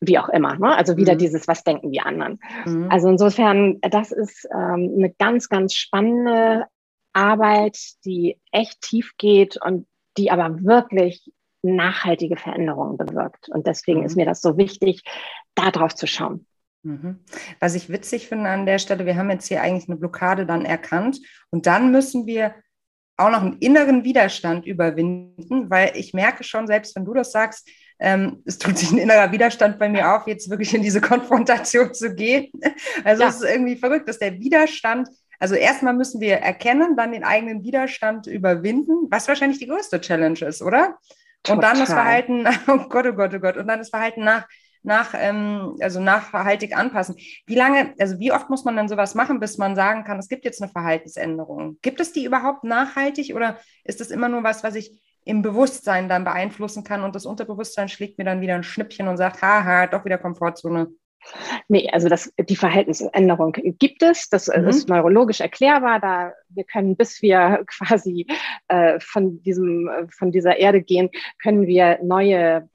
wie 0.00 0.18
auch 0.18 0.28
immer. 0.28 0.56
Ne? 0.58 0.76
Also 0.76 0.96
wieder 0.96 1.14
mhm. 1.14 1.18
dieses, 1.18 1.48
was 1.48 1.64
denken 1.64 1.90
die 1.90 2.00
anderen. 2.00 2.38
Mhm. 2.64 2.88
Also 2.90 3.08
insofern, 3.08 3.80
das 3.80 4.12
ist 4.12 4.46
ähm, 4.52 4.94
eine 4.96 5.12
ganz, 5.18 5.48
ganz 5.48 5.74
spannende 5.74 6.66
Arbeit, 7.12 7.78
die 8.04 8.38
echt 8.52 8.80
tief 8.80 9.12
geht 9.18 9.58
und 9.60 9.86
die 10.16 10.30
aber 10.30 10.62
wirklich 10.62 11.32
nachhaltige 11.62 12.36
Veränderungen 12.36 12.96
bewirkt. 12.96 13.48
Und 13.48 13.66
deswegen 13.66 14.00
mhm. 14.00 14.06
ist 14.06 14.16
mir 14.16 14.26
das 14.26 14.40
so 14.40 14.56
wichtig, 14.56 15.02
da 15.54 15.70
drauf 15.70 15.94
zu 15.94 16.06
schauen. 16.06 16.46
Mhm. 16.82 17.18
Was 17.58 17.74
ich 17.74 17.88
witzig 17.88 18.28
finde 18.28 18.50
an 18.50 18.66
der 18.66 18.78
Stelle, 18.78 19.04
wir 19.04 19.16
haben 19.16 19.30
jetzt 19.30 19.48
hier 19.48 19.62
eigentlich 19.62 19.88
eine 19.88 19.98
Blockade 19.98 20.46
dann 20.46 20.64
erkannt 20.64 21.18
und 21.50 21.66
dann 21.66 21.90
müssen 21.90 22.26
wir 22.26 22.54
auch 23.18 23.30
noch 23.30 23.42
einen 23.42 23.58
inneren 23.58 24.04
Widerstand 24.04 24.64
überwinden, 24.64 25.68
weil 25.68 25.92
ich 25.94 26.14
merke 26.14 26.44
schon, 26.44 26.66
selbst 26.66 26.96
wenn 26.96 27.04
du 27.04 27.12
das 27.12 27.32
sagst, 27.32 27.68
ähm, 27.98 28.42
es 28.46 28.58
tut 28.58 28.78
sich 28.78 28.92
ein 28.92 28.98
innerer 28.98 29.32
Widerstand 29.32 29.78
bei 29.78 29.88
mir 29.88 30.14
auf, 30.14 30.28
jetzt 30.28 30.48
wirklich 30.48 30.72
in 30.72 30.82
diese 30.82 31.00
Konfrontation 31.02 31.92
zu 31.92 32.14
gehen. 32.14 32.50
Also 33.04 33.24
ja. 33.24 33.28
es 33.28 33.36
ist 33.36 33.50
irgendwie 33.50 33.76
verrückt, 33.76 34.08
dass 34.08 34.20
der 34.20 34.38
Widerstand, 34.38 35.08
also 35.40 35.56
erstmal 35.56 35.94
müssen 35.94 36.20
wir 36.20 36.36
erkennen, 36.36 36.96
dann 36.96 37.10
den 37.10 37.24
eigenen 37.24 37.64
Widerstand 37.64 38.28
überwinden, 38.28 39.08
was 39.10 39.26
wahrscheinlich 39.26 39.58
die 39.58 39.66
größte 39.66 40.00
Challenge 40.00 40.40
ist, 40.40 40.62
oder? 40.62 40.96
Total. 41.42 41.56
Und 41.56 41.62
dann 41.62 41.78
das 41.80 41.92
Verhalten, 41.92 42.46
oh 42.68 42.88
Gott, 42.88 43.06
oh 43.06 43.12
Gott, 43.14 43.34
oh 43.34 43.40
Gott, 43.40 43.56
und 43.56 43.66
dann 43.66 43.80
das 43.80 43.90
Verhalten 43.90 44.22
nach 44.22 44.46
nach, 44.82 45.14
ähm, 45.14 45.76
also 45.80 46.00
nachhaltig 46.00 46.76
anpassen. 46.76 47.16
Wie 47.46 47.54
lange, 47.54 47.94
also 47.98 48.18
wie 48.18 48.32
oft 48.32 48.50
muss 48.50 48.64
man 48.64 48.76
dann 48.76 48.88
sowas 48.88 49.14
machen, 49.14 49.40
bis 49.40 49.58
man 49.58 49.76
sagen 49.76 50.04
kann, 50.04 50.18
es 50.18 50.28
gibt 50.28 50.44
jetzt 50.44 50.62
eine 50.62 50.70
Verhaltensänderung? 50.70 51.78
Gibt 51.82 52.00
es 52.00 52.12
die 52.12 52.24
überhaupt 52.24 52.64
nachhaltig 52.64 53.34
oder 53.34 53.58
ist 53.84 54.00
das 54.00 54.10
immer 54.10 54.28
nur 54.28 54.42
was, 54.42 54.64
was 54.64 54.74
ich 54.74 55.00
im 55.24 55.42
Bewusstsein 55.42 56.08
dann 56.08 56.24
beeinflussen 56.24 56.84
kann 56.84 57.02
und 57.02 57.14
das 57.14 57.26
Unterbewusstsein 57.26 57.88
schlägt 57.88 58.18
mir 58.18 58.24
dann 58.24 58.40
wieder 58.40 58.54
ein 58.54 58.62
Schnippchen 58.62 59.08
und 59.08 59.18
sagt, 59.18 59.42
haha, 59.42 59.86
doch 59.86 60.04
wieder 60.04 60.18
Komfortzone? 60.18 60.88
Nee, 61.68 61.88
also 61.92 62.08
das, 62.08 62.32
die 62.38 62.56
Verhaltensänderung 62.56 63.52
gibt 63.52 64.02
es. 64.02 64.28
Das 64.28 64.48
mhm. 64.48 64.68
ist 64.68 64.88
neurologisch 64.88 65.40
erklärbar. 65.40 66.00
Da 66.00 66.32
wir 66.48 66.64
können, 66.64 66.96
bis 66.96 67.20
wir 67.22 67.64
quasi 67.66 68.26
äh, 68.68 68.98
von 69.00 69.42
diesem, 69.42 69.90
von 70.10 70.32
dieser 70.32 70.56
Erde 70.56 70.80
gehen, 70.82 71.10
können 71.42 71.66
wir 71.66 71.98
neue 72.02 72.68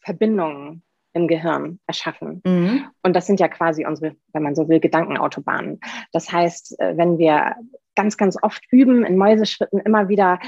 Verbindungen 0.00 0.82
im 1.12 1.28
Gehirn 1.28 1.80
erschaffen. 1.86 2.40
Mhm. 2.44 2.84
Und 3.02 3.14
das 3.14 3.26
sind 3.26 3.40
ja 3.40 3.48
quasi 3.48 3.86
unsere, 3.86 4.14
wenn 4.32 4.42
man 4.42 4.54
so 4.54 4.68
will, 4.68 4.80
Gedankenautobahnen. 4.80 5.80
Das 6.12 6.30
heißt, 6.30 6.80
äh, 6.80 6.96
wenn 6.96 7.18
wir 7.18 7.56
ganz, 7.96 8.16
ganz 8.16 8.36
oft 8.42 8.62
üben, 8.70 9.04
in 9.04 9.16
Mäuseschritten 9.16 9.80
immer 9.80 10.08
wieder 10.08 10.38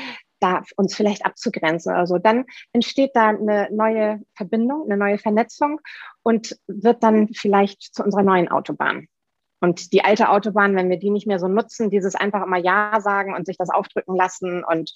da 0.40 0.62
uns 0.76 0.94
vielleicht 0.94 1.24
abzugrenzen 1.24 1.92
oder 1.92 2.06
so, 2.06 2.18
dann 2.18 2.44
entsteht 2.72 3.12
da 3.14 3.28
eine 3.28 3.68
neue 3.70 4.20
Verbindung, 4.34 4.84
eine 4.86 4.96
neue 4.96 5.18
Vernetzung 5.18 5.80
und 6.22 6.58
wird 6.66 7.02
dann 7.02 7.28
vielleicht 7.28 7.94
zu 7.94 8.02
unserer 8.02 8.24
neuen 8.24 8.48
Autobahn. 8.48 9.06
Und 9.62 9.92
die 9.92 10.04
alte 10.04 10.28
Autobahn, 10.28 10.74
wenn 10.74 10.90
wir 10.90 10.98
die 10.98 11.10
nicht 11.10 11.28
mehr 11.28 11.38
so 11.38 11.46
nutzen, 11.46 11.88
dieses 11.88 12.16
einfach 12.16 12.44
immer 12.44 12.58
Ja 12.58 13.00
sagen 13.00 13.32
und 13.32 13.46
sich 13.46 13.56
das 13.56 13.70
aufdrücken 13.70 14.16
lassen 14.16 14.64
und 14.64 14.92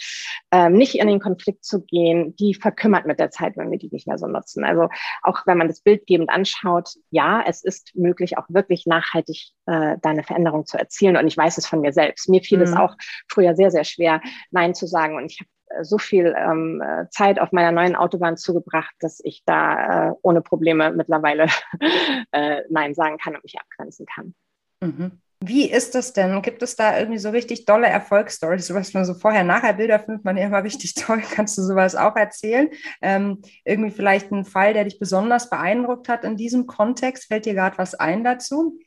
ähm, 0.50 0.72
nicht 0.72 0.98
in 0.98 1.07
den 1.07 1.20
Konflikt 1.20 1.64
zu 1.64 1.85
gehen, 1.85 2.35
die 2.35 2.52
verkümmert 2.52 3.07
mit 3.07 3.20
der 3.20 3.31
Zeit, 3.31 3.57
wenn 3.57 3.70
wir 3.70 3.79
die 3.79 3.90
nicht 3.92 4.09
mehr 4.09 4.18
so 4.18 4.26
nutzen. 4.26 4.64
Also 4.64 4.88
auch 5.22 5.46
wenn 5.46 5.57
man 5.57 5.68
das 5.68 5.83
bildgebend 5.83 6.31
anschaut, 6.31 6.94
ja, 7.11 7.44
es 7.46 7.62
ist 7.62 7.94
möglich, 7.94 8.38
auch 8.38 8.46
wirklich 8.48 8.87
nachhaltig 8.87 9.50
äh, 9.66 9.98
da 10.02 10.11
eine 10.11 10.24
Veränderung 10.24 10.66
zu 10.66 10.79
erzielen. 10.79 11.16
Und 11.16 11.29
ich 11.29 11.37
weiß 11.37 11.59
es 11.59 11.66
von 11.68 11.81
mir 11.81 11.92
selbst. 11.92 12.29
Mir 12.29 12.42
fiel 12.42 12.59
mhm. 12.59 12.64
es 12.64 12.72
auch 12.74 12.96
früher 13.29 13.55
sehr, 13.55 13.70
sehr 13.70 13.85
schwer, 13.85 14.20
Nein 14.50 14.74
zu 14.74 14.88
sagen. 14.88 15.16
Und 15.16 15.31
ich 15.31 15.38
habe 15.38 15.81
äh, 15.81 15.85
so 15.85 15.98
viel 15.98 16.35
ähm, 16.37 16.83
äh, 16.83 17.09
Zeit 17.11 17.38
auf 17.38 17.52
meiner 17.52 17.70
neuen 17.70 17.94
Autobahn 17.94 18.37
zugebracht, 18.37 18.94
dass 18.98 19.20
ich 19.22 19.42
da 19.46 20.09
äh, 20.09 20.12
ohne 20.22 20.40
Probleme 20.40 20.90
mittlerweile 20.90 21.46
äh, 22.33 22.62
Nein 22.68 22.94
sagen 22.94 23.18
kann 23.18 23.37
und 23.37 23.44
mich 23.44 23.61
abgrenzen 23.61 24.07
kann. 24.07 24.35
Mhm. 24.81 25.21
Wie 25.41 25.71
ist 25.71 25.95
das 25.95 26.12
denn? 26.15 26.41
Gibt 26.41 26.62
es 26.62 26.77
da 26.77 26.99
irgendwie 26.99 27.19
so 27.19 27.29
richtig 27.31 27.67
dolle 27.67 27.87
Erfolgsstories? 27.87 28.67
Sowas 28.67 28.95
man 28.95 29.05
so 29.05 29.15
vorher-nachher-Bilder 29.15 30.01
findet 30.01 30.25
man 30.25 30.37
ja 30.37 30.47
immer 30.47 30.65
richtig 30.65 30.95
toll. 30.95 31.23
Kannst 31.31 31.59
du 31.59 31.62
sowas 31.62 31.95
auch 31.95 32.17
erzählen? 32.17 32.69
Ähm, 33.03 33.43
irgendwie 33.65 33.91
vielleicht 33.91 34.33
ein 34.33 34.45
Fall, 34.45 34.73
der 34.73 34.85
dich 34.85 34.99
besonders 34.99 35.51
beeindruckt 35.51 36.09
hat 36.09 36.25
in 36.25 36.37
diesem 36.37 36.67
Kontext? 36.67 37.27
Fällt 37.27 37.45
dir 37.47 37.55
gerade 37.55 37.77
was 37.79 37.95
ein 37.95 38.25
dazu? 38.25 38.79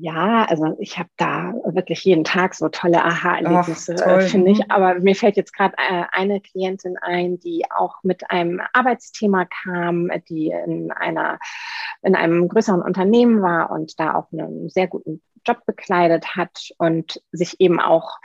Ja, 0.00 0.44
also 0.44 0.76
ich 0.78 0.96
habe 0.96 1.08
da 1.16 1.52
wirklich 1.64 2.04
jeden 2.04 2.22
Tag 2.22 2.54
so 2.54 2.68
tolle 2.68 3.04
Aha-Erlebnisse, 3.04 3.94
äh, 3.94 4.20
finde 4.20 4.52
ich. 4.52 4.58
Mhm. 4.58 4.70
Aber 4.70 4.94
mir 5.00 5.16
fällt 5.16 5.36
jetzt 5.36 5.52
gerade 5.52 5.74
äh, 5.76 6.04
eine 6.12 6.40
Klientin 6.40 6.96
ein, 6.98 7.40
die 7.40 7.64
auch 7.76 7.96
mit 8.04 8.30
einem 8.30 8.60
Arbeitsthema 8.72 9.46
kam, 9.46 10.08
die 10.28 10.50
in 10.50 10.92
einer 10.92 11.40
in 12.02 12.14
einem 12.14 12.46
größeren 12.46 12.80
Unternehmen 12.80 13.42
war 13.42 13.72
und 13.72 13.98
da 13.98 14.14
auch 14.14 14.30
einen 14.30 14.68
sehr 14.68 14.86
guten 14.86 15.20
Job 15.44 15.58
bekleidet 15.66 16.36
hat 16.36 16.68
und 16.78 17.20
sich 17.32 17.60
eben 17.60 17.80
auch 17.80 18.18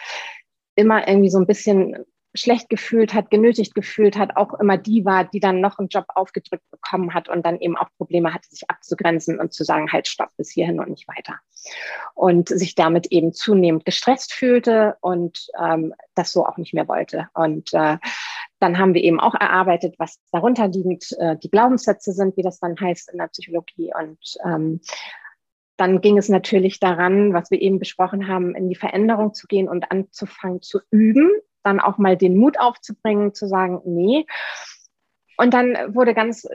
immer 0.76 1.08
irgendwie 1.08 1.30
so 1.32 1.40
ein 1.40 1.48
bisschen 1.48 2.06
schlecht 2.36 2.70
gefühlt 2.70 3.14
hat, 3.14 3.30
genötigt 3.30 3.76
gefühlt 3.76 4.18
hat, 4.18 4.36
auch 4.38 4.54
immer 4.56 4.78
die 4.78 5.06
war, 5.06 5.24
die 5.26 5.40
dann 5.40 5.62
noch 5.62 5.78
einen 5.78 5.90
Job 5.90 6.06
aufgedrückt 6.10 6.70
bekommen 6.72 7.14
hat 7.14 7.30
und 7.30 7.46
dann 7.46 7.60
eben 7.60 7.78
auch 7.78 7.90
Probleme 7.98 8.34
hatte, 8.34 8.50
sich 8.50 8.70
abzugrenzen 8.70 9.40
und 9.40 9.54
zu 9.54 9.64
sagen, 9.64 9.92
halt, 9.92 10.08
stopp, 10.08 10.30
bis 10.38 10.52
hierhin 10.52 10.80
und 10.80 10.90
nicht 10.90 11.08
weiter. 11.08 11.40
Und 12.16 12.50
sich 12.50 12.76
damit 12.76 13.08
eben 13.08 13.34
zunehmend 13.34 13.86
gestresst 13.86 14.34
fühlte 14.34 14.98
und 15.02 15.48
ähm, 15.60 15.94
das 16.16 16.32
so 16.32 16.46
auch 16.46 16.58
nicht 16.58 16.74
mehr 16.74 16.88
wollte. 16.88 17.30
Und 17.34 17.74
äh, 17.74 17.98
dann 18.60 18.78
haben 18.80 18.94
wir 18.94 19.04
eben 19.04 19.20
auch 19.20 19.36
erarbeitet, 19.36 19.96
was 20.00 20.20
darunter 20.32 20.68
liegend 20.68 21.16
äh, 21.20 21.38
die 21.38 21.52
Glaubenssätze 21.52 22.14
sind, 22.14 22.36
wie 22.38 22.44
das 22.44 22.60
dann 22.60 22.80
heißt 22.80 23.12
in 23.12 23.20
der 23.20 23.28
Psychologie. 23.28 23.92
Und 23.94 24.38
ähm, 24.44 24.82
dann 25.78 26.02
ging 26.02 26.18
es 26.18 26.30
natürlich 26.30 26.80
daran, 26.80 27.34
was 27.34 27.52
wir 27.52 27.62
eben 27.62 27.80
besprochen 27.80 28.28
haben, 28.28 28.56
in 28.56 28.70
die 28.70 28.76
Veränderung 28.76 29.34
zu 29.34 29.48
gehen 29.48 29.68
und 29.68 29.92
anzufangen 29.92 30.62
zu 30.62 30.80
üben, 30.92 31.30
dann 31.64 31.80
auch 31.80 31.98
mal 31.98 32.18
den 32.18 32.38
Mut 32.38 32.60
aufzubringen, 32.60 33.34
zu 33.34 33.48
sagen, 33.48 33.82
nee, 33.86 34.26
und 35.38 35.54
dann 35.54 35.96
wurde 35.96 36.14
ganz, 36.14 36.48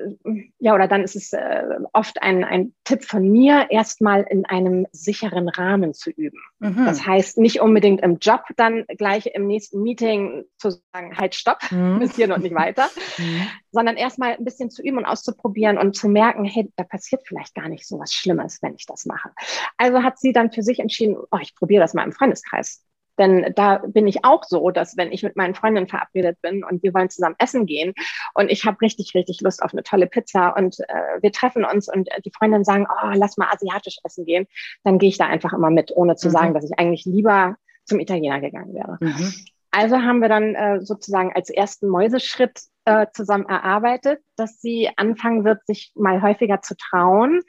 ja, 0.58 0.74
oder 0.74 0.86
dann 0.86 1.02
ist 1.02 1.16
es 1.16 1.32
äh, 1.32 1.64
oft 1.92 2.22
ein, 2.22 2.44
ein 2.44 2.74
Tipp 2.84 3.04
von 3.04 3.28
mir, 3.28 3.66
erstmal 3.70 4.22
in 4.22 4.46
einem 4.46 4.86
sicheren 4.92 5.48
Rahmen 5.48 5.94
zu 5.94 6.10
üben. 6.10 6.38
Mhm. 6.60 6.84
Das 6.84 7.04
heißt, 7.04 7.38
nicht 7.38 7.60
unbedingt 7.60 8.00
im 8.02 8.18
Job 8.18 8.42
dann 8.56 8.84
gleich 8.96 9.26
im 9.26 9.46
nächsten 9.46 9.82
Meeting 9.82 10.44
zu 10.58 10.70
sagen, 10.92 11.16
halt, 11.16 11.34
stopp, 11.34 11.58
mhm. 11.70 11.98
bis 12.00 12.14
hier 12.14 12.32
und 12.32 12.42
nicht 12.42 12.54
weiter, 12.54 12.88
mhm. 13.18 13.48
sondern 13.72 13.96
erstmal 13.96 14.36
ein 14.36 14.44
bisschen 14.44 14.70
zu 14.70 14.82
üben 14.82 14.98
und 14.98 15.06
auszuprobieren 15.06 15.76
und 15.76 15.96
zu 15.96 16.08
merken, 16.08 16.44
hey, 16.44 16.70
da 16.76 16.84
passiert 16.84 17.22
vielleicht 17.26 17.54
gar 17.54 17.68
nicht 17.68 17.86
so 17.86 17.98
was 17.98 18.12
Schlimmes, 18.12 18.62
wenn 18.62 18.74
ich 18.76 18.86
das 18.86 19.06
mache. 19.06 19.30
Also 19.76 20.02
hat 20.02 20.18
sie 20.18 20.32
dann 20.32 20.52
für 20.52 20.62
sich 20.62 20.78
entschieden, 20.78 21.16
oh, 21.18 21.38
ich 21.40 21.56
probiere 21.56 21.82
das 21.82 21.94
mal 21.94 22.04
im 22.04 22.12
Freundeskreis. 22.12 22.84
Denn 23.18 23.52
da 23.54 23.78
bin 23.78 24.06
ich 24.06 24.24
auch 24.24 24.44
so, 24.44 24.70
dass 24.70 24.96
wenn 24.96 25.12
ich 25.12 25.22
mit 25.22 25.36
meinen 25.36 25.54
Freundinnen 25.54 25.88
verabredet 25.88 26.40
bin 26.42 26.64
und 26.64 26.82
wir 26.82 26.94
wollen 26.94 27.10
zusammen 27.10 27.36
essen 27.38 27.66
gehen 27.66 27.94
und 28.34 28.50
ich 28.50 28.64
habe 28.64 28.80
richtig, 28.80 29.14
richtig 29.14 29.40
Lust 29.40 29.62
auf 29.62 29.72
eine 29.72 29.82
tolle 29.82 30.06
Pizza 30.06 30.56
und 30.56 30.78
äh, 30.80 31.22
wir 31.22 31.32
treffen 31.32 31.64
uns 31.64 31.92
und 31.92 32.08
die 32.24 32.32
Freundinnen 32.36 32.64
sagen, 32.64 32.86
oh, 32.90 33.10
lass 33.14 33.36
mal 33.36 33.48
asiatisch 33.52 33.98
essen 34.04 34.24
gehen, 34.24 34.46
dann 34.84 34.98
gehe 34.98 35.08
ich 35.08 35.18
da 35.18 35.26
einfach 35.26 35.52
immer 35.52 35.70
mit, 35.70 35.92
ohne 35.94 36.16
zu 36.16 36.28
mhm. 36.28 36.32
sagen, 36.32 36.54
dass 36.54 36.64
ich 36.64 36.78
eigentlich 36.78 37.04
lieber 37.04 37.56
zum 37.84 38.00
Italiener 38.00 38.40
gegangen 38.40 38.74
wäre. 38.74 38.98
Mhm. 39.00 39.32
Also 39.70 39.96
haben 39.96 40.20
wir 40.20 40.28
dann 40.28 40.54
äh, 40.54 40.80
sozusagen 40.80 41.32
als 41.34 41.50
ersten 41.50 41.88
Mäuseschritt 41.88 42.62
äh, 42.84 43.06
zusammen 43.12 43.46
erarbeitet, 43.46 44.20
dass 44.36 44.60
sie 44.60 44.88
anfangen 44.96 45.44
wird, 45.44 45.64
sich 45.66 45.92
mal 45.94 46.22
häufiger 46.22 46.62
zu 46.62 46.74
trauen, 46.76 47.42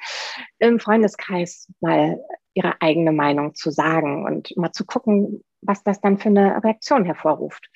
im 0.58 0.80
Freundeskreis 0.80 1.72
mal 1.80 2.20
ihre 2.54 2.82
eigene 2.82 3.14
Meinung 3.14 3.56
zu 3.56 3.72
sagen 3.72 4.26
und 4.26 4.56
mal 4.58 4.74
zu 4.74 4.86
gucken, 4.86 5.44
was 5.62 5.84
das 5.84 6.02
dann 6.02 6.18
für 6.18 6.30
eine 6.30 6.64
Reaktion 6.64 7.06
hervorruft. 7.06 7.70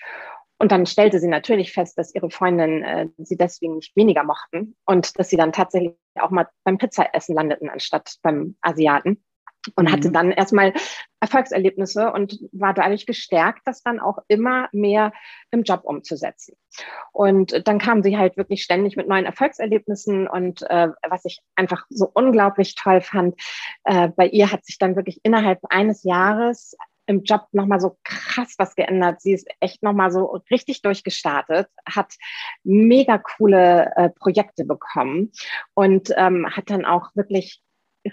Und 0.59 0.71
dann 0.71 0.85
stellte 0.85 1.19
sie 1.19 1.27
natürlich 1.27 1.73
fest, 1.73 1.97
dass 1.97 2.15
ihre 2.15 2.29
Freundinnen 2.29 2.83
äh, 2.83 3.07
sie 3.17 3.35
deswegen 3.35 3.75
nicht 3.75 3.95
weniger 3.95 4.23
mochten 4.23 4.75
und 4.85 5.19
dass 5.19 5.29
sie 5.29 5.35
dann 5.35 5.51
tatsächlich 5.51 5.95
auch 6.19 6.29
mal 6.29 6.47
beim 6.63 6.77
Pizzaessen 6.77 7.35
landeten 7.35 7.69
anstatt 7.69 8.15
beim 8.21 8.55
Asiaten. 8.61 9.23
Und 9.77 9.89
hatte 9.93 10.09
mhm. 10.09 10.13
dann 10.13 10.31
erstmal 10.31 10.73
Erfolgserlebnisse 11.21 12.11
und 12.11 12.37
war 12.51 12.73
dadurch 12.73 13.05
gestärkt, 13.05 13.61
das 13.63 13.81
dann 13.81 14.01
auch 14.01 14.17
immer 14.27 14.67
mehr 14.73 15.13
im 15.51 15.63
Job 15.63 15.83
umzusetzen. 15.85 16.57
Und 17.13 17.65
dann 17.65 17.79
kam 17.79 18.03
sie 18.03 18.17
halt 18.17 18.35
wirklich 18.35 18.61
ständig 18.61 18.97
mit 18.97 19.07
neuen 19.07 19.25
Erfolgserlebnissen 19.25 20.27
und 20.27 20.63
äh, 20.69 20.89
was 21.07 21.23
ich 21.23 21.39
einfach 21.55 21.85
so 21.89 22.11
unglaublich 22.13 22.75
toll 22.75 22.99
fand, 22.99 23.39
äh, 23.85 24.09
bei 24.09 24.27
ihr 24.27 24.51
hat 24.51 24.65
sich 24.65 24.77
dann 24.79 24.97
wirklich 24.97 25.21
innerhalb 25.23 25.59
eines 25.69 26.03
Jahres 26.03 26.75
im 27.05 27.23
Job 27.23 27.47
nochmal 27.51 27.79
so 27.79 27.97
krass 28.03 28.55
was 28.57 28.75
geändert. 28.75 29.21
Sie 29.21 29.33
ist 29.33 29.47
echt 29.59 29.83
nochmal 29.83 30.11
so 30.11 30.39
richtig 30.51 30.81
durchgestartet, 30.81 31.67
hat 31.87 32.13
mega 32.63 33.17
coole 33.17 33.91
äh, 33.95 34.09
Projekte 34.09 34.65
bekommen 34.65 35.31
und 35.73 36.13
ähm, 36.15 36.47
hat 36.49 36.69
dann 36.69 36.85
auch 36.85 37.09
wirklich 37.15 37.62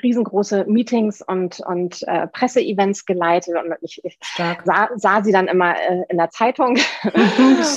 riesengroße 0.03 0.65
Meetings 0.67 1.23
und, 1.23 1.61
und 1.61 2.03
äh, 2.07 2.27
Presseevents 2.29 3.05
geleitet 3.07 3.57
und 3.57 3.75
ich, 3.81 4.01
ich 4.05 4.19
sah, 4.37 4.89
sah 4.97 5.23
sie 5.23 5.33
dann 5.33 5.49
immer 5.49 5.75
äh, 5.77 6.05
in 6.09 6.17
der 6.17 6.31
Zeitung. 6.31 6.79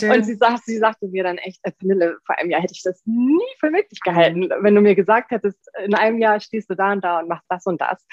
Und 0.04 0.26
sie, 0.26 0.36
sagt, 0.36 0.65
sie 0.65 0.78
sagte 0.78 1.08
mir 1.08 1.23
dann 1.23 1.38
echt, 1.38 1.60
äh, 1.63 1.71
Pernille, 1.71 2.17
vor 2.26 2.38
einem 2.38 2.49
Jahr 2.49 2.62
hätte 2.62 2.73
ich 2.73 2.84
das 2.84 3.02
nie 3.06 3.39
für 3.60 3.69
möglich 3.69 3.99
gehalten, 4.02 4.49
wenn 4.62 4.76
du 4.76 4.82
mir 4.82 4.95
gesagt 4.95 5.32
hättest, 5.32 5.58
in 5.84 5.95
einem 5.95 6.19
Jahr 6.19 6.39
stehst 6.39 6.69
du 6.69 6.76
da 6.76 6.91
und 6.91 7.04
da 7.04 7.19
und 7.19 7.30
machst 7.30 7.45
das 7.49 7.65
und 7.65 7.82
das, 7.82 8.06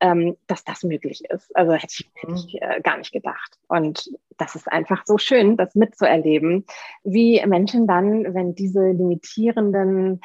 ähm, 0.00 0.36
dass 0.46 0.64
das 0.64 0.82
möglich 0.82 1.22
ist. 1.28 1.54
Also 1.56 1.72
hätte 1.72 1.86
ich, 1.90 2.10
hätte 2.14 2.34
ich 2.34 2.62
äh, 2.62 2.80
gar 2.82 2.98
nicht 2.98 3.12
gedacht. 3.12 3.58
Und 3.68 4.10
das 4.38 4.54
ist 4.54 4.70
einfach 4.70 5.02
so 5.06 5.18
schön, 5.18 5.56
das 5.56 5.74
mitzuerleben, 5.74 6.66
wie 7.02 7.44
Menschen 7.46 7.86
dann, 7.86 8.34
wenn 8.34 8.54
diese 8.54 8.90
limitierenden 8.90 10.20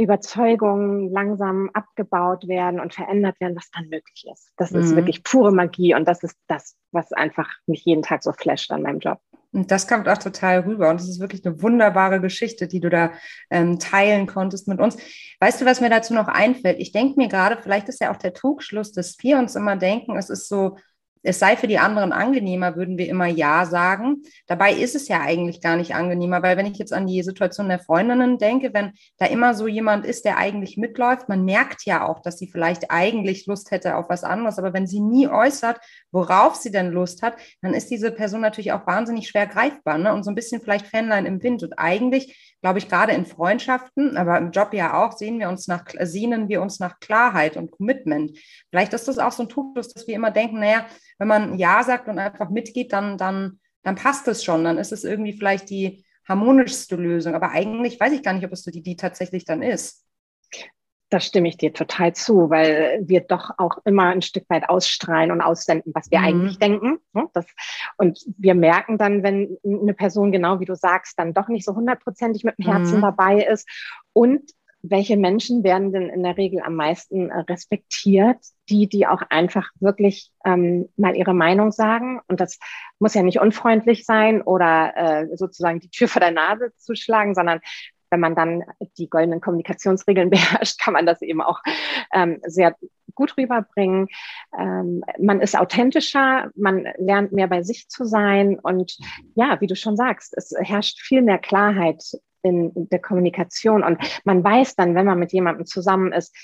Überzeugungen 0.00 1.10
langsam 1.12 1.70
abgebaut 1.74 2.48
werden 2.48 2.80
und 2.80 2.94
verändert 2.94 3.40
werden, 3.40 3.56
was 3.56 3.70
dann 3.70 3.84
möglich 3.84 4.26
ist. 4.32 4.52
Das 4.56 4.70
mhm. 4.70 4.80
ist 4.80 4.96
wirklich 4.96 5.22
pure 5.22 5.52
Magie 5.52 5.94
und 5.94 6.08
das 6.08 6.22
ist 6.22 6.36
das, 6.46 6.76
was 6.90 7.12
einfach 7.12 7.48
mich 7.66 7.84
jeden 7.84 8.02
Tag 8.02 8.22
so 8.22 8.32
flasht 8.32 8.70
an 8.72 8.82
meinem 8.82 9.00
Job. 9.00 9.18
Und 9.52 9.70
das 9.70 9.88
kommt 9.88 10.08
auch 10.08 10.18
total 10.18 10.60
rüber. 10.60 10.90
Und 10.90 11.00
es 11.00 11.08
ist 11.08 11.20
wirklich 11.20 11.44
eine 11.44 11.60
wunderbare 11.60 12.20
Geschichte, 12.20 12.68
die 12.68 12.80
du 12.80 12.88
da 12.88 13.10
ähm, 13.50 13.80
teilen 13.80 14.26
konntest 14.26 14.68
mit 14.68 14.78
uns. 14.78 14.96
Weißt 15.40 15.60
du, 15.60 15.64
was 15.64 15.80
mir 15.80 15.90
dazu 15.90 16.14
noch 16.14 16.28
einfällt? 16.28 16.78
Ich 16.78 16.92
denke 16.92 17.18
mir 17.18 17.28
gerade, 17.28 17.60
vielleicht 17.60 17.88
ist 17.88 18.00
ja 18.00 18.12
auch 18.12 18.16
der 18.16 18.32
Trugschluss, 18.32 18.92
dass 18.92 19.16
wir 19.20 19.38
uns 19.38 19.56
immer 19.56 19.76
denken, 19.76 20.16
es 20.16 20.30
ist 20.30 20.48
so 20.48 20.76
es 21.22 21.38
sei 21.38 21.56
für 21.56 21.66
die 21.66 21.78
anderen 21.78 22.12
angenehmer, 22.12 22.76
würden 22.76 22.96
wir 22.98 23.08
immer 23.08 23.26
Ja 23.26 23.66
sagen. 23.66 24.22
Dabei 24.46 24.72
ist 24.72 24.94
es 24.94 25.08
ja 25.08 25.20
eigentlich 25.20 25.60
gar 25.60 25.76
nicht 25.76 25.94
angenehmer, 25.94 26.42
weil 26.42 26.56
wenn 26.56 26.66
ich 26.66 26.78
jetzt 26.78 26.92
an 26.92 27.06
die 27.06 27.22
Situation 27.22 27.68
der 27.68 27.78
Freundinnen 27.78 28.38
denke, 28.38 28.72
wenn 28.72 28.92
da 29.18 29.26
immer 29.26 29.54
so 29.54 29.66
jemand 29.66 30.06
ist, 30.06 30.24
der 30.24 30.38
eigentlich 30.38 30.76
mitläuft, 30.76 31.28
man 31.28 31.44
merkt 31.44 31.84
ja 31.84 32.06
auch, 32.06 32.20
dass 32.20 32.38
sie 32.38 32.48
vielleicht 32.48 32.90
eigentlich 32.90 33.46
Lust 33.46 33.70
hätte 33.70 33.96
auf 33.96 34.08
was 34.08 34.24
anderes, 34.24 34.58
aber 34.58 34.72
wenn 34.72 34.86
sie 34.86 35.00
nie 35.00 35.28
äußert, 35.28 35.78
worauf 36.10 36.54
sie 36.54 36.70
denn 36.70 36.90
Lust 36.90 37.22
hat, 37.22 37.36
dann 37.60 37.74
ist 37.74 37.90
diese 37.90 38.10
Person 38.10 38.40
natürlich 38.40 38.72
auch 38.72 38.86
wahnsinnig 38.86 39.28
schwer 39.28 39.46
greifbar 39.46 39.98
ne? 39.98 40.12
und 40.12 40.24
so 40.24 40.30
ein 40.30 40.34
bisschen 40.34 40.60
vielleicht 40.60 40.86
Fanlein 40.86 41.26
im 41.26 41.42
Wind. 41.42 41.62
Und 41.62 41.74
eigentlich, 41.78 42.49
glaube 42.60 42.78
ich, 42.78 42.88
gerade 42.88 43.12
in 43.12 43.26
Freundschaften, 43.26 44.16
aber 44.16 44.38
im 44.38 44.50
Job 44.50 44.74
ja 44.74 45.02
auch, 45.02 45.12
sehen 45.12 45.38
wir 45.38 45.48
uns 45.48 45.66
nach, 45.66 45.84
sehnen 46.00 46.48
wir 46.48 46.60
uns 46.60 46.78
nach 46.78 47.00
Klarheit 47.00 47.56
und 47.56 47.70
Commitment. 47.70 48.38
Vielleicht 48.70 48.92
ist 48.92 49.08
das 49.08 49.18
auch 49.18 49.32
so 49.32 49.44
ein 49.44 49.48
Trugschluss, 49.48 49.92
dass 49.92 50.06
wir 50.06 50.14
immer 50.14 50.30
denken, 50.30 50.60
naja, 50.60 50.86
wenn 51.18 51.28
man 51.28 51.58
Ja 51.58 51.82
sagt 51.82 52.08
und 52.08 52.18
einfach 52.18 52.50
mitgeht, 52.50 52.92
dann, 52.92 53.16
dann, 53.16 53.60
dann 53.82 53.94
passt 53.94 54.28
es 54.28 54.44
schon. 54.44 54.64
Dann 54.64 54.78
ist 54.78 54.92
es 54.92 55.04
irgendwie 55.04 55.32
vielleicht 55.32 55.70
die 55.70 56.04
harmonischste 56.28 56.96
Lösung. 56.96 57.34
Aber 57.34 57.50
eigentlich 57.50 57.98
weiß 57.98 58.12
ich 58.12 58.22
gar 58.22 58.34
nicht, 58.34 58.44
ob 58.44 58.52
es 58.52 58.62
so 58.62 58.70
die, 58.70 58.82
die 58.82 58.96
tatsächlich 58.96 59.44
dann 59.44 59.62
ist. 59.62 60.04
Da 61.10 61.20
stimme 61.20 61.48
ich 61.48 61.56
dir 61.56 61.72
total 61.72 62.14
zu, 62.14 62.50
weil 62.50 63.00
wir 63.02 63.20
doch 63.20 63.50
auch 63.58 63.78
immer 63.84 64.06
ein 64.06 64.22
Stück 64.22 64.48
weit 64.48 64.68
ausstrahlen 64.68 65.30
und 65.30 65.40
aussenden, 65.40 65.92
was 65.94 66.10
wir 66.10 66.20
mhm. 66.20 66.24
eigentlich 66.24 66.58
denken. 66.58 66.98
Ne? 67.12 67.28
Das, 67.32 67.46
und 67.96 68.24
wir 68.38 68.54
merken 68.54 68.96
dann, 68.96 69.22
wenn 69.22 69.58
eine 69.64 69.94
Person, 69.94 70.32
genau 70.32 70.60
wie 70.60 70.64
du 70.64 70.76
sagst, 70.76 71.18
dann 71.18 71.34
doch 71.34 71.48
nicht 71.48 71.64
so 71.64 71.74
hundertprozentig 71.74 72.44
mit 72.44 72.58
dem 72.58 72.66
Herzen 72.66 72.98
mhm. 72.98 73.02
dabei 73.02 73.42
ist. 73.42 73.68
Und 74.12 74.52
welche 74.82 75.16
Menschen 75.16 75.62
werden 75.62 75.92
denn 75.92 76.08
in 76.08 76.22
der 76.22 76.36
Regel 76.36 76.62
am 76.62 76.74
meisten 76.74 77.30
äh, 77.30 77.40
respektiert? 77.40 78.38
Die, 78.68 78.88
die 78.88 79.06
auch 79.06 79.22
einfach 79.30 79.68
wirklich 79.80 80.30
ähm, 80.44 80.88
mal 80.96 81.16
ihre 81.16 81.34
Meinung 81.34 81.72
sagen. 81.72 82.20
Und 82.28 82.40
das 82.40 82.58
muss 83.00 83.14
ja 83.14 83.22
nicht 83.22 83.40
unfreundlich 83.40 84.06
sein 84.06 84.42
oder 84.42 84.92
äh, 84.96 85.36
sozusagen 85.36 85.80
die 85.80 85.90
Tür 85.90 86.06
vor 86.06 86.20
der 86.20 86.30
Nase 86.30 86.72
zuschlagen, 86.76 87.34
sondern 87.34 87.60
wenn 88.10 88.20
man 88.20 88.34
dann 88.34 88.64
die 88.98 89.08
goldenen 89.08 89.40
Kommunikationsregeln 89.40 90.30
beherrscht, 90.30 90.80
kann 90.80 90.94
man 90.94 91.06
das 91.06 91.22
eben 91.22 91.40
auch 91.40 91.60
ähm, 92.12 92.40
sehr 92.46 92.76
gut 93.14 93.36
rüberbringen. 93.36 94.08
Ähm, 94.58 95.02
man 95.18 95.40
ist 95.40 95.58
authentischer, 95.58 96.50
man 96.54 96.86
lernt 96.96 97.32
mehr 97.32 97.48
bei 97.48 97.62
sich 97.62 97.88
zu 97.88 98.04
sein 98.04 98.58
und 98.58 98.96
ja, 99.34 99.60
wie 99.60 99.66
du 99.66 99.76
schon 99.76 99.96
sagst, 99.96 100.34
es 100.36 100.52
herrscht 100.58 101.00
viel 101.00 101.22
mehr 101.22 101.38
Klarheit 101.38 102.02
in 102.42 102.72
der 102.74 103.00
Kommunikation. 103.00 103.82
Und 103.82 103.98
man 104.24 104.42
weiß 104.42 104.76
dann, 104.76 104.94
wenn 104.94 105.06
man 105.06 105.18
mit 105.18 105.32
jemandem 105.32 105.66
zusammen 105.66 106.12
ist, 106.12 106.34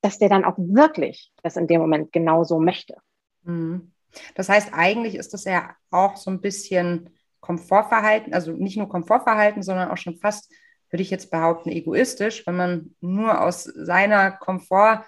dass 0.00 0.18
der 0.18 0.28
dann 0.28 0.44
auch 0.44 0.56
wirklich 0.56 1.32
das 1.42 1.56
in 1.56 1.66
dem 1.66 1.80
Moment 1.80 2.12
genauso 2.12 2.58
möchte. 2.58 2.96
Mhm. 3.42 3.92
Das 4.34 4.48
heißt, 4.48 4.70
eigentlich 4.72 5.14
ist 5.14 5.34
das 5.34 5.44
ja 5.44 5.70
auch 5.90 6.16
so 6.16 6.30
ein 6.30 6.40
bisschen 6.40 7.10
Komfortverhalten, 7.40 8.34
also 8.34 8.52
nicht 8.52 8.76
nur 8.76 8.88
Komfortverhalten, 8.88 9.62
sondern 9.62 9.90
auch 9.90 9.96
schon 9.96 10.16
fast, 10.16 10.52
würde 10.90 11.02
ich 11.02 11.10
jetzt 11.10 11.30
behaupten, 11.30 11.70
egoistisch, 11.70 12.46
wenn 12.46 12.56
man 12.56 12.94
nur 13.00 13.40
aus 13.40 13.64
seiner 13.64 14.30
Komfort, 14.30 15.04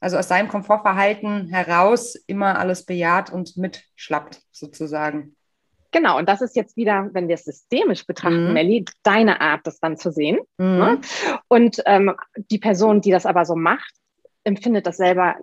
also 0.00 0.16
aus 0.16 0.28
seinem 0.28 0.48
Komfortverhalten 0.48 1.48
heraus 1.48 2.14
immer 2.26 2.58
alles 2.58 2.84
bejaht 2.84 3.32
und 3.32 3.56
mitschlappt, 3.56 4.42
sozusagen. 4.50 5.36
Genau, 5.94 6.18
und 6.18 6.28
das 6.28 6.42
ist 6.42 6.56
jetzt 6.56 6.76
wieder, 6.76 7.08
wenn 7.12 7.28
wir 7.28 7.36
es 7.36 7.44
systemisch 7.44 8.04
betrachten, 8.04 8.48
mhm. 8.48 8.52
Melli, 8.52 8.84
deine 9.04 9.40
Art, 9.40 9.64
das 9.64 9.78
dann 9.78 9.96
zu 9.96 10.10
sehen. 10.10 10.38
Mhm. 10.58 10.78
Ne? 10.78 11.00
Und 11.46 11.82
ähm, 11.86 12.14
die 12.50 12.58
Person, 12.58 13.00
die 13.00 13.12
das 13.12 13.26
aber 13.26 13.44
so 13.44 13.54
macht, 13.54 13.94
empfindet 14.42 14.86
das 14.86 14.96
selber 14.96 15.36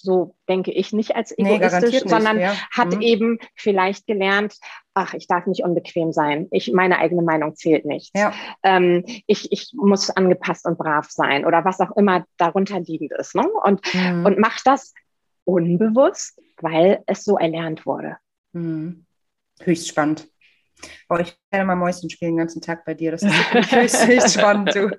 so 0.00 0.34
denke 0.48 0.72
ich 0.72 0.92
nicht 0.92 1.14
als 1.16 1.36
egoistisch, 1.36 2.02
nee, 2.02 2.08
sondern 2.08 2.36
nicht, 2.36 2.46
ja. 2.46 2.54
hat 2.70 2.94
mhm. 2.94 3.00
eben 3.02 3.38
vielleicht 3.54 4.06
gelernt, 4.06 4.56
ach, 4.94 5.14
ich 5.14 5.26
darf 5.26 5.46
nicht 5.46 5.62
unbequem 5.62 6.12
sein. 6.12 6.48
Ich, 6.50 6.72
meine 6.72 6.98
eigene 6.98 7.22
Meinung 7.22 7.54
zählt 7.54 7.84
nicht. 7.84 8.16
Ja. 8.16 8.32
Ähm, 8.62 9.04
ich, 9.26 9.52
ich 9.52 9.72
muss 9.74 10.10
angepasst 10.10 10.66
und 10.66 10.78
brav 10.78 11.10
sein 11.10 11.44
oder 11.44 11.64
was 11.64 11.80
auch 11.80 11.96
immer 11.96 12.24
darunter 12.36 12.80
liegend 12.80 13.12
ist. 13.12 13.34
Ne? 13.34 13.46
Und, 13.64 13.82
mhm. 13.94 14.24
und 14.24 14.38
macht 14.38 14.66
das 14.66 14.94
unbewusst, 15.44 16.40
weil 16.60 17.02
es 17.06 17.24
so 17.24 17.38
erlernt 17.38 17.86
wurde. 17.86 18.16
Mhm 18.52 19.06
höchst 19.64 19.88
spannend. 19.88 20.28
Oh, 21.08 21.16
ich 21.16 21.36
werde 21.50 21.66
mal 21.66 21.76
Mäuschen 21.76 22.08
spielen 22.10 22.32
den 22.32 22.38
ganzen 22.38 22.60
Tag 22.62 22.84
bei 22.84 22.94
dir. 22.94 23.12
Das 23.12 23.22
ist 23.22 24.06
höchst, 24.06 24.34
spannend. 24.38 24.74
Du. 24.74 24.88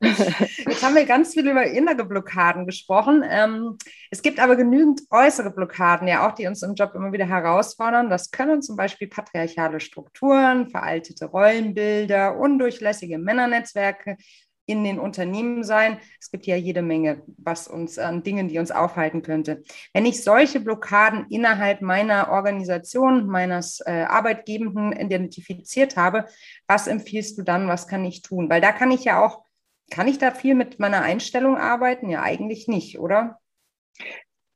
Jetzt 0.00 0.82
haben 0.82 0.94
wir 0.94 1.04
ganz 1.06 1.34
viel 1.34 1.48
über 1.48 1.64
innere 1.64 2.04
Blockaden 2.04 2.66
gesprochen. 2.66 3.24
Ähm, 3.28 3.78
es 4.10 4.22
gibt 4.22 4.40
aber 4.40 4.56
genügend 4.56 5.02
äußere 5.10 5.50
Blockaden, 5.50 6.08
ja 6.08 6.26
auch, 6.28 6.32
die 6.32 6.46
uns 6.46 6.62
im 6.62 6.74
Job 6.74 6.94
immer 6.94 7.12
wieder 7.12 7.26
herausfordern. 7.26 8.10
Das 8.10 8.30
können 8.30 8.62
zum 8.62 8.76
Beispiel 8.76 9.08
patriarchale 9.08 9.80
Strukturen, 9.80 10.68
veraltete 10.68 11.26
Rollenbilder, 11.26 12.36
undurchlässige 12.36 13.18
Männernetzwerke, 13.18 14.16
in 14.66 14.84
den 14.84 14.98
Unternehmen 14.98 15.64
sein. 15.64 15.98
Es 16.20 16.30
gibt 16.30 16.46
ja 16.46 16.56
jede 16.56 16.82
Menge, 16.82 17.22
was 17.36 17.68
uns 17.68 17.98
an 17.98 18.22
Dingen, 18.22 18.48
die 18.48 18.58
uns 18.58 18.70
aufhalten 18.70 19.22
könnte. 19.22 19.62
Wenn 19.92 20.06
ich 20.06 20.22
solche 20.22 20.60
Blockaden 20.60 21.26
innerhalb 21.30 21.82
meiner 21.82 22.30
Organisation, 22.30 23.26
meines 23.26 23.80
äh, 23.80 24.04
Arbeitgebenden 24.08 24.92
identifiziert 24.92 25.96
habe, 25.96 26.26
was 26.66 26.86
empfiehlst 26.86 27.38
du 27.38 27.42
dann? 27.42 27.68
Was 27.68 27.88
kann 27.88 28.04
ich 28.04 28.22
tun? 28.22 28.48
Weil 28.48 28.60
da 28.60 28.72
kann 28.72 28.90
ich 28.90 29.04
ja 29.04 29.24
auch, 29.24 29.44
kann 29.90 30.08
ich 30.08 30.18
da 30.18 30.30
viel 30.30 30.54
mit 30.54 30.78
meiner 30.78 31.02
Einstellung 31.02 31.56
arbeiten? 31.56 32.08
Ja, 32.08 32.22
eigentlich 32.22 32.68
nicht, 32.68 32.98
oder? 32.98 33.38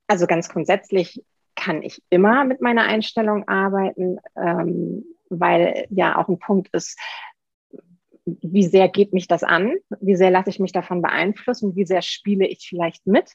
Also 0.07 0.27
ganz 0.27 0.49
grundsätzlich 0.49 1.25
kann 1.57 1.83
ich 1.83 2.03
immer 2.11 2.45
mit 2.45 2.61
meiner 2.61 2.85
Einstellung 2.85 3.49
arbeiten, 3.49 4.19
ähm, 4.37 5.05
weil 5.31 5.87
ja 5.91 6.17
auch 6.17 6.29
ein 6.29 6.39
Punkt 6.39 6.69
ist, 6.73 6.99
wie 8.27 8.65
sehr 8.65 8.89
geht 8.89 9.13
mich 9.13 9.29
das 9.29 9.45
an? 9.45 9.75
Wie 10.01 10.17
sehr 10.17 10.31
lasse 10.31 10.51
ich 10.51 10.59
mich 10.59 10.73
davon 10.73 11.01
beeinflussen? 11.01 11.77
Wie 11.77 11.87
sehr 11.87 12.03
spiele 12.03 12.47
ich 12.47 12.67
vielleicht 12.69 13.07
mit? 13.07 13.33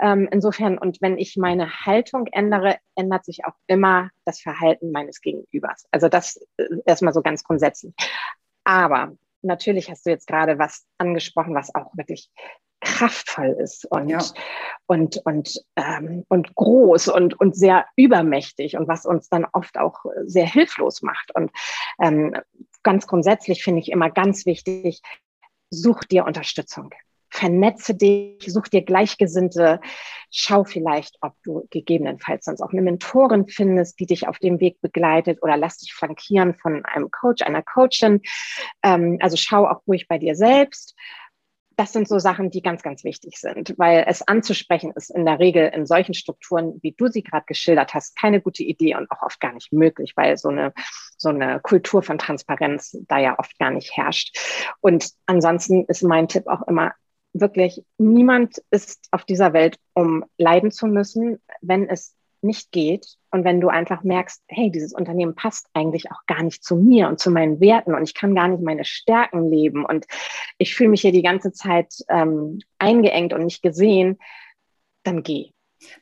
Ähm, 0.00 0.28
insofern, 0.30 0.76
und 0.76 1.00
wenn 1.00 1.18
ich 1.18 1.36
meine 1.36 1.70
Haltung 1.86 2.26
ändere, 2.26 2.78
ändert 2.96 3.24
sich 3.24 3.44
auch 3.44 3.54
immer 3.68 4.10
das 4.24 4.40
Verhalten 4.40 4.90
meines 4.90 5.20
Gegenübers. 5.20 5.86
Also 5.92 6.08
das 6.08 6.40
äh, 6.56 6.64
erstmal 6.84 7.12
so 7.12 7.22
ganz 7.22 7.44
grundsätzlich. 7.44 7.94
Aber 8.64 9.16
natürlich 9.42 9.90
hast 9.90 10.04
du 10.04 10.10
jetzt 10.10 10.26
gerade 10.26 10.58
was 10.58 10.84
angesprochen, 10.98 11.54
was 11.54 11.74
auch 11.74 11.96
wirklich 11.96 12.30
kraftvoll 12.80 13.56
ist 13.58 13.86
und, 13.86 14.08
ja. 14.08 14.20
und, 14.86 15.20
und, 15.24 15.64
ähm, 15.76 16.24
und 16.28 16.54
groß 16.54 17.08
und, 17.08 17.38
und 17.40 17.56
sehr 17.56 17.86
übermächtig 17.96 18.76
und 18.76 18.88
was 18.88 19.06
uns 19.06 19.28
dann 19.28 19.46
oft 19.52 19.78
auch 19.78 20.04
sehr 20.26 20.46
hilflos 20.46 21.02
macht. 21.02 21.34
Und 21.34 21.50
ähm, 22.00 22.36
ganz 22.84 23.08
grundsätzlich 23.08 23.64
finde 23.64 23.80
ich 23.80 23.90
immer 23.90 24.10
ganz 24.10 24.46
wichtig, 24.46 25.00
such 25.70 26.04
dir 26.04 26.24
Unterstützung. 26.24 26.90
Vernetze 27.30 27.96
dich, 27.96 28.44
such 28.46 28.68
dir 28.68 28.82
Gleichgesinnte, 28.82 29.80
schau 30.30 30.62
vielleicht, 30.62 31.16
ob 31.20 31.32
du 31.42 31.66
gegebenenfalls 31.70 32.44
sonst 32.44 32.60
auch 32.60 32.70
eine 32.70 32.82
Mentorin 32.82 33.48
findest, 33.48 33.98
die 33.98 34.06
dich 34.06 34.28
auf 34.28 34.38
dem 34.38 34.60
Weg 34.60 34.80
begleitet 34.80 35.42
oder 35.42 35.56
lass 35.56 35.78
dich 35.78 35.92
flankieren 35.94 36.54
von 36.54 36.84
einem 36.84 37.10
Coach, 37.10 37.42
einer 37.42 37.62
Coachin. 37.62 38.20
Ähm, 38.84 39.18
also 39.20 39.36
schau 39.36 39.66
auch 39.66 39.84
ruhig 39.88 40.06
bei 40.06 40.18
dir 40.18 40.36
selbst 40.36 40.94
das 41.76 41.92
sind 41.92 42.08
so 42.08 42.18
Sachen, 42.18 42.50
die 42.50 42.62
ganz, 42.62 42.82
ganz 42.82 43.04
wichtig 43.04 43.38
sind, 43.38 43.74
weil 43.78 44.04
es 44.06 44.26
anzusprechen 44.26 44.92
ist 44.92 45.10
in 45.10 45.24
der 45.24 45.38
Regel 45.38 45.70
in 45.74 45.86
solchen 45.86 46.14
Strukturen, 46.14 46.78
wie 46.82 46.92
du 46.92 47.08
sie 47.08 47.22
gerade 47.22 47.44
geschildert 47.46 47.94
hast, 47.94 48.16
keine 48.16 48.40
gute 48.40 48.62
Idee 48.62 48.96
und 48.96 49.10
auch 49.10 49.22
oft 49.22 49.40
gar 49.40 49.52
nicht 49.52 49.72
möglich, 49.72 50.12
weil 50.16 50.36
so 50.36 50.48
eine, 50.48 50.72
so 51.16 51.30
eine 51.30 51.60
Kultur 51.60 52.02
von 52.02 52.18
Transparenz 52.18 52.96
da 53.08 53.18
ja 53.18 53.38
oft 53.38 53.58
gar 53.58 53.70
nicht 53.70 53.96
herrscht. 53.96 54.38
Und 54.80 55.10
ansonsten 55.26 55.84
ist 55.86 56.02
mein 56.02 56.28
Tipp 56.28 56.46
auch 56.46 56.66
immer, 56.68 56.92
wirklich, 57.32 57.84
niemand 57.98 58.62
ist 58.70 59.08
auf 59.10 59.24
dieser 59.24 59.52
Welt, 59.52 59.78
um 59.92 60.24
leiden 60.38 60.70
zu 60.70 60.86
müssen. 60.86 61.40
Wenn 61.60 61.88
es 61.88 62.14
nicht 62.44 62.70
geht 62.70 63.16
und 63.30 63.44
wenn 63.44 63.60
du 63.60 63.68
einfach 63.68 64.04
merkst, 64.04 64.44
hey, 64.46 64.70
dieses 64.70 64.92
Unternehmen 64.92 65.34
passt 65.34 65.66
eigentlich 65.74 66.10
auch 66.12 66.24
gar 66.26 66.42
nicht 66.42 66.62
zu 66.62 66.76
mir 66.76 67.08
und 67.08 67.18
zu 67.18 67.30
meinen 67.30 67.60
Werten 67.60 67.94
und 67.94 68.04
ich 68.04 68.14
kann 68.14 68.34
gar 68.34 68.46
nicht 68.48 68.62
meine 68.62 68.84
Stärken 68.84 69.50
leben 69.50 69.84
und 69.84 70.06
ich 70.58 70.74
fühle 70.74 70.90
mich 70.90 71.00
hier 71.00 71.12
die 71.12 71.22
ganze 71.22 71.50
Zeit 71.50 71.92
ähm, 72.08 72.60
eingeengt 72.78 73.32
und 73.32 73.44
nicht 73.44 73.62
gesehen, 73.62 74.18
dann 75.02 75.22
geh. 75.22 75.50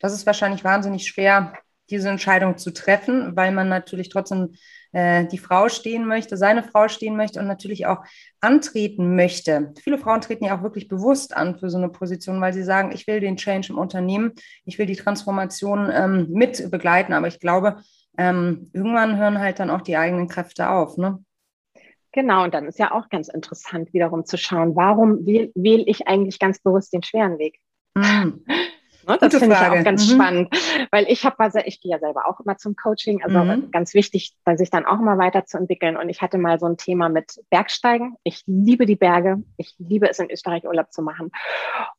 Das 0.01 0.13
ist 0.13 0.27
wahrscheinlich 0.27 0.65
wahnsinnig 0.65 1.07
schwer, 1.07 1.55
diese 1.89 2.09
Entscheidung 2.09 2.59
zu 2.59 2.73
treffen, 2.73 3.37
weil 3.37 3.53
man 3.53 3.69
natürlich 3.69 4.09
trotzdem 4.09 4.55
äh, 4.93 5.27
die 5.27 5.39
Frau 5.39 5.69
stehen 5.69 6.07
möchte, 6.07 6.37
seine 6.37 6.63
Frau 6.63 6.89
stehen 6.89 7.17
möchte 7.17 7.41
und 7.41 7.47
natürlich 7.47 7.87
auch 7.87 8.05
antreten 8.41 9.17
möchte. 9.17 9.73
Viele 9.81 9.99
Frauen 9.99 10.21
treten 10.21 10.45
ja 10.45 10.59
auch 10.59 10.63
wirklich 10.63 10.89
bewusst 10.89 11.37
an 11.37 11.59
für 11.59 11.71
so 11.71 11.79
eine 11.79 11.89
Position, 11.89 12.41
weil 12.41 12.53
sie 12.53 12.63
sagen, 12.63 12.93
ich 12.93 13.07
will 13.07 13.21
den 13.21 13.37
Change 13.37 13.73
im 13.73 13.79
Unternehmen, 13.79 14.33
ich 14.65 14.79
will 14.79 14.87
die 14.87 14.97
Transformation 14.97 15.91
ähm, 15.93 16.29
mit 16.31 16.71
begleiten. 16.71 17.13
Aber 17.13 17.27
ich 17.27 17.41
glaube, 17.41 17.79
ähm, 18.19 18.71
irgendwann 18.73 19.17
hören 19.17 19.39
halt 19.39 19.59
dann 19.59 19.71
auch 19.71 19.83
die 19.83 19.97
eigenen 19.97 20.29
Kräfte 20.29 20.69
auf. 20.69 20.97
Ne? 20.99 21.25
Genau, 22.13 22.45
und 22.45 22.53
dann 22.53 22.67
ist 22.67 22.79
ja 22.79 22.93
auch 22.93 23.09
ganz 23.09 23.29
interessant, 23.29 23.93
wiederum 23.95 24.27
zu 24.27 24.37
schauen, 24.37 24.77
warum 24.77 25.25
wähle 25.25 25.51
wähl 25.55 25.85
ich 25.87 26.07
eigentlich 26.07 26.39
ganz 26.39 26.59
bewusst 26.61 26.93
den 26.93 27.03
schweren 27.03 27.39
Weg? 27.39 27.59
Mhm. 27.95 28.45
Ne, 29.07 29.19
das 29.21 29.35
finde 29.37 29.57
ich 29.57 29.61
auch 29.61 29.85
ganz 29.85 30.09
mhm. 30.09 30.15
spannend, 30.15 30.89
weil 30.91 31.07
ich 31.09 31.25
habe 31.25 31.39
also 31.41 31.59
ich 31.65 31.81
gehe 31.81 31.93
ja 31.93 31.99
selber 31.99 32.29
auch 32.29 32.41
immer 32.41 32.57
zum 32.57 32.77
Coaching, 32.77 33.23
also 33.23 33.39
mhm. 33.39 33.71
ganz 33.71 33.95
wichtig, 33.95 34.35
sich 34.55 34.71
dann 34.71 34.87
auch 34.87 35.01
immer 35.01 35.19
weiterzuentwickeln. 35.19 35.97
Und 35.97 36.09
ich 36.09 36.23
hatte 36.23 36.39
mal 36.39 36.59
so 36.59 36.67
ein 36.67 36.77
Thema 36.77 37.09
mit 37.09 37.41
Bergsteigen. 37.51 38.17
Ich 38.23 38.43
liebe 38.47 38.87
die 38.87 38.97
Berge, 38.97 39.43
ich 39.57 39.75
liebe 39.79 40.09
es 40.09 40.19
in 40.19 40.31
Österreich 40.31 40.65
Urlaub 40.65 40.93
zu 40.93 41.03
machen. 41.03 41.31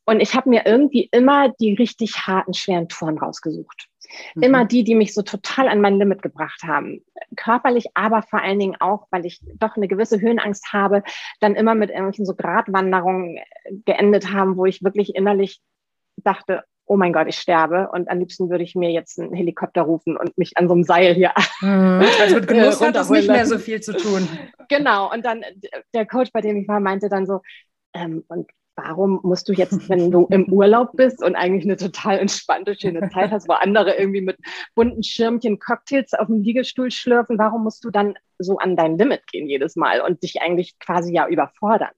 Und 0.04 0.20
ich 0.20 0.34
habe 0.34 0.48
mir 0.48 0.66
irgendwie 0.66 1.08
immer 1.12 1.50
die 1.60 1.74
richtig 1.74 2.26
harten, 2.26 2.54
schweren 2.54 2.88
Touren 2.88 3.18
rausgesucht. 3.18 3.88
Mhm. 4.34 4.42
Immer 4.42 4.64
die, 4.64 4.84
die 4.84 4.94
mich 4.94 5.14
so 5.14 5.22
total 5.22 5.68
an 5.68 5.80
mein 5.80 5.98
Limit 5.98 6.22
gebracht 6.22 6.62
haben. 6.62 7.04
Körperlich, 7.36 7.86
aber 7.94 8.22
vor 8.22 8.40
allen 8.40 8.58
Dingen 8.58 8.76
auch, 8.80 9.06
weil 9.10 9.26
ich 9.26 9.40
doch 9.56 9.76
eine 9.76 9.88
gewisse 9.88 10.20
Höhenangst 10.20 10.72
habe, 10.72 11.02
dann 11.40 11.54
immer 11.54 11.74
mit 11.74 11.90
irgendwelchen 11.90 12.26
so 12.26 12.34
Gratwanderungen 12.34 13.38
geendet 13.84 14.32
haben, 14.32 14.56
wo 14.56 14.66
ich 14.66 14.82
wirklich 14.82 15.14
innerlich 15.14 15.60
dachte, 16.16 16.64
oh 16.86 16.96
mein 16.96 17.12
Gott, 17.12 17.28
ich 17.28 17.38
sterbe 17.38 17.88
und 17.92 18.10
am 18.10 18.18
liebsten 18.18 18.50
würde 18.50 18.64
ich 18.64 18.74
mir 18.74 18.90
jetzt 18.90 19.18
einen 19.18 19.32
Helikopter 19.32 19.82
rufen 19.82 20.16
und 20.16 20.36
mich 20.36 20.56
an 20.56 20.68
so 20.68 20.74
einem 20.74 20.84
Seil 20.84 21.14
hier. 21.14 21.32
Mhm. 21.60 22.04
Also 22.20 22.34
mit 22.36 22.48
Genuss 22.48 22.80
hat 22.80 22.96
das 22.96 23.08
nicht 23.08 23.28
mehr 23.28 23.46
so 23.46 23.58
viel 23.58 23.80
zu 23.80 23.96
tun. 23.96 24.28
Genau. 24.68 25.10
Und 25.10 25.24
dann 25.24 25.42
der 25.94 26.04
Coach, 26.04 26.30
bei 26.32 26.40
dem 26.40 26.56
ich 26.56 26.68
war, 26.68 26.80
meinte 26.80 27.08
dann 27.08 27.26
so, 27.26 27.40
ähm, 27.94 28.24
und 28.28 28.50
warum 28.76 29.20
musst 29.22 29.48
du 29.48 29.52
jetzt, 29.52 29.88
wenn 29.88 30.10
du 30.10 30.26
im 30.30 30.52
Urlaub 30.52 30.92
bist 30.94 31.22
und 31.22 31.36
eigentlich 31.36 31.64
eine 31.64 31.76
total 31.76 32.18
entspannte, 32.18 32.74
schöne 32.78 33.08
Zeit 33.10 33.30
hast, 33.30 33.48
wo 33.48 33.52
andere 33.52 33.94
irgendwie 33.94 34.20
mit 34.20 34.36
bunten 34.74 35.02
Schirmchen 35.02 35.58
Cocktails 35.58 36.12
auf 36.14 36.26
dem 36.26 36.42
Liegestuhl 36.42 36.90
schlürfen, 36.90 37.38
warum 37.38 37.64
musst 37.64 37.84
du 37.84 37.90
dann 37.90 38.14
so 38.38 38.58
an 38.58 38.76
dein 38.76 38.98
Limit 38.98 39.26
gehen 39.28 39.48
jedes 39.48 39.76
Mal 39.76 40.00
und 40.00 40.22
dich 40.22 40.42
eigentlich 40.42 40.78
quasi 40.78 41.14
ja 41.14 41.28
überfordern? 41.28 41.92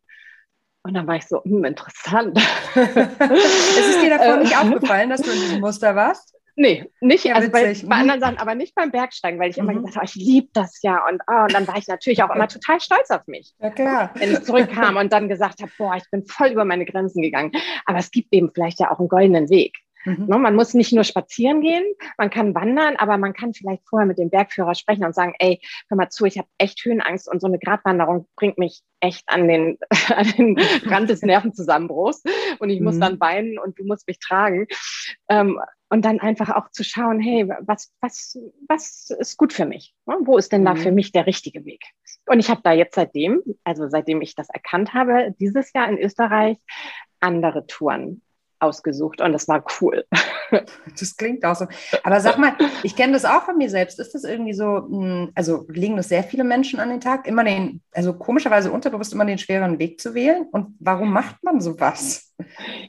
Und 0.86 0.94
dann 0.94 1.06
war 1.08 1.16
ich 1.16 1.26
so, 1.26 1.42
hm, 1.42 1.64
interessant. 1.64 2.38
ist 2.74 2.76
es 2.76 4.00
dir 4.00 4.10
davor 4.10 4.36
nicht 4.36 4.52
äh, 4.52 4.56
aufgefallen, 4.56 5.10
dass 5.10 5.20
du 5.20 5.32
in 5.32 5.40
diesem 5.40 5.60
Muster 5.60 5.96
warst? 5.96 6.36
Nee, 6.54 6.88
nicht. 7.00 7.24
Ja, 7.24 7.34
also 7.34 7.50
bei, 7.50 7.76
bei, 7.84 7.96
anderen 7.96 8.20
Sachen, 8.20 8.38
aber 8.38 8.54
nicht 8.54 8.74
beim 8.74 8.92
Bergsteigen, 8.92 9.38
weil 9.40 9.50
ich 9.50 9.58
immer 9.58 9.72
mhm. 9.72 9.78
gesagt 9.78 9.96
habe, 9.96 10.06
ich 10.06 10.14
liebe 10.14 10.48
das 10.52 10.80
ja. 10.82 11.04
Und, 11.06 11.20
oh, 11.26 11.42
und 11.42 11.52
dann 11.52 11.66
war 11.66 11.76
ich 11.76 11.88
natürlich 11.88 12.22
auch 12.22 12.34
immer 12.34 12.46
total 12.46 12.80
stolz 12.80 13.10
auf 13.10 13.26
mich. 13.26 13.52
Ja, 13.58 13.70
klar. 13.70 14.10
Wenn 14.14 14.32
ich 14.32 14.42
zurückkam 14.42 14.96
und 14.96 15.12
dann 15.12 15.28
gesagt 15.28 15.60
habe, 15.60 15.72
boah, 15.76 15.96
ich 15.96 16.08
bin 16.10 16.24
voll 16.24 16.48
über 16.48 16.64
meine 16.64 16.86
Grenzen 16.86 17.20
gegangen. 17.20 17.50
Aber 17.84 17.98
es 17.98 18.10
gibt 18.12 18.32
eben 18.32 18.52
vielleicht 18.54 18.78
ja 18.78 18.92
auch 18.92 19.00
einen 19.00 19.08
goldenen 19.08 19.50
Weg. 19.50 19.76
Mhm. 20.06 20.26
Ne, 20.26 20.38
man 20.38 20.54
muss 20.54 20.72
nicht 20.72 20.92
nur 20.92 21.04
spazieren 21.04 21.60
gehen, 21.60 21.84
man 22.16 22.30
kann 22.30 22.54
wandern, 22.54 22.96
aber 22.96 23.18
man 23.18 23.32
kann 23.32 23.52
vielleicht 23.52 23.82
vorher 23.88 24.06
mit 24.06 24.18
dem 24.18 24.30
Bergführer 24.30 24.74
sprechen 24.74 25.04
und 25.04 25.14
sagen, 25.14 25.34
ey, 25.40 25.60
hör 25.88 25.96
mal 25.96 26.08
zu, 26.10 26.24
ich 26.24 26.38
habe 26.38 26.48
echt 26.58 26.84
Höhenangst 26.84 27.28
und 27.28 27.40
so 27.40 27.48
eine 27.48 27.58
Gratwanderung 27.58 28.28
bringt 28.36 28.56
mich 28.56 28.82
echt 29.00 29.24
an 29.26 29.48
den, 29.48 29.78
an 30.14 30.32
den 30.38 30.58
Rand 30.86 31.10
des 31.10 31.22
Nervenzusammenbruchs 31.22 32.22
und 32.60 32.70
ich 32.70 32.80
muss 32.80 32.96
mhm. 32.96 33.00
dann 33.00 33.20
weinen 33.20 33.58
und 33.58 33.78
du 33.78 33.84
musst 33.84 34.06
mich 34.06 34.20
tragen. 34.20 34.66
Ähm, 35.28 35.60
und 35.88 36.04
dann 36.04 36.18
einfach 36.18 36.50
auch 36.50 36.70
zu 36.70 36.82
schauen, 36.82 37.20
hey, 37.20 37.48
was, 37.60 37.92
was, 38.00 38.36
was 38.68 39.08
ist 39.20 39.36
gut 39.36 39.52
für 39.52 39.66
mich? 39.66 39.94
Ne, 40.06 40.16
wo 40.22 40.36
ist 40.36 40.52
denn 40.52 40.64
da 40.64 40.74
für 40.74 40.90
mhm. 40.90 40.96
mich 40.96 41.12
der 41.12 41.26
richtige 41.26 41.64
Weg? 41.64 41.84
Und 42.26 42.40
ich 42.40 42.50
habe 42.50 42.60
da 42.64 42.72
jetzt 42.72 42.96
seitdem, 42.96 43.42
also 43.62 43.88
seitdem 43.88 44.20
ich 44.20 44.34
das 44.34 44.48
erkannt 44.48 44.94
habe, 44.94 45.32
dieses 45.38 45.72
Jahr 45.72 45.88
in 45.88 45.98
Österreich 45.98 46.58
andere 47.20 47.66
Touren 47.66 48.22
ausgesucht 48.58 49.20
und 49.20 49.32
das 49.32 49.48
war 49.48 49.64
cool. 49.80 50.04
Das 50.98 51.16
klingt 51.16 51.44
auch 51.44 51.56
so. 51.56 51.66
Aber 52.04 52.20
sag 52.20 52.38
mal, 52.38 52.52
ich 52.84 52.94
kenne 52.94 53.14
das 53.14 53.24
auch 53.24 53.42
von 53.42 53.58
mir 53.58 53.68
selbst. 53.68 53.98
Ist 53.98 54.14
das 54.14 54.22
irgendwie 54.22 54.52
so, 54.52 54.76
hm, 54.76 55.32
also 55.34 55.66
legen 55.68 55.96
das 55.96 56.08
sehr 56.08 56.22
viele 56.22 56.44
Menschen 56.44 56.78
an 56.78 56.88
den 56.88 57.00
Tag, 57.00 57.26
immer 57.26 57.42
den, 57.42 57.82
also 57.92 58.14
komischerweise 58.14 58.70
unterbewusst 58.70 59.12
immer 59.12 59.24
den 59.24 59.38
schweren 59.38 59.80
Weg 59.80 60.00
zu 60.00 60.14
wählen? 60.14 60.46
Und 60.52 60.76
warum 60.78 61.12
macht 61.12 61.42
man 61.42 61.60
sowas? 61.60 62.32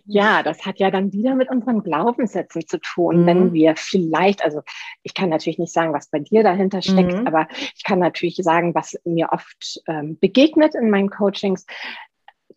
Ja, 0.06 0.43
das 0.43 0.65
hat 0.65 0.80
ja 0.80 0.91
dann 0.91 1.13
wieder 1.13 1.34
mit 1.34 1.49
unseren 1.49 1.82
Glaubenssätzen 1.82 2.67
zu 2.67 2.80
tun, 2.80 3.21
mhm. 3.21 3.25
wenn 3.25 3.53
wir 3.53 3.75
vielleicht, 3.75 4.43
also 4.43 4.62
ich 5.03 5.13
kann 5.13 5.30
natürlich 5.30 5.58
nicht 5.58 5.73
sagen, 5.73 5.93
was 5.93 6.10
bei 6.10 6.19
dir 6.19 6.43
dahinter 6.43 6.82
steckt, 6.82 7.13
mhm. 7.13 7.27
aber 7.27 7.47
ich 7.75 7.84
kann 7.84 7.99
natürlich 7.99 8.36
sagen, 8.38 8.75
was 8.75 8.97
mir 9.06 9.30
oft 9.32 9.82
ähm, 9.88 10.17
begegnet 10.19 10.75
in 10.75 10.89
meinen 10.89 11.10
Coachings, 11.10 11.65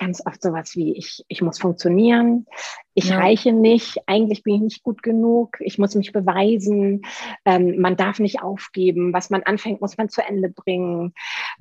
ganz 0.00 0.26
oft 0.26 0.42
sowas 0.42 0.74
wie, 0.74 0.96
ich, 0.96 1.24
ich 1.28 1.42
muss 1.42 1.60
funktionieren, 1.60 2.46
ich 2.94 3.10
ja. 3.10 3.18
reiche 3.18 3.52
nicht, 3.52 3.98
eigentlich 4.06 4.42
bin 4.42 4.54
ich 4.54 4.60
nicht 4.62 4.82
gut 4.82 5.02
genug, 5.02 5.58
ich 5.60 5.78
muss 5.78 5.94
mich 5.94 6.12
beweisen, 6.12 7.02
ähm, 7.44 7.80
man 7.80 7.96
darf 7.96 8.18
nicht 8.18 8.42
aufgeben, 8.42 9.12
was 9.12 9.30
man 9.30 9.42
anfängt, 9.44 9.80
muss 9.80 9.98
man 9.98 10.08
zu 10.08 10.22
Ende 10.26 10.48
bringen, 10.48 11.12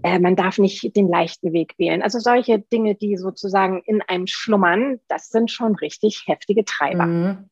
äh, 0.01 0.17
man 0.17 0.35
darf 0.35 0.57
nicht 0.57 0.95
den 0.95 1.09
leichten 1.09 1.53
Weg 1.53 1.75
wählen. 1.77 2.01
Also 2.01 2.19
solche 2.19 2.59
Dinge, 2.59 2.95
die 2.95 3.17
sozusagen 3.17 3.83
in 3.85 4.01
einem 4.01 4.25
schlummern, 4.25 4.99
das 5.09 5.29
sind 5.29 5.51
schon 5.51 5.75
richtig 5.75 6.23
heftige 6.25 6.65
Treiber. 6.65 7.05
Mhm. 7.05 7.49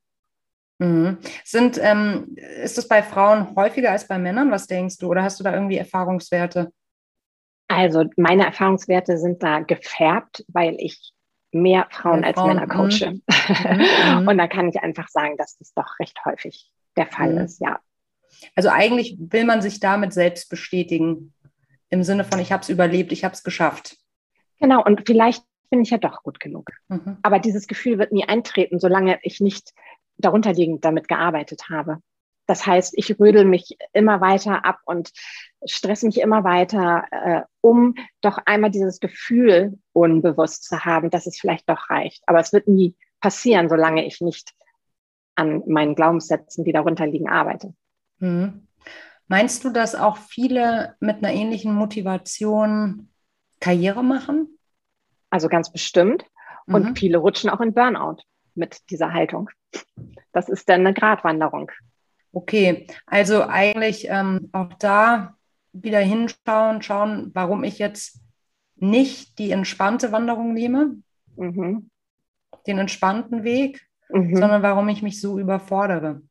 Mhm. 0.80 1.18
Sind, 1.44 1.80
ähm, 1.82 2.36
ist 2.64 2.78
das 2.78 2.88
bei 2.88 3.02
Frauen 3.04 3.56
häufiger 3.56 3.92
als 3.92 4.08
bei 4.08 4.18
Männern? 4.18 4.52
Was 4.52 4.68
denkst 4.68 4.98
du? 5.00 5.08
Oder 5.08 5.24
hast 5.24 5.40
du 5.40 5.44
da 5.44 5.54
irgendwie 5.54 5.78
Erfahrungswerte? 5.78 6.72
Also 7.68 8.06
meine 8.16 8.46
Erfahrungswerte 8.46 9.18
sind 9.18 9.44
da 9.44 9.60
gefärbt, 9.60 10.46
weil 10.48 10.76
ich 10.80 11.14
mehr 11.52 11.88
Frauen 11.90 12.24
als 12.24 12.38
Frauen. 12.38 12.56
Männer 12.56 12.68
coache. 12.68 13.12
Mhm. 13.12 13.22
mhm. 14.22 14.28
Und 14.28 14.38
da 14.38 14.48
kann 14.48 14.70
ich 14.70 14.80
einfach 14.82 15.08
sagen, 15.10 15.38
dass 15.38 15.58
das 15.58 15.74
doch 15.74 16.00
recht 16.00 16.18
häufig 16.26 16.72
der 16.96 17.08
Fall 17.08 17.34
mhm. 17.34 17.40
ist, 17.40 17.62
ja. 17.62 17.80
Also 18.56 18.70
eigentlich 18.70 19.18
will 19.20 19.46
man 19.46 19.62
sich 19.62 19.80
damit 19.80 20.14
selbst 20.14 20.50
bestätigen, 20.50 21.34
im 21.90 22.04
Sinne 22.04 22.24
von, 22.24 22.40
ich 22.40 22.52
habe 22.52 22.62
es 22.62 22.70
überlebt, 22.70 23.12
ich 23.12 23.24
habe 23.24 23.34
es 23.34 23.44
geschafft. 23.44 23.98
Genau, 24.60 24.84
und 24.84 25.04
vielleicht 25.06 25.44
bin 25.70 25.82
ich 25.82 25.90
ja 25.90 25.98
doch 25.98 26.24
gut 26.24 26.40
genug. 26.40 26.70
Mhm. 26.90 27.18
Aber 27.22 27.40
dieses 27.40 27.68
Gefühl 27.68 27.98
wird 27.98 28.12
nie 28.12 28.28
eintreten, 28.28 28.80
solange 28.80 29.20
ich 29.24 29.40
nicht 29.40 29.74
darunterliegend 30.18 30.84
damit 30.84 31.08
gearbeitet 31.08 31.70
habe. 31.70 32.02
Das 32.48 32.66
heißt, 32.66 32.94
ich 32.98 33.20
rödel 33.20 33.46
mich 33.46 33.78
immer 33.94 34.22
weiter 34.22 34.66
ab 34.66 34.80
und 34.86 35.12
stress 35.66 36.02
mich 36.04 36.20
immer 36.20 36.44
weiter, 36.44 37.04
äh, 37.12 37.42
um 37.62 37.96
doch 38.22 38.40
einmal 38.46 38.72
dieses 38.72 39.00
Gefühl 39.00 39.78
unbewusst 39.94 40.64
zu 40.64 40.86
haben, 40.86 41.10
dass 41.10 41.28
es 41.28 41.38
vielleicht 41.40 41.70
doch 41.70 41.90
reicht. 41.90 42.24
Aber 42.26 42.40
es 42.40 42.54
wird 42.54 42.68
nie 42.68 42.96
passieren, 43.20 43.70
solange 43.70 44.06
ich 44.06 44.22
nicht 44.22 44.54
an 45.36 45.62
meinen 45.68 45.94
Glaubenssätzen, 45.94 46.64
die 46.64 46.72
darunter 46.72 47.06
liegen, 47.06 47.30
arbeite. 47.30 47.74
Hm. 48.20 48.68
Meinst 49.28 49.64
du, 49.66 49.70
dass 49.70 49.94
auch 49.94 50.18
viele 50.18 50.96
mit 51.00 51.18
einer 51.18 51.34
ähnlichen 51.34 51.74
Motivation 51.74 53.10
Karriere 53.60 54.04
machen? 54.04 54.58
Also 55.30 55.50
ganz 55.50 55.72
bestimmt. 55.72 56.24
Und 56.66 56.86
mhm. 56.86 56.96
viele 56.96 57.18
rutschen 57.18 57.50
auch 57.50 57.62
in 57.62 57.74
Burnout 57.74 58.18
mit 58.56 58.90
dieser 58.90 59.14
Haltung. 59.14 59.50
Das 60.32 60.50
ist 60.50 60.70
dann 60.70 60.82
eine 60.82 60.94
Gratwanderung. 60.94 61.72
Okay, 62.38 62.86
also 63.08 63.48
eigentlich 63.48 64.06
ähm, 64.12 64.50
auch 64.52 64.72
da 64.76 65.36
wieder 65.74 65.98
hinschauen, 65.98 66.84
schauen, 66.84 67.32
warum 67.34 67.64
ich 67.64 67.80
jetzt 67.80 68.22
nicht 68.76 69.40
die 69.40 69.50
entspannte 69.50 70.12
Wanderung 70.12 70.54
nehme, 70.54 70.98
mhm. 71.36 71.90
den 72.68 72.78
entspannten 72.78 73.44
Weg, 73.44 73.88
mhm. 74.10 74.38
sondern 74.38 74.62
warum 74.62 74.88
ich 74.88 75.02
mich 75.02 75.20
so 75.20 75.40
überfordere. 75.40 76.22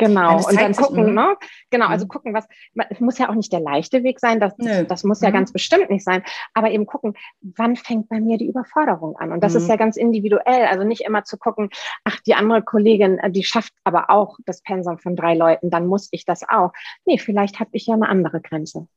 Genau, 0.00 0.36
und 0.48 0.58
dann 0.58 0.72
gucken, 0.72 1.08
mhm. 1.10 1.14
ne? 1.14 1.36
Genau, 1.68 1.86
also 1.86 2.06
mhm. 2.06 2.08
gucken, 2.08 2.34
was, 2.34 2.46
es 2.88 3.00
muss 3.00 3.18
ja 3.18 3.28
auch 3.28 3.34
nicht 3.34 3.52
der 3.52 3.60
leichte 3.60 4.02
Weg 4.02 4.18
sein, 4.18 4.40
das, 4.40 4.56
Nö. 4.56 4.84
das 4.84 5.04
muss 5.04 5.20
ja 5.20 5.28
mhm. 5.28 5.34
ganz 5.34 5.52
bestimmt 5.52 5.90
nicht 5.90 6.04
sein, 6.04 6.22
aber 6.54 6.70
eben 6.70 6.86
gucken, 6.86 7.14
wann 7.42 7.76
fängt 7.76 8.08
bei 8.08 8.18
mir 8.18 8.38
die 8.38 8.48
Überforderung 8.48 9.16
an? 9.16 9.30
Und 9.30 9.44
das 9.44 9.52
mhm. 9.52 9.58
ist 9.58 9.68
ja 9.68 9.76
ganz 9.76 9.98
individuell, 9.98 10.66
also 10.66 10.84
nicht 10.84 11.02
immer 11.02 11.24
zu 11.24 11.36
gucken, 11.36 11.68
ach, 12.04 12.18
die 12.20 12.34
andere 12.34 12.62
Kollegin, 12.62 13.18
äh, 13.18 13.30
die 13.30 13.44
schafft 13.44 13.74
aber 13.84 14.08
auch 14.08 14.38
das 14.46 14.62
Pensum 14.62 14.98
von 14.98 15.16
drei 15.16 15.34
Leuten, 15.34 15.68
dann 15.68 15.86
muss 15.86 16.08
ich 16.12 16.24
das 16.24 16.48
auch. 16.48 16.72
Nee, 17.04 17.18
vielleicht 17.18 17.60
habe 17.60 17.70
ich 17.74 17.86
ja 17.86 17.94
eine 17.94 18.08
andere 18.08 18.40
Grenze. 18.40 18.88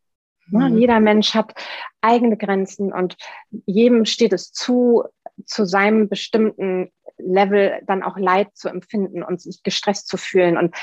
Ne? 0.48 0.70
Mhm. 0.70 0.78
Jeder 0.78 1.02
Mensch 1.02 1.36
hat 1.36 1.54
eigene 2.00 2.38
Grenzen 2.38 2.94
und 2.94 3.18
jedem 3.66 4.06
steht 4.06 4.32
es 4.32 4.54
zu, 4.54 5.04
zu 5.46 5.66
seinem 5.66 6.08
bestimmten 6.08 6.92
Level 7.18 7.82
dann 7.86 8.04
auch 8.04 8.18
Leid 8.18 8.56
zu 8.56 8.70
empfinden 8.70 9.24
und 9.24 9.42
sich 9.42 9.64
gestresst 9.64 10.08
zu 10.08 10.18
fühlen. 10.18 10.58
Und 10.58 10.76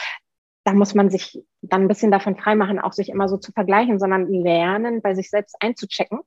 da 0.64 0.72
muss 0.72 0.94
man 0.94 1.10
sich 1.10 1.42
dann 1.62 1.82
ein 1.82 1.88
bisschen 1.88 2.10
davon 2.10 2.36
freimachen, 2.36 2.78
auch 2.78 2.92
sich 2.92 3.08
immer 3.08 3.28
so 3.28 3.36
zu 3.36 3.52
vergleichen, 3.52 3.98
sondern 3.98 4.28
lernen, 4.28 5.02
bei 5.02 5.14
sich 5.14 5.30
selbst 5.30 5.56
einzuchecken. 5.60 6.20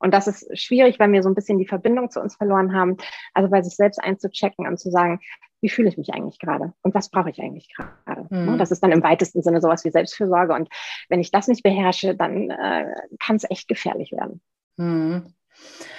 Und 0.00 0.14
das 0.14 0.28
ist 0.28 0.56
schwierig, 0.56 0.98
weil 1.00 1.10
wir 1.10 1.22
so 1.22 1.28
ein 1.28 1.34
bisschen 1.34 1.58
die 1.58 1.66
Verbindung 1.66 2.10
zu 2.10 2.20
uns 2.20 2.36
verloren 2.36 2.72
haben. 2.72 2.96
Also 3.34 3.50
bei 3.50 3.62
sich 3.62 3.74
selbst 3.74 3.98
einzuchecken 3.98 4.66
und 4.66 4.78
zu 4.78 4.90
sagen, 4.90 5.20
wie 5.60 5.68
fühle 5.68 5.88
ich 5.88 5.98
mich 5.98 6.14
eigentlich 6.14 6.38
gerade 6.38 6.72
und 6.82 6.94
was 6.94 7.10
brauche 7.10 7.30
ich 7.30 7.40
eigentlich 7.40 7.74
gerade. 7.74 8.26
Mhm. 8.30 8.58
Das 8.58 8.70
ist 8.70 8.80
dann 8.82 8.92
im 8.92 9.02
weitesten 9.02 9.42
Sinne 9.42 9.60
sowas 9.60 9.84
wie 9.84 9.90
Selbstfürsorge. 9.90 10.54
Und 10.54 10.68
wenn 11.08 11.20
ich 11.20 11.32
das 11.32 11.48
nicht 11.48 11.64
beherrsche, 11.64 12.14
dann 12.14 12.50
äh, 12.50 12.94
kann 13.20 13.36
es 13.36 13.50
echt 13.50 13.66
gefährlich 13.66 14.12
werden. 14.12 14.40
Mhm. 14.76 15.34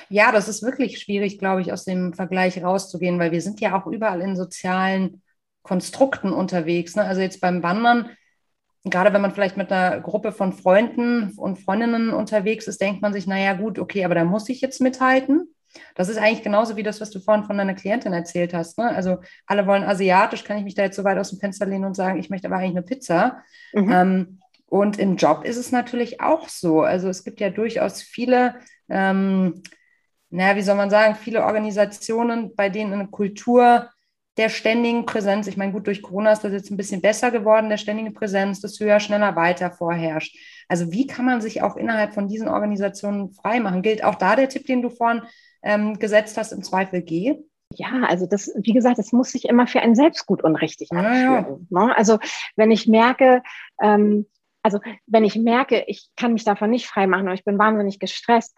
Ja, 0.10 0.32
das 0.32 0.48
ist 0.48 0.64
wirklich 0.64 1.00
schwierig, 1.00 1.38
glaube 1.38 1.62
ich, 1.62 1.72
aus 1.72 1.86
dem 1.86 2.14
Vergleich 2.14 2.62
rauszugehen, 2.64 3.20
weil 3.20 3.32
wir 3.32 3.42
sind 3.42 3.62
ja 3.62 3.80
auch 3.80 3.86
überall 3.86 4.22
in 4.22 4.36
sozialen 4.36 5.22
Konstrukten 5.62 6.34
unterwegs. 6.34 6.96
Ne? 6.96 7.04
Also 7.04 7.22
jetzt 7.22 7.42
beim 7.42 7.62
Wandern, 7.62 8.10
gerade 8.84 9.14
wenn 9.14 9.22
man 9.22 9.32
vielleicht 9.32 9.58
mit 9.58 9.72
einer 9.72 10.00
Gruppe 10.02 10.32
von 10.32 10.54
Freunden 10.54 11.34
und 11.38 11.60
Freundinnen 11.60 12.10
unterwegs 12.10 12.68
ist, 12.68 12.82
denkt 12.82 13.02
man 13.02 13.14
sich, 13.14 13.28
naja 13.28 13.54
gut, 13.54 13.78
okay, 13.78 14.04
aber 14.04 14.16
da 14.16 14.24
muss 14.24 14.50
ich 14.50 14.62
jetzt 14.62 14.82
mithalten. 14.82 15.54
Das 15.94 16.10
ist 16.10 16.18
eigentlich 16.18 16.42
genauso 16.42 16.76
wie 16.76 16.84
das, 16.84 17.00
was 17.00 17.12
du 17.12 17.20
vorhin 17.20 17.44
von 17.44 17.58
deiner 17.58 17.76
Klientin 17.76 18.14
erzählt 18.14 18.56
hast. 18.56 18.80
Ne? 18.80 18.90
Also 18.90 19.20
alle 19.46 19.68
wollen 19.68 19.84
asiatisch, 19.84 20.44
kann 20.44 20.58
ich 20.58 20.64
mich 20.64 20.74
da 20.74 20.84
jetzt 20.84 20.96
so 20.96 21.04
weit 21.04 21.20
aus 21.20 21.30
dem 21.30 21.40
Fenster 21.40 21.68
lehnen 21.68 21.86
und 21.86 21.96
sagen, 21.96 22.20
ich 22.20 22.32
möchte 22.32 22.48
aber 22.48 22.58
eigentlich 22.58 22.72
eine 22.72 22.82
Pizza. 22.82 23.44
Mhm. 23.74 23.92
Ähm, 23.92 24.40
und 24.66 24.98
im 24.98 25.18
Job 25.18 25.46
ist 25.46 25.58
es 25.58 25.72
natürlich 25.72 26.22
auch 26.22 26.50
so. 26.50 26.82
Also 26.82 27.10
es 27.10 27.24
gibt 27.24 27.40
ja 27.40 27.50
durchaus 27.50 28.02
viele 28.02 28.56
ähm, 28.90 29.62
naja, 30.30 30.56
wie 30.56 30.62
soll 30.62 30.76
man 30.76 30.90
sagen, 30.90 31.16
viele 31.16 31.44
Organisationen, 31.44 32.56
bei 32.56 32.70
denen 32.70 32.94
eine 32.94 33.08
Kultur 33.08 33.90
der 34.38 34.50
ständigen 34.50 35.06
Präsenz, 35.06 35.48
ich 35.48 35.58
meine, 35.58 35.74
gut, 35.74 35.88
durch 35.88 36.02
Corona 36.02 36.32
ist 36.32 36.46
das 36.46 36.54
jetzt 36.54 36.72
ein 36.72 36.78
bisschen 36.78 37.02
besser 37.02 37.30
geworden, 37.30 37.68
der 37.68 37.78
ständige 37.78 38.12
Präsenz, 38.12 38.62
das 38.62 38.80
höher, 38.80 39.02
schneller, 39.02 39.36
weiter 39.36 39.70
vorherrscht. 39.70 40.38
Also 40.70 40.92
wie 40.94 41.08
kann 41.08 41.26
man 41.26 41.42
sich 41.42 41.62
auch 41.62 41.76
innerhalb 41.76 42.14
von 42.14 42.30
diesen 42.30 42.48
Organisationen 42.48 43.34
freimachen? 43.34 43.82
Gilt 43.82 44.04
auch 44.04 44.16
da 44.16 44.38
der 44.38 44.48
Tipp, 44.48 44.66
den 44.66 44.82
du 44.82 44.90
vorhin 44.90 45.24
ähm, 45.62 46.00
gesetzt 46.00 46.38
hast, 46.38 46.54
im 46.54 46.64
Zweifel 46.64 47.02
geh? 47.02 47.36
Ja, 47.76 48.04
also 48.08 48.26
das, 48.28 48.52
wie 48.56 48.72
gesagt, 48.72 48.98
das 48.98 49.12
muss 49.12 49.32
sich 49.32 49.46
immer 49.46 49.68
für 49.68 49.82
einen 49.82 49.96
selbst 49.96 50.26
gut 50.26 50.44
und 50.44 50.56
richtig 50.56 50.92
anfühlen. 50.92 51.60
Ja, 51.70 51.80
ja. 51.82 51.86
Ne? 51.88 51.98
Also 51.98 52.18
wenn 52.56 52.72
ich 52.72 52.88
merke, 52.88 53.44
ähm, 53.82 54.26
also 54.64 54.80
wenn 55.06 55.24
ich 55.24 55.36
merke, 55.36 55.84
ich 55.88 56.10
kann 56.16 56.34
mich 56.34 56.44
davon 56.44 56.70
nicht 56.70 56.88
freimachen 56.88 57.28
und 57.28 57.34
ich 57.34 57.46
bin 57.46 57.60
wahnsinnig 57.60 58.00
gestresst, 58.00 58.58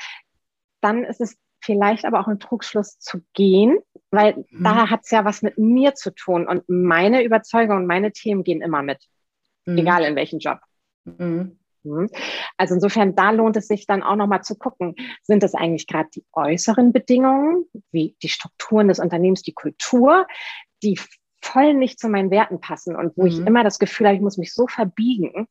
dann 0.81 1.03
ist 1.03 1.21
es 1.21 1.37
vielleicht 1.63 2.05
aber 2.05 2.19
auch 2.19 2.27
ein 2.27 2.39
Trugschluss 2.39 2.99
zu 2.99 3.21
gehen, 3.33 3.79
weil 4.09 4.45
mhm. 4.49 4.63
da 4.63 4.89
hat 4.89 5.01
es 5.03 5.11
ja 5.11 5.25
was 5.25 5.41
mit 5.41 5.57
mir 5.57 5.95
zu 5.95 6.11
tun 6.11 6.47
und 6.47 6.63
meine 6.67 7.23
Überzeugung 7.23 7.77
und 7.77 7.87
meine 7.87 8.11
Themen 8.11 8.43
gehen 8.43 8.61
immer 8.61 8.81
mit, 8.81 8.99
mhm. 9.65 9.77
egal 9.77 10.03
in 10.03 10.15
welchem 10.15 10.39
Job. 10.39 10.59
Mhm. 11.05 11.59
mhm. 11.83 12.09
Also 12.57 12.75
insofern, 12.75 13.15
da 13.15 13.31
lohnt 13.31 13.57
es 13.57 13.67
sich 13.67 13.85
dann 13.85 14.03
auch 14.03 14.15
nochmal 14.15 14.43
zu 14.43 14.55
gucken, 14.55 14.95
sind 15.23 15.43
es 15.43 15.55
eigentlich 15.55 15.87
gerade 15.87 16.09
die 16.13 16.25
äußeren 16.33 16.93
Bedingungen, 16.93 17.65
wie 17.91 18.15
die 18.21 18.29
Strukturen 18.29 18.87
des 18.87 18.99
Unternehmens, 18.99 19.43
die 19.43 19.53
Kultur, 19.53 20.27
die 20.83 20.99
voll 21.43 21.73
nicht 21.73 21.99
zu 21.99 22.07
meinen 22.07 22.31
Werten 22.31 22.59
passen 22.59 22.95
und 22.95 23.17
wo 23.17 23.25
ich 23.25 23.39
mhm. 23.39 23.47
immer 23.47 23.63
das 23.63 23.79
Gefühl 23.79 24.07
habe, 24.07 24.15
ich 24.15 24.21
muss 24.21 24.37
mich 24.37 24.53
so 24.53 24.67
verbiegen, 24.67 25.47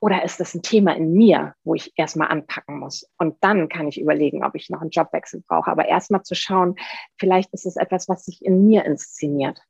oder 0.00 0.24
ist 0.24 0.38
das 0.38 0.54
ein 0.54 0.62
Thema 0.62 0.94
in 0.96 1.12
mir, 1.12 1.54
wo 1.64 1.74
ich 1.74 1.92
erstmal 1.96 2.28
anpacken 2.28 2.78
muss? 2.78 3.08
Und 3.18 3.36
dann 3.40 3.68
kann 3.68 3.88
ich 3.88 4.00
überlegen, 4.00 4.44
ob 4.44 4.54
ich 4.54 4.70
noch 4.70 4.80
einen 4.80 4.90
Jobwechsel 4.90 5.42
brauche. 5.46 5.70
Aber 5.70 5.88
erstmal 5.88 6.22
zu 6.22 6.34
schauen, 6.34 6.76
vielleicht 7.18 7.52
ist 7.52 7.66
es 7.66 7.76
etwas, 7.76 8.08
was 8.08 8.24
sich 8.24 8.44
in 8.44 8.66
mir 8.66 8.84
inszeniert. 8.84 9.60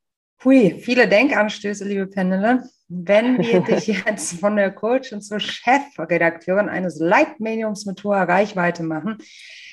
Hui, 0.45 0.79
viele 0.81 1.09
Denkanstöße, 1.09 1.85
liebe 1.85 2.07
Pendele. 2.07 2.69
Wenn 2.89 3.39
wir 3.39 3.61
dich 3.61 3.87
jetzt 3.89 4.39
von 4.39 4.57
der 4.57 4.71
Coach 4.71 5.13
und 5.13 5.23
zur 5.23 5.41
Chefredakteurin 5.41 6.69
eines 6.69 6.99
Leitmediums 7.01 7.87
mit 7.87 8.05
hoher 8.05 8.23
Reichweite 8.23 8.83
machen, 8.83 9.19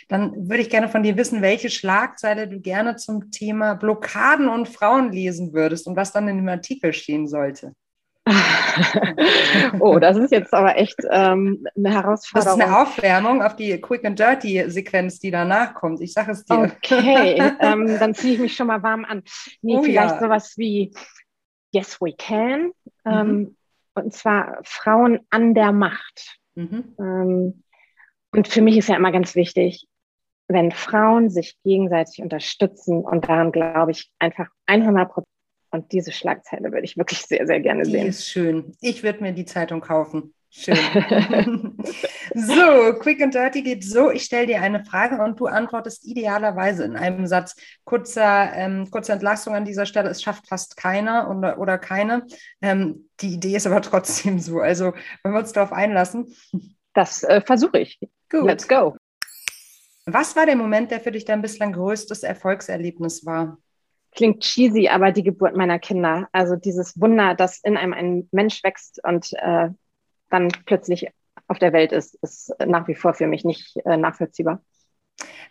dann 0.07 0.49
würde 0.49 0.61
ich 0.61 0.69
gerne 0.69 0.87
von 0.87 1.03
dir 1.03 1.17
wissen, 1.17 1.41
welche 1.41 1.69
Schlagzeile 1.69 2.47
du 2.47 2.59
gerne 2.61 2.95
zum 2.95 3.31
Thema 3.31 3.73
Blockaden 3.73 4.47
und 4.47 4.69
Frauen 4.69 5.11
lesen 5.11 5.53
würdest 5.53 5.87
und 5.87 5.95
was 5.95 6.11
dann 6.13 6.27
in 6.27 6.37
dem 6.37 6.47
Artikel 6.49 6.93
stehen 6.93 7.27
sollte. 7.27 7.73
oh, 9.79 9.99
das 9.99 10.17
ist 10.17 10.31
jetzt 10.31 10.53
aber 10.53 10.77
echt 10.77 10.97
ähm, 11.11 11.65
eine 11.75 11.93
Herausforderung. 11.93 12.59
Das 12.59 12.67
ist 12.67 12.73
eine 12.73 12.81
Aufwärmung 12.81 13.43
auf 13.43 13.55
die 13.55 13.79
Quick 13.79 14.03
and 14.03 14.17
Dirty 14.17 14.69
Sequenz, 14.69 15.19
die 15.19 15.29
danach 15.29 15.75
kommt. 15.75 16.01
Ich 16.01 16.13
sage 16.13 16.31
es 16.31 16.43
dir. 16.43 16.71
Okay, 16.77 17.35
ähm, 17.59 17.99
dann 17.99 18.15
ziehe 18.15 18.33
ich 18.33 18.39
mich 18.39 18.55
schon 18.55 18.67
mal 18.67 18.81
warm 18.81 19.05
an. 19.05 19.23
Nee, 19.61 19.77
oh, 19.77 19.83
vielleicht 19.83 20.15
ja. 20.15 20.19
sowas 20.19 20.53
wie 20.57 20.91
Yes, 21.71 22.01
we 22.01 22.13
can. 22.17 22.71
Ähm, 23.05 23.27
mhm. 23.27 23.57
Und 23.93 24.13
zwar 24.13 24.59
Frauen 24.63 25.19
an 25.29 25.53
der 25.53 25.71
Macht. 25.71 26.39
Mhm. 26.55 26.95
Ähm, 26.99 27.63
und 28.31 28.47
für 28.47 28.61
mich 28.61 28.77
ist 28.77 28.89
ja 28.89 28.95
immer 28.95 29.11
ganz 29.11 29.35
wichtig, 29.35 29.87
wenn 30.47 30.71
Frauen 30.71 31.29
sich 31.29 31.57
gegenseitig 31.63 32.21
unterstützen 32.21 33.03
und 33.03 33.27
daran 33.27 33.51
glaube 33.51 33.91
ich 33.91 34.11
einfach 34.19 34.47
100 34.67 35.11
Prozent 35.11 35.34
und 35.75 35.91
diese 35.91 36.11
Schlagzeile 36.11 36.71
würde 36.71 36.85
ich 36.85 36.97
wirklich 36.97 37.21
sehr, 37.21 37.45
sehr 37.45 37.59
gerne 37.59 37.83
die 37.83 37.91
sehen. 37.91 38.07
Ist 38.07 38.27
schön. 38.27 38.75
Ich 38.81 39.03
würde 39.03 39.21
mir 39.21 39.33
die 39.33 39.45
Zeitung 39.45 39.81
kaufen. 39.81 40.33
Schön. 40.57 40.77
so, 42.33 42.93
Quick 42.99 43.21
and 43.21 43.35
Dirty 43.35 43.61
geht 43.61 43.83
so. 43.83 44.09
Ich 44.09 44.23
stelle 44.23 44.47
dir 44.47 44.61
eine 44.61 44.85
Frage 44.85 45.21
und 45.21 45.37
du 45.37 45.47
antwortest 45.47 46.05
idealerweise 46.05 46.85
in 46.85 46.95
einem 46.95 47.27
Satz. 47.27 47.57
Kurzer, 47.83 48.53
ähm, 48.53 48.89
kurze 48.89 49.11
Entlastung 49.11 49.53
an 49.53 49.65
dieser 49.65 49.85
Stelle. 49.85 50.09
Es 50.09 50.21
schafft 50.21 50.47
fast 50.47 50.77
keiner 50.77 51.29
oder, 51.29 51.59
oder 51.59 51.77
keine. 51.77 52.25
Ähm, 52.61 53.09
die 53.19 53.33
Idee 53.33 53.57
ist 53.57 53.67
aber 53.67 53.81
trotzdem 53.81 54.39
so. 54.39 54.59
Also, 54.61 54.93
wenn 55.23 55.33
wir 55.33 55.39
uns 55.39 55.51
darauf 55.51 55.73
einlassen. 55.73 56.33
Das 56.93 57.23
äh, 57.23 57.41
versuche 57.41 57.79
ich. 57.79 57.99
Gut. 58.29 58.45
Let's 58.45 58.65
go. 58.65 58.95
Was 60.05 60.37
war 60.37 60.45
der 60.45 60.55
Moment, 60.55 60.91
der 60.91 61.01
für 61.01 61.11
dich 61.11 61.25
dein 61.25 61.41
bislang 61.41 61.73
größtes 61.73 62.23
Erfolgserlebnis 62.23 63.25
war? 63.25 63.57
Klingt 64.15 64.41
cheesy, 64.41 64.87
aber 64.87 65.11
die 65.11 65.23
Geburt 65.23 65.55
meiner 65.55 65.79
Kinder. 65.79 66.27
Also 66.31 66.55
dieses 66.55 66.99
Wunder, 66.99 67.35
dass 67.35 67.59
in 67.59 67.77
einem 67.77 67.93
ein 67.93 68.29
Mensch 68.31 68.63
wächst 68.63 69.03
und 69.03 69.33
äh, 69.33 69.69
dann 70.29 70.47
plötzlich 70.65 71.07
auf 71.47 71.59
der 71.59 71.73
Welt 71.73 71.91
ist, 71.91 72.15
ist 72.23 72.53
nach 72.65 72.87
wie 72.87 72.95
vor 72.95 73.13
für 73.13 73.27
mich 73.27 73.43
nicht 73.43 73.77
äh, 73.85 73.97
nachvollziehbar. 73.97 74.63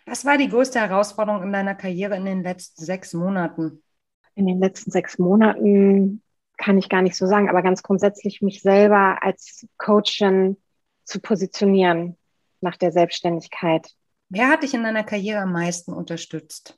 Was 0.05 0.25
war 0.25 0.37
die 0.37 0.49
größte 0.49 0.79
Herausforderung 0.79 1.43
in 1.43 1.53
deiner 1.53 1.75
Karriere 1.75 2.15
in 2.15 2.25
den 2.25 2.43
letzten 2.43 2.83
sechs 2.83 3.13
Monaten? 3.13 3.81
In 4.35 4.45
den 4.45 4.59
letzten 4.59 4.91
sechs 4.91 5.17
Monaten 5.17 6.21
kann 6.57 6.77
ich 6.77 6.89
gar 6.89 7.01
nicht 7.01 7.15
so 7.15 7.25
sagen, 7.25 7.49
aber 7.49 7.61
ganz 7.61 7.83
grundsätzlich 7.83 8.41
mich 8.41 8.61
selber 8.61 9.23
als 9.23 9.65
Coachin 9.77 10.57
zu 11.03 11.19
positionieren 11.19 12.17
nach 12.61 12.77
der 12.77 12.91
Selbstständigkeit. 12.91 13.89
Wer 14.29 14.49
hat 14.49 14.63
dich 14.63 14.73
in 14.73 14.83
deiner 14.83 15.03
Karriere 15.03 15.41
am 15.41 15.53
meisten 15.53 15.93
unterstützt? 15.93 16.77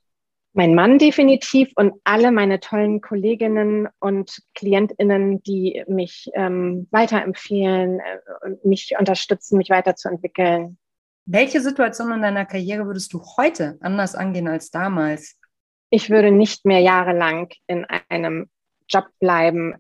Mein 0.58 0.74
Mann 0.74 0.98
definitiv 0.98 1.72
und 1.76 1.94
alle 2.04 2.32
meine 2.32 2.60
tollen 2.60 3.00
Kolleginnen 3.00 3.88
und 4.00 4.42
Klientinnen, 4.56 5.44
die 5.44 5.84
mich 5.88 6.32
ähm, 6.34 6.88
weiterempfehlen 6.90 8.00
äh, 8.00 8.20
und 8.44 8.66
mich 8.66 8.96
unterstützen, 8.98 9.60
mich 9.60 9.70
weiterzuentwickeln. 9.70 10.80
Welche 11.28 11.62
Situation 11.62 12.12
in 12.12 12.24
deiner 12.24 12.46
Karriere 12.46 12.88
würdest 12.88 13.14
du 13.14 13.22
heute 13.38 13.78
anders 13.82 14.16
angehen 14.16 14.48
als 14.48 14.72
damals? 14.72 15.38
Ich 15.92 16.10
würde 16.10 16.32
nicht 16.32 16.66
mehr 16.66 16.80
jahrelang 16.80 17.50
in 17.68 17.86
einem 18.10 18.50
Job 18.90 19.06
bleiben, 19.20 19.76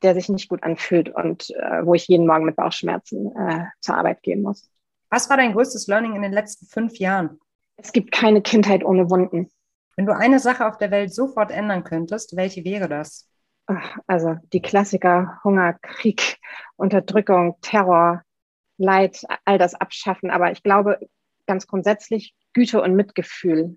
der 0.00 0.14
sich 0.14 0.30
nicht 0.30 0.48
gut 0.48 0.62
anfühlt 0.62 1.14
und 1.14 1.50
äh, 1.50 1.84
wo 1.84 1.92
ich 1.92 2.08
jeden 2.08 2.26
Morgen 2.26 2.46
mit 2.46 2.56
Bauchschmerzen 2.56 3.36
äh, 3.36 3.66
zur 3.80 3.98
Arbeit 3.98 4.22
gehen 4.22 4.40
muss. 4.40 4.70
Was 5.10 5.28
war 5.28 5.36
dein 5.36 5.52
größtes 5.52 5.88
Learning 5.88 6.16
in 6.16 6.22
den 6.22 6.32
letzten 6.32 6.64
fünf 6.64 6.96
Jahren? 6.96 7.38
Es 7.76 7.92
gibt 7.92 8.12
keine 8.12 8.40
Kindheit 8.40 8.82
ohne 8.82 9.10
Wunden. 9.10 9.50
Wenn 9.96 10.06
du 10.06 10.14
eine 10.14 10.38
Sache 10.38 10.66
auf 10.66 10.78
der 10.78 10.90
Welt 10.90 11.14
sofort 11.14 11.50
ändern 11.50 11.84
könntest, 11.84 12.36
welche 12.36 12.64
wäre 12.64 12.88
das? 12.88 13.28
Also 14.06 14.36
die 14.52 14.62
Klassiker 14.62 15.40
Hunger, 15.44 15.74
Krieg, 15.74 16.38
Unterdrückung, 16.76 17.56
Terror, 17.60 18.22
Leid, 18.78 19.24
all 19.44 19.58
das 19.58 19.74
abschaffen. 19.74 20.30
Aber 20.30 20.50
ich 20.50 20.62
glaube 20.62 20.98
ganz 21.46 21.66
grundsätzlich 21.66 22.34
Güte 22.52 22.82
und 22.82 22.94
Mitgefühl 22.94 23.76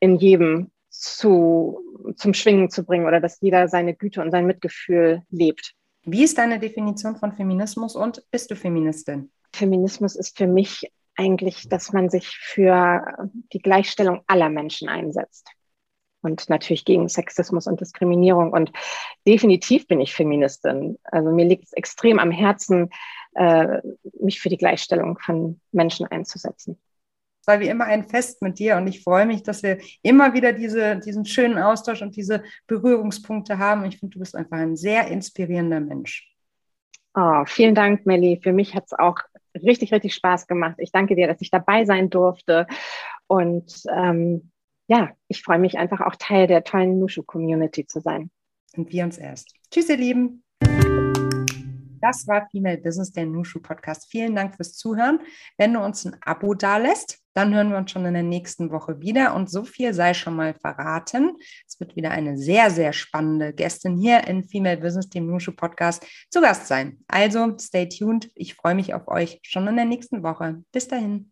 in 0.00 0.16
jedem 0.16 0.70
zu, 0.90 1.80
zum 2.16 2.34
Schwingen 2.34 2.70
zu 2.70 2.84
bringen 2.84 3.06
oder 3.06 3.20
dass 3.20 3.40
jeder 3.40 3.68
seine 3.68 3.94
Güte 3.94 4.22
und 4.22 4.30
sein 4.30 4.46
Mitgefühl 4.46 5.22
lebt. 5.30 5.74
Wie 6.04 6.24
ist 6.24 6.38
deine 6.38 6.58
Definition 6.58 7.16
von 7.16 7.32
Feminismus 7.32 7.94
und 7.94 8.22
bist 8.30 8.50
du 8.50 8.56
Feministin? 8.56 9.30
Feminismus 9.52 10.16
ist 10.16 10.38
für 10.38 10.46
mich 10.46 10.90
eigentlich, 11.18 11.68
dass 11.68 11.92
man 11.92 12.08
sich 12.08 12.28
für 12.28 13.30
die 13.52 13.58
Gleichstellung 13.58 14.22
aller 14.26 14.48
Menschen 14.48 14.88
einsetzt. 14.88 15.50
Und 16.20 16.48
natürlich 16.48 16.84
gegen 16.84 17.08
Sexismus 17.08 17.66
und 17.66 17.80
Diskriminierung. 17.80 18.52
Und 18.52 18.72
definitiv 19.26 19.86
bin 19.86 20.00
ich 20.00 20.14
Feministin. 20.14 20.98
Also 21.04 21.30
mir 21.30 21.44
liegt 21.44 21.64
es 21.64 21.72
extrem 21.72 22.18
am 22.18 22.30
Herzen, 22.30 22.90
äh, 23.34 23.80
mich 24.20 24.40
für 24.40 24.48
die 24.48 24.56
Gleichstellung 24.56 25.18
von 25.18 25.60
Menschen 25.70 26.06
einzusetzen. 26.06 26.78
Es 27.40 27.46
war 27.46 27.60
wie 27.60 27.68
immer 27.68 27.84
ein 27.84 28.08
Fest 28.08 28.42
mit 28.42 28.58
dir 28.58 28.76
und 28.76 28.88
ich 28.88 29.02
freue 29.02 29.26
mich, 29.26 29.42
dass 29.42 29.62
wir 29.62 29.78
immer 30.02 30.34
wieder 30.34 30.52
diese, 30.52 30.98
diesen 30.98 31.24
schönen 31.24 31.56
Austausch 31.56 32.02
und 32.02 32.16
diese 32.16 32.42
Berührungspunkte 32.66 33.58
haben. 33.58 33.84
Ich 33.84 33.98
finde, 33.98 34.14
du 34.14 34.18
bist 34.18 34.34
einfach 34.34 34.58
ein 34.58 34.76
sehr 34.76 35.06
inspirierender 35.06 35.80
Mensch. 35.80 36.28
Oh, 37.14 37.44
vielen 37.46 37.74
Dank, 37.74 38.06
Melli. 38.06 38.40
Für 38.42 38.52
mich 38.52 38.74
hat 38.74 38.84
es 38.86 38.92
auch 38.92 39.18
richtig, 39.62 39.92
richtig 39.92 40.14
Spaß 40.14 40.46
gemacht. 40.46 40.76
Ich 40.78 40.92
danke 40.92 41.14
dir, 41.14 41.26
dass 41.26 41.40
ich 41.40 41.50
dabei 41.50 41.84
sein 41.84 42.10
durfte. 42.10 42.66
Und 43.26 43.82
ähm, 43.94 44.50
ja, 44.86 45.10
ich 45.28 45.42
freue 45.42 45.58
mich 45.58 45.78
einfach 45.78 46.00
auch 46.00 46.16
Teil 46.16 46.46
der 46.46 46.64
tollen 46.64 46.98
Nushu-Community 46.98 47.86
zu 47.86 48.00
sein. 48.00 48.30
Und 48.76 48.92
wir 48.92 49.04
uns 49.04 49.18
erst. 49.18 49.54
Tschüss, 49.70 49.88
ihr 49.88 49.96
Lieben. 49.96 50.42
Das 52.00 52.26
war 52.26 52.48
Female 52.50 52.78
Business, 52.78 53.12
der 53.12 53.26
Nushu 53.26 53.60
Podcast. 53.60 54.10
Vielen 54.10 54.34
Dank 54.34 54.56
fürs 54.56 54.74
Zuhören. 54.74 55.20
Wenn 55.56 55.74
du 55.74 55.80
uns 55.80 56.04
ein 56.04 56.16
Abo 56.22 56.54
dalässt, 56.54 57.18
dann 57.34 57.54
hören 57.54 57.70
wir 57.70 57.78
uns 57.78 57.90
schon 57.90 58.04
in 58.04 58.14
der 58.14 58.22
nächsten 58.22 58.70
Woche 58.72 59.00
wieder. 59.00 59.34
Und 59.34 59.48
so 59.50 59.64
viel 59.64 59.94
sei 59.94 60.12
schon 60.14 60.34
mal 60.34 60.54
verraten. 60.54 61.36
Es 61.66 61.78
wird 61.78 61.94
wieder 61.94 62.10
eine 62.10 62.36
sehr, 62.36 62.70
sehr 62.70 62.92
spannende 62.92 63.52
Gästin 63.52 63.96
hier 63.96 64.26
in 64.26 64.44
Female 64.44 64.78
Business, 64.78 65.08
dem 65.08 65.26
Nushu 65.26 65.52
Podcast, 65.52 66.04
zu 66.30 66.40
Gast 66.40 66.66
sein. 66.66 66.98
Also 67.06 67.56
stay 67.58 67.88
tuned. 67.88 68.30
Ich 68.34 68.54
freue 68.54 68.74
mich 68.74 68.92
auf 68.92 69.06
euch 69.06 69.38
schon 69.42 69.68
in 69.68 69.76
der 69.76 69.84
nächsten 69.84 70.22
Woche. 70.22 70.62
Bis 70.72 70.88
dahin. 70.88 71.30